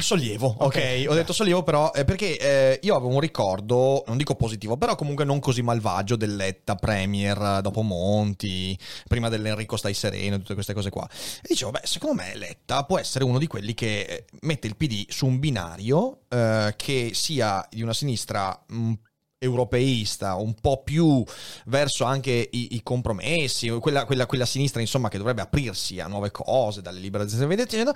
[0.00, 1.06] sollievo, ok?
[1.08, 4.94] Ho detto sollievo, però, eh, perché eh, io avevo un ricordo, non dico positivo, però
[4.94, 8.78] comunque non così malvagio del Letta Premier dopo Monti,
[9.08, 11.08] prima dell'Enrico Stai Sereno, tutte queste cose qua.
[11.38, 14.76] E dicevo, beh, secondo me Letta può essere uno di quelli che eh, mette il
[14.76, 18.92] PD su un binario eh, che sia di una sinistra mh,
[19.36, 21.22] europeista, un po' più
[21.66, 26.30] verso anche i, i compromessi, quella, quella, quella sinistra insomma che dovrebbe aprirsi a nuove
[26.30, 27.92] cose, dalle liberalizzazioni, dicendo,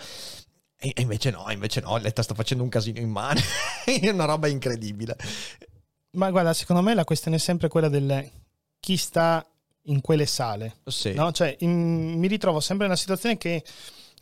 [0.78, 3.40] e e invece no, invece no, Letta sta facendo un casino in mano,
[3.86, 5.16] è una roba incredibile.
[6.10, 8.30] Ma guarda, secondo me la questione è sempre quella del
[8.78, 9.42] chi sta
[9.84, 10.80] in quelle sale.
[10.84, 11.14] Sì.
[11.14, 11.32] No?
[11.32, 13.64] Cioè, in- mi ritrovo sempre in una situazione che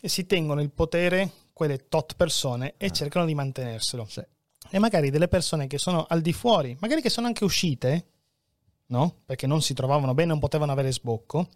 [0.01, 4.03] si tengono il potere quelle tot persone e cercano di mantenerselo.
[4.03, 4.07] Ah.
[4.09, 4.23] Sì.
[4.71, 8.07] E magari delle persone che sono al di fuori, magari che sono anche uscite,
[8.87, 9.21] no?
[9.25, 11.49] Perché non si trovavano bene, non potevano avere sbocco,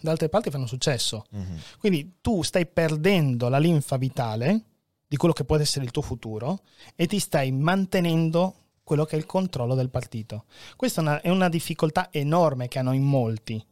[0.00, 1.24] da altre parti fanno successo.
[1.30, 1.58] Mhm.
[1.78, 4.64] Quindi tu stai perdendo la linfa vitale
[5.08, 6.60] di quello che può essere il tuo futuro
[6.94, 8.54] e ti stai mantenendo
[8.84, 10.44] quello che è il controllo del partito.
[10.76, 13.64] Questa è una, è una difficoltà enorme che hanno in molti,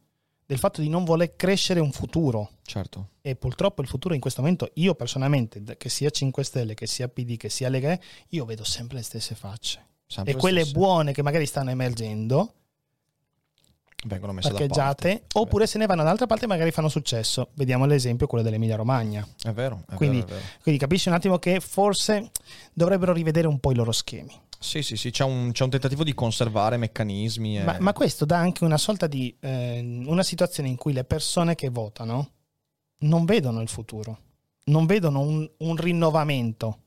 [0.49, 2.53] del fatto di non voler crescere un futuro.
[2.63, 3.09] Certo.
[3.21, 7.07] E purtroppo il futuro in questo momento, io personalmente, che sia 5 Stelle, che sia
[7.07, 7.95] PD, che sia Lega,
[8.29, 9.85] io vedo sempre le stesse facce.
[10.07, 10.75] Sempre e quelle stesso.
[10.79, 12.53] buone che magari stanno emergendo,
[14.05, 15.39] vengono messe da parcheggiate, parte.
[15.39, 17.49] oppure se ne vanno dall'altra parte e magari fanno successo.
[17.53, 19.27] Vediamo l'esempio, quello dell'Emilia Romagna.
[19.39, 20.45] È vero, è Quindi- vero, è vero.
[20.63, 22.31] Quindi capisci un attimo che forse
[22.73, 24.35] dovrebbero rivedere un po' i loro schemi.
[24.59, 27.59] Sì, sì, sì, c'è un, c'è un tentativo di conservare meccanismi.
[27.59, 31.05] e- Ma, ma questo dà anche una sorta di eh, una situazione in cui le
[31.05, 32.31] persone che votano
[32.99, 34.19] non vedono il futuro,
[34.65, 36.79] non vedono un, un rinnovamento.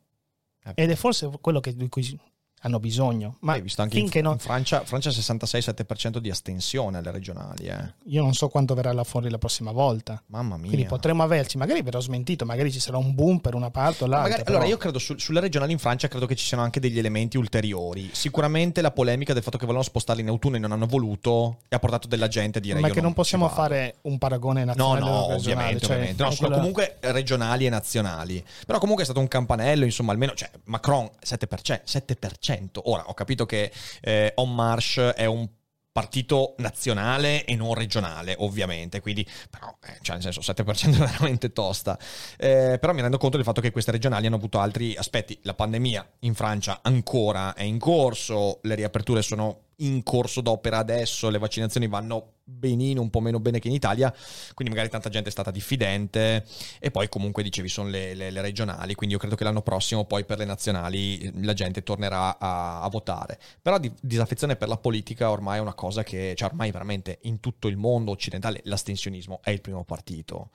[0.64, 0.72] Eh.
[0.74, 2.20] Ed è forse quello che, di cui
[2.62, 3.36] hanno bisogno.
[3.40, 7.94] Ma Hai visto anche in, non, in Francia, Francia 66-7% di astensione alle regionali, eh.
[8.06, 10.22] io non so quanto verrà là fuori la prossima volta.
[10.26, 10.68] Mamma mia.
[10.68, 14.06] Quindi potremmo averci, magari verrò smentito, magari ci sarà un boom per una parte o
[14.06, 14.22] l'altra.
[14.28, 16.80] Magari- però- allora, io credo su- sulle regionali in Francia credo che ci siano anche
[16.80, 18.10] degli elementi ulteriori.
[18.12, 21.76] Sicuramente la polemica del fatto che volevano spostarli in autunno e non hanno voluto e
[21.76, 24.66] ha portato della gente a dire ma che non ci possiamo fare un paragone No,
[24.74, 25.36] nazionale no, o regionale.
[25.40, 26.22] ovviamente, cioè, ovviamente.
[26.22, 28.44] No, sono quella- comunque regionali e nazionali.
[28.66, 32.51] Però comunque è stato un campanello, insomma, almeno, cioè, Macron 7%, 7%.
[32.84, 35.48] Ora, ho capito che eh, En Marche è un
[35.92, 41.52] partito nazionale e non regionale, ovviamente, quindi, però, eh, cioè, nel senso, 7% è veramente
[41.52, 41.98] tosta.
[42.38, 45.38] Eh, però mi rendo conto del fatto che queste regionali hanno avuto altri aspetti.
[45.42, 51.28] La pandemia in Francia ancora è in corso, le riaperture sono in corso d'opera adesso,
[51.28, 54.12] le vaccinazioni vanno benino, un po' meno bene che in Italia,
[54.54, 56.44] quindi magari tanta gente è stata diffidente
[56.78, 60.04] e poi comunque dicevi sono le, le- le regionali, quindi io credo che l'anno prossimo
[60.04, 63.38] poi per le nazionali eh, la gente tornerà a, a votare.
[63.60, 67.40] Però di, disaffezione per la politica ormai è una cosa che, cioè ormai veramente in
[67.40, 70.50] tutto il mondo occidentale l'astensionismo è il primo partito.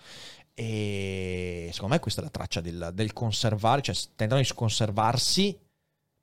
[0.53, 5.55] E secondo me questa è la traccia del, del conservare, cioè tentano di conservarsi,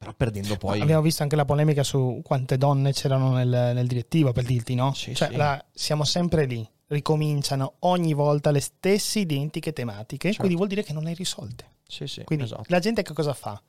[0.04, 0.80] però perdendo poi...
[0.80, 4.92] Abbiamo visto anche la polemica su quante donne c'erano nel, nel direttivo per dirti, no?
[4.94, 5.36] Sì, cioè, sì.
[5.36, 10.38] la- siamo sempre lì, ricominciano ogni volta le stesse identiche tematiche, Certo.
[10.38, 11.72] quindi vuol dire che non le hai risolte.
[11.86, 12.64] Sì, sì, Quindi esatto.
[12.68, 13.60] la gente che cosa fa?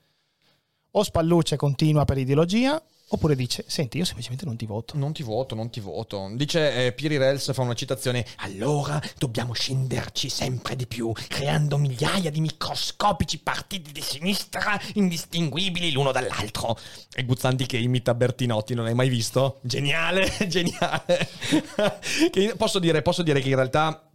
[0.92, 4.98] O spalluccia e continua per ideologia, oppure dice, senti, io semplicemente non ti voto.
[4.98, 6.30] Non ti voto, non ti voto.
[6.34, 8.26] Dice eh, Piri Rels, fa una citazione.
[8.38, 16.12] Allora dobbiamo scenderci sempre di più, creando migliaia di microscopici partiti di sinistra indistinguibili l'uno
[16.12, 16.78] dall'altro.
[17.14, 19.60] E Guzzanti che imita Bertinotti, non hai mai visto?
[19.62, 21.30] Geniale, geniale.
[22.58, 24.10] Posso, dire, posso dire che in realtà.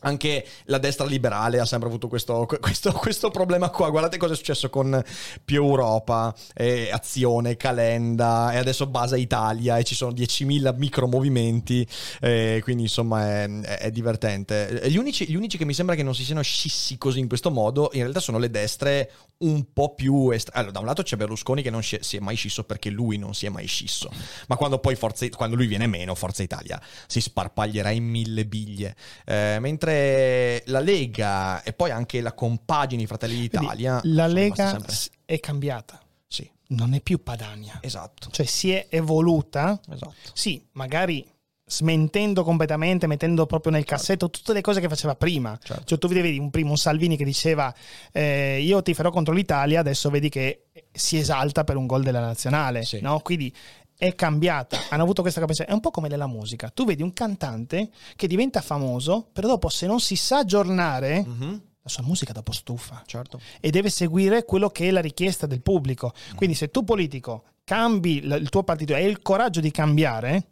[0.00, 3.90] Anche la destra liberale ha sempre avuto questo, questo- questo problema qua.
[3.90, 5.02] Guardate cosa è successo con
[5.44, 11.86] Più Europa, eh, Azione, Calenda e adesso Basa Italia e ci sono 10.000 micromovimenti,
[12.20, 14.82] eh, quindi insomma è, è- divertente.
[14.86, 17.50] Gli unici, gli unici che mi sembra che non si siano scissi così in questo
[17.50, 20.30] modo in realtà sono le destre un po' più...
[20.30, 22.64] Est- allora, da un lato c'è Berlusconi che non si è, si è mai scisso
[22.64, 24.10] perché lui non si è mai scisso,
[24.48, 28.96] ma quando poi Forza, quando lui viene meno, Forza Italia si sparpaglierà in mille biglie.
[29.24, 34.00] Eh, mentre la Lega e poi anche la compagine Fratelli d'Italia...
[34.00, 34.78] Quindi la Lega
[35.24, 37.78] è cambiata, Sì, non è più Padania.
[37.82, 38.30] esatto.
[38.30, 40.12] Cioè si è evoluta, Esatto.
[40.32, 41.24] sì, magari
[41.68, 45.58] smentendo completamente, mettendo proprio nel cassetto tutte le cose che faceva prima.
[45.60, 45.84] Certo.
[45.84, 47.74] Cioè, tu vedevi un primo un Salvini che diceva
[48.12, 52.20] eh, io ti farò contro l'Italia, adesso vedi che si esalta per un gol della
[52.20, 52.84] nazionale.
[52.84, 53.00] Sì.
[53.00, 53.18] No?
[53.20, 53.52] Quindi
[53.98, 55.66] è cambiata, hanno avuto questa capacità.
[55.68, 56.70] È un po' come nella musica.
[56.70, 61.62] Tu vedi un cantante che diventa famoso, però dopo se non si sa aggiornare, Mhm,
[61.82, 63.40] la sua musica dopo stufa Certo.
[63.60, 66.12] e deve seguire quello che è la richiesta del pubblico.
[66.36, 70.46] Quindi se tu politico cambi il tuo partito e hai il coraggio di cambiare,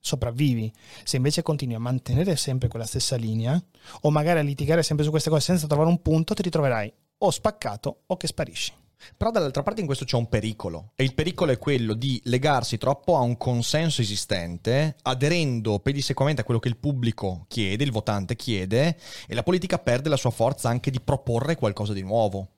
[0.00, 0.72] sopravvivi.
[1.04, 3.62] Se invece continui a mantenere sempre quella stessa linea
[4.02, 7.30] o magari a litigare sempre su queste cose senza trovare un punto, ti ritroverai o
[7.30, 8.79] spaccato o che sparisci.
[9.16, 12.78] Però dall'altra parte in questo c'è un pericolo e il pericolo è quello di legarsi
[12.78, 18.36] troppo a un consenso esistente, aderendo pedissequamente a quello che il pubblico chiede, il votante
[18.36, 18.96] chiede
[19.26, 22.48] e la politica perde la sua forza anche di proporre qualcosa di nuovo.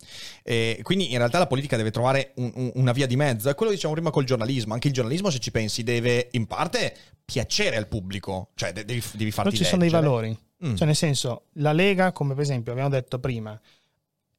[0.42, 3.54] E quindi in realtà la politica deve trovare un- un- una via di mezzo, è
[3.54, 6.94] quello che diciamo prima col giornalismo, anche il giornalismo se ci pensi deve in parte
[7.24, 10.08] piacere al pubblico, cioè de- devi, devi farti Però ci sono dei leggere.
[10.08, 10.38] valori.
[10.64, 10.74] Mm.
[10.76, 13.58] Cioè, nel senso, la Lega, come per esempio abbiamo detto prima,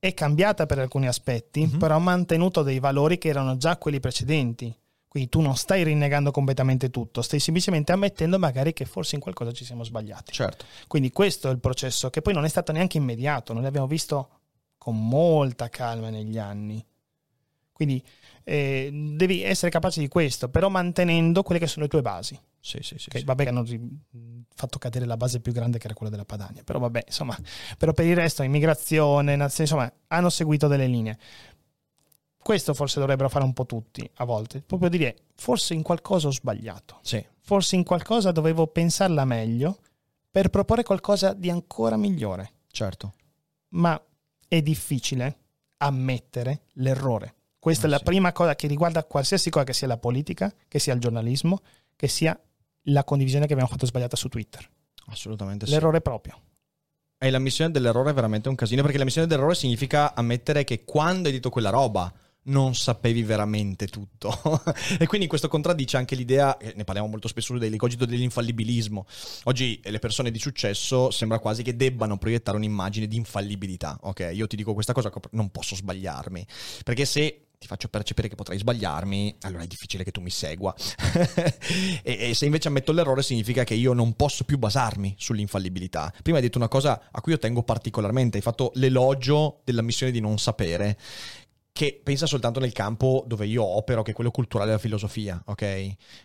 [0.04, 1.78] è cambiata per alcuni aspetti, Mhm.
[1.78, 4.76] però ha mantenuto dei valori che erano già quelli precedenti.
[5.08, 9.54] Quindi tu non stai rinnegando completamente tutto, stai semplicemente ammettendo magari che forse in qualcosa
[9.54, 10.34] ci siamo sbagliati.
[10.34, 10.66] Certo.
[10.88, 14.30] Quindi questo è il processo che poi non è stato neanche immediato, noi l'abbiamo visto
[14.78, 16.84] con molta calma negli anni.
[17.72, 18.04] Quindi
[18.44, 22.38] eh, devi essere capace di questo, però mantenendo quelle che sono le tue basi.
[22.66, 23.10] Sì, sì, sì.
[23.10, 23.26] Che sì.
[23.26, 23.66] vabbè che hanno
[24.56, 27.38] fatto cadere la base più grande che era quella della Padania, però vabbè, insomma,
[27.78, 31.18] però per il resto immigrazione, nazione, insomma, hanno seguito delle linee.
[32.38, 36.32] Questo forse dovrebbero fare un po' tutti a volte, proprio dire forse in qualcosa ho
[36.32, 37.26] sbagliato, Sì.
[37.42, 39.80] forse in qualcosa dovevo pensarla meglio
[40.32, 43.14] per proporre qualcosa di ancora migliore, Certo.
[43.70, 44.02] ma
[44.48, 45.38] è difficile
[45.78, 47.34] ammettere l'errore.
[47.60, 48.04] Questa Ah, è la sì.
[48.04, 51.62] prima cosa che riguarda qualsiasi cosa che sia la politica, che sia il giornalismo,
[51.96, 52.38] che sia
[52.84, 54.68] la condivisione che abbiamo fatto sbagliata su Twitter.
[55.08, 55.72] Assolutamente sì.
[55.72, 56.40] L'errore proprio.
[57.18, 60.84] E la missione dell'errore è veramente un casino, perché la missione dell'errore significa ammettere che
[60.84, 62.12] quando hai detto quella roba
[62.46, 64.62] non sapevi veramente tutto.
[65.00, 69.06] e quindi questo contraddice anche l'idea, e ne parliamo molto spesso dell'ecogito dell'infallibilismo.
[69.44, 73.98] Oggi le persone di successo sembra quasi che debbano proiettare un'immagine di infallibilità.
[74.02, 76.46] Ok, io ti dico questa cosa, non posso sbagliarmi.
[76.84, 80.76] Perché se ti faccio percepire che potrei sbagliarmi, allora è difficile che tu mi segua.
[82.04, 86.14] e, e se invece ammetto l'errore significa che io non posso più basarmi sull'infallibilità.
[86.22, 90.12] Prima hai detto una cosa a cui io tengo particolarmente, hai fatto l'elogio della missione
[90.12, 90.98] di non sapere
[91.74, 95.64] che pensa soltanto nel campo dove io opero, che è quello culturale della filosofia, ok?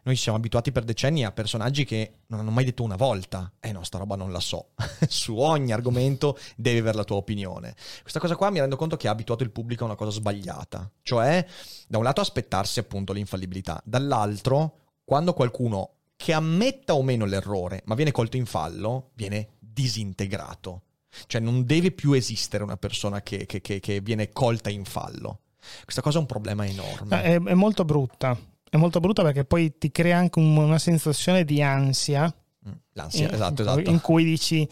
[0.03, 3.51] Noi ci siamo abituati per decenni a personaggi che non hanno mai detto una volta,
[3.59, 4.73] eh no, sta roba non la so.
[5.09, 7.75] Su ogni argomento devi avere la tua opinione.
[8.03, 10.91] Questa cosa qua mi rendo conto che ha abituato il pubblico a una cosa sbagliata,
[11.03, 11.45] cioè
[11.89, 17.95] da un lato aspettarsi appunto l'infallibilità, dall'altro quando qualcuno che ammetta o meno l'errore, ma
[17.95, 20.83] viene colto in fallo, viene disintegrato.
[21.27, 25.41] Cioè non deve più esistere una persona che, che- che- che viene colta in fallo.
[25.83, 27.23] Questa cosa è un problema enorme.
[27.23, 28.39] È, è molto brutta.
[28.71, 32.33] È molto brutta perché poi ti crea anche un- una sensazione di ansia.
[32.69, 33.91] Mm, L'ansia, in- esatto, in, esatto.
[33.91, 34.69] In cui dici.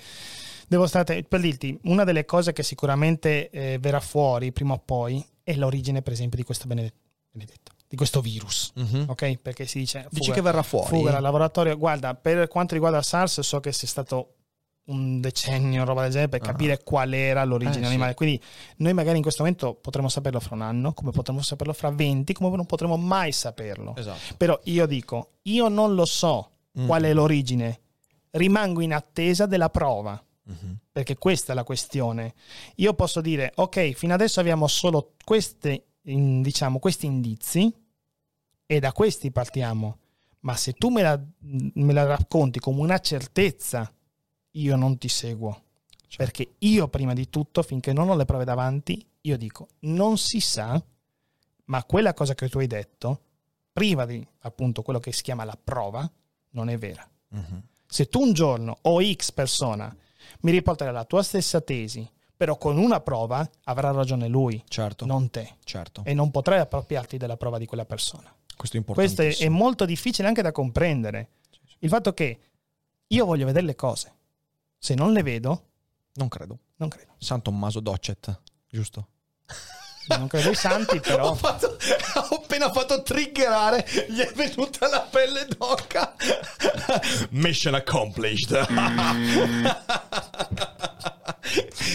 [0.68, 1.22] Devo stare.
[1.22, 6.02] Per dirti, una delle cose che sicuramente eh, verrà fuori prima o poi è l'origine,
[6.02, 6.96] per esempio, di questo benedetto.
[7.30, 8.72] benedetto, di questo virus.
[8.74, 9.04] Mhm.
[9.08, 9.36] Ok?
[9.38, 10.06] Perché si dice.
[10.10, 10.88] Dici fuga- che verrà fuori?
[10.88, 11.76] Fuga dal laboratorio.
[11.76, 14.35] Guarda, per quanto riguarda il SARS, so che sia stato
[14.86, 16.44] un decennio, roba del genere, per Ah.
[16.46, 17.88] capire qual era l'origine Eh, sì.
[17.88, 18.14] animale.
[18.14, 18.40] Quindi
[18.78, 22.32] noi magari in questo momento potremmo saperlo fra un anno, come potremmo saperlo fra 20,
[22.32, 23.94] come non potremo mai saperlo.
[23.96, 24.34] Esatto.
[24.36, 26.86] Però io dico, io non lo so Mm.
[26.86, 27.80] qual è l'origine,
[28.32, 30.22] rimango in attesa della prova.
[30.48, 30.76] Mhm.
[30.92, 32.34] Perché questa è la questione.
[32.76, 37.74] Io posso dire, ok, fino adesso abbiamo solo queste, diciamo, questi indizi
[38.66, 39.98] e da questi partiamo.
[40.40, 43.90] Ma se tu me la, me la racconti come una certezza,
[44.60, 45.62] io non ti seguo.
[46.08, 46.16] Certo.
[46.16, 50.40] Perché io prima di tutto, finché non ho le prove davanti, io dico, non si
[50.40, 50.80] sa,
[51.64, 53.20] ma quella cosa che tu hai detto,
[53.72, 56.08] prima di appunto quello che si chiama la prova,
[56.50, 57.08] non è vera.
[57.28, 57.62] Mhm.
[57.86, 59.94] Se tu un giorno o X persona
[60.40, 65.30] mi riporterà la tua stessa tesi, però con una prova, avrà ragione lui, Certo, non
[65.30, 65.56] te.
[65.64, 66.02] certo.
[66.04, 68.34] E non potrai appropriarti della prova di quella persona.
[68.54, 71.28] Questo è Questo è, molto difficile anche da comprendere.
[71.80, 72.38] Il fatto che
[73.06, 74.12] io voglio vedere le cose.
[74.86, 75.64] Se non le vedo,
[76.14, 76.60] Non credo.
[76.76, 77.14] non credo.
[77.18, 78.40] San Tommaso Docet,
[78.70, 79.08] giusto?
[80.16, 81.34] Non credo ai santi, ho, però...
[81.34, 81.76] fatto-
[82.30, 86.14] ho appena fatto triggerare, gli è venuta la pelle d'oca.
[87.30, 88.56] Mission accomplished.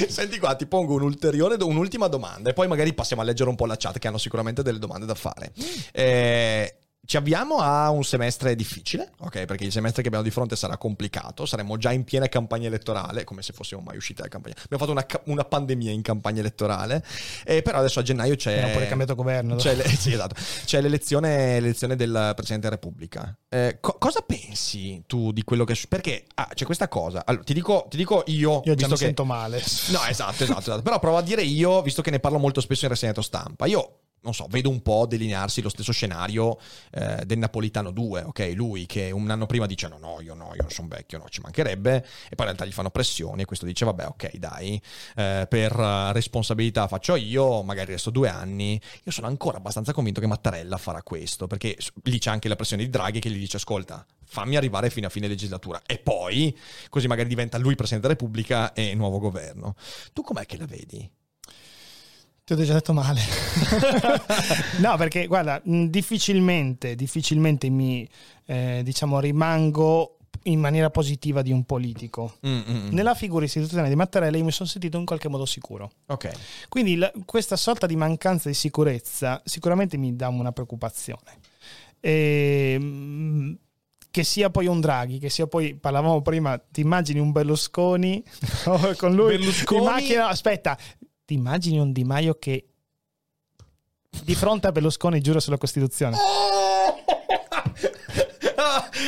[0.09, 3.65] Senti qua, ti pongo un'ulteriore, un'ultima domanda e poi magari passiamo a leggere un po'
[3.65, 5.53] la chat che hanno sicuramente delle domande da fare.
[5.93, 6.75] Eh,
[7.11, 9.43] ci avviamo a un semestre difficile, ok?
[9.43, 13.25] Perché il semestre che abbiamo di fronte sarà complicato, saremo già in piena campagna elettorale,
[13.25, 14.55] come se fossimo mai usciti dalla campagna.
[14.63, 17.03] Abbiamo fatto una, una pandemia in campagna elettorale,
[17.43, 18.53] eh, però adesso a gennaio c'è...
[18.53, 19.57] Abbiamo pure cambiato governo.
[19.57, 20.35] C'è, le, sì, esatto.
[20.63, 23.37] c'è l'elezione, l'elezione, del Presidente della Repubblica.
[23.49, 25.77] Eh, co- cosa pensi tu di quello che...
[25.89, 27.23] Perché ah, c'è questa cosa.
[27.25, 28.61] Allora, ti, dico, ti dico io...
[28.63, 28.99] Io già mi che...
[28.99, 29.57] sento male.
[29.89, 30.81] No, esatto, esatto, esatto.
[30.81, 33.65] Però provo a dire io, visto che ne parlo molto spesso in rassegnato stampa.
[33.65, 36.59] Io non so, vedo un po' delinearsi lo stesso scenario
[36.91, 38.51] eh, del Napolitano 2, ok?
[38.55, 41.27] Lui che un anno prima dice no, no, io no, io non sono vecchio, no,
[41.29, 44.81] ci mancherebbe, e poi in realtà gli fanno pressioni e questo dice vabbè, ok, dai,
[45.15, 45.71] eh, per
[46.13, 48.79] responsabilità faccio io, magari resto due anni.
[49.03, 52.83] Io sono ancora abbastanza convinto che Mattarella farà questo, perché lì c'è anche la pressione
[52.83, 56.55] di Draghi che gli dice ascolta, fammi arrivare fino a fine legislatura e poi
[56.89, 59.75] così magari diventa lui Presidente della Repubblica e nuovo governo.
[60.13, 61.09] Tu com'è che la vedi?
[62.43, 63.21] Ti ho già detto male.
[64.79, 68.07] no, perché guarda, difficilmente, difficilmente mi
[68.45, 72.37] eh, diciamo rimango in maniera positiva di un politico.
[72.45, 72.89] Mm-hmm.
[72.91, 75.91] Nella figura istituzionale di Mattarella io mi sono sentito in qualche modo sicuro.
[76.07, 76.31] Ok.
[76.67, 81.39] Quindi la, questa sorta di mancanza di sicurezza sicuramente mi dà una preoccupazione.
[81.99, 83.57] E, ehm,
[84.09, 88.21] che sia poi un Draghi, che sia poi, parlavamo prima, ti immagini un Berlusconi
[88.97, 89.79] con lui Berlusconi...
[89.79, 90.77] in macchina, aspetta,
[91.31, 92.65] ti immagini un Di Maio che
[94.23, 96.17] di fronte a Berlusconi giura sulla Costituzione?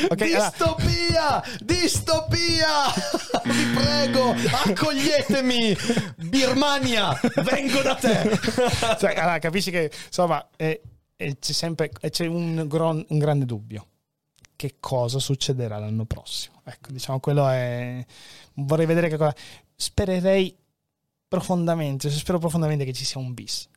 [0.06, 1.42] Okay, distopia!
[1.42, 1.44] Allora.
[1.60, 2.68] Distopia!
[3.44, 4.34] Vi prego,
[4.64, 5.74] accoglietemi!
[6.16, 8.38] Birmania, vengo da te!
[8.98, 10.78] cioè, allora, capisci che insomma è,
[11.16, 13.86] è, c'è sempre c'è un, gron, un, grande dubbio.
[14.54, 16.60] Che cosa succederà l'anno prossimo?
[16.64, 18.04] Ecco, diciamo, quello è.
[18.54, 19.34] Vorrei vedere che cosa.
[19.74, 20.54] Spererei
[21.34, 23.68] profondamente, spero profondamente che ci sia un bis.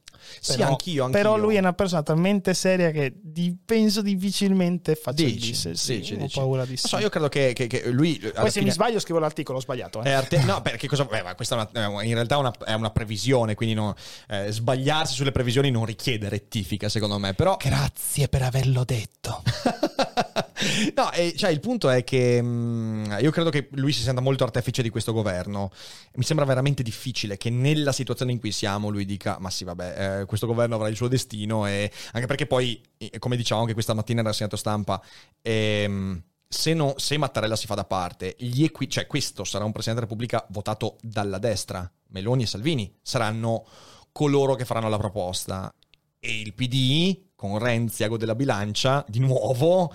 [0.45, 4.95] Però, sì, anch'io, anch'io, Però lui è una persona talmente seria che di, penso difficilmente
[4.95, 5.71] faccia dici, il bis.
[5.71, 6.37] Sì, dici, ho dici.
[6.37, 6.87] paura di sì.
[6.87, 8.17] So, io credo che, che, che lui...
[8.17, 8.65] Poi se fine...
[8.65, 10.03] mi sbaglio scrivo l'articolo, ho sbagliato.
[10.03, 10.11] Eh.
[10.11, 10.43] Arte...
[10.43, 11.05] no, perché cosa...
[11.05, 13.95] Beh, questa è una, in realtà è una, è una previsione, quindi no,
[14.27, 17.33] eh, sbagliarsi sulle previsioni non richiede rettifica, secondo me.
[17.33, 17.57] Però...
[17.57, 19.41] Grazie per averlo detto.
[20.95, 24.21] no, e, cioè, il punto è che mh, mm, io credo che lui si senta
[24.21, 25.71] molto artefice di questo governo.
[26.15, 30.19] Mi sembra veramente difficile che nella situazione in cui siamo lui dica, ma sì, vabbè,
[30.21, 32.81] eh, questo governo avrà il suo destino e anche perché poi,
[33.19, 35.01] come diciamo anche questa mattina nella segnato stampa,
[35.41, 40.01] ehm, se, no, se, Mattarella si fa da parte, equi- cioè questo sarà un Presidente
[40.01, 43.65] della Repubblica votato dalla destra, Meloni e Salvini saranno
[44.11, 45.73] coloro che faranno la proposta
[46.19, 49.93] e il PD con Renzi ago della bilancia di nuovo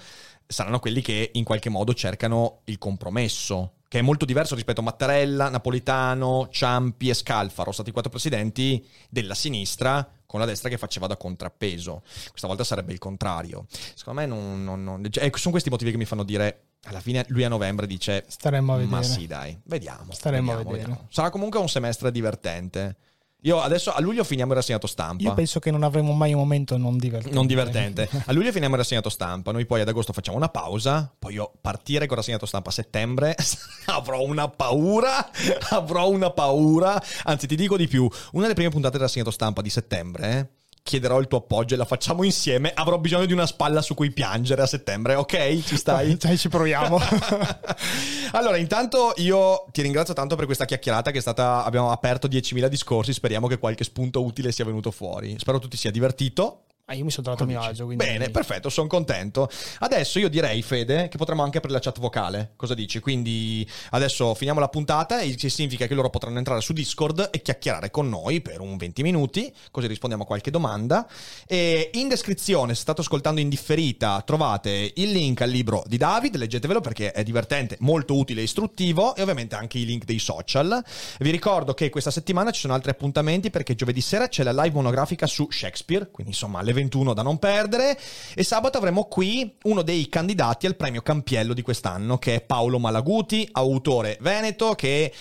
[0.52, 4.84] saranno quelli che in qualche modo cercano il compromesso, che è molto diverso rispetto a
[4.84, 10.78] Mattarella, Napolitano, Ciampi e Scalfaro, stati i quattro presidenti della sinistra con la destra che
[10.78, 12.02] faceva da contrappeso.
[12.30, 13.66] Questa volta sarebbe il contrario.
[13.94, 17.00] Secondo me non, non, non cioè, sono questi i motivi che mi fanno dire alla
[17.00, 18.96] fine lui a novembre dice staremmo a vedere.
[18.96, 20.10] Ma sì, dai, vediamo.
[20.12, 20.88] Staremmo vediamo, a vedere.
[20.88, 21.08] Vediamo.
[21.10, 22.96] Sarà comunque un semestre divertente.
[23.44, 25.24] Io adesso a luglio finiamo il rassegnato stampa.
[25.24, 27.34] Io penso che non avremo mai un momento non divertente.
[27.34, 28.08] Non divertente.
[28.26, 29.50] A luglio finiamo il rassegnato stampa.
[29.50, 31.12] Noi poi ad agosto facciamo una pausa.
[31.18, 33.34] Poi io partire con il rassegnato stampa a settembre.
[33.86, 35.28] avrò una paura.
[35.70, 37.02] avrò una paura.
[37.24, 38.08] Anzi, ti dico di più.
[38.32, 40.61] Una delle prime puntate del rassegnato stampa di settembre.
[40.82, 42.72] Chiederò il tuo appoggio e la facciamo insieme.
[42.74, 45.62] Avrò bisogno di una spalla su cui piangere a settembre, ok?
[45.62, 46.16] Ci stai?
[46.20, 46.98] Dai, ci proviamo.
[48.32, 51.64] allora, intanto io ti ringrazio tanto per questa chiacchierata che è stata.
[51.64, 53.12] Abbiamo aperto 10.000 discorsi.
[53.12, 55.36] Speriamo che qualche spunto utile sia venuto fuori.
[55.38, 56.64] Spero tu ti sia divertito.
[56.86, 57.84] Ah, io mi sono trovato a mio agio.
[57.84, 58.04] Quindi...
[58.04, 59.48] Bene, perfetto, sono contento.
[59.78, 62.54] Adesso io direi, Fede, che potremmo anche aprire la chat vocale.
[62.56, 62.98] Cosa dici?
[62.98, 67.40] Quindi adesso finiamo la puntata e che significa che loro potranno entrare su Discord e
[67.40, 71.08] chiacchierare con noi per un 20 minuti, così rispondiamo a qualche domanda.
[71.46, 76.34] E in descrizione, se state ascoltando in differita, trovate il link al libro di David,
[76.34, 80.84] leggetevelo perché è divertente, molto utile e istruttivo, e ovviamente anche i link dei social.
[81.20, 84.74] Vi ricordo che questa settimana ci sono altri appuntamenti perché giovedì sera c'è la live
[84.74, 87.98] monografica su Shakespeare, quindi insomma le 21 da non perdere.
[88.34, 92.78] E sabato avremo qui uno dei candidati al premio Campiello di quest'anno, che è Paolo
[92.78, 95.12] Malaguti, autore veneto, che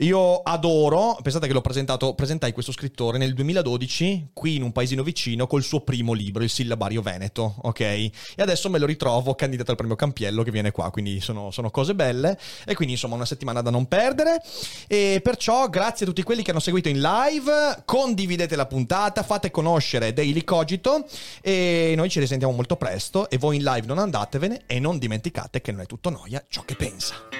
[0.00, 5.02] io adoro, pensate che l'ho presentato, presentai questo scrittore nel 2012 qui in un paesino
[5.02, 7.80] vicino col suo primo libro, il sillabario veneto, ok?
[7.80, 11.70] E adesso me lo ritrovo candidato al premio Campiello che viene qua, quindi sono, sono
[11.70, 14.40] cose belle e quindi insomma una settimana da non perdere
[14.86, 19.50] e perciò grazie a tutti quelli che hanno seguito in live, condividete la puntata, fate
[19.50, 21.06] conoscere Daily Cogito
[21.42, 25.60] e noi ci risentiamo molto presto e voi in live non andatevene e non dimenticate
[25.60, 27.39] che non è tutto noia ciò che pensa.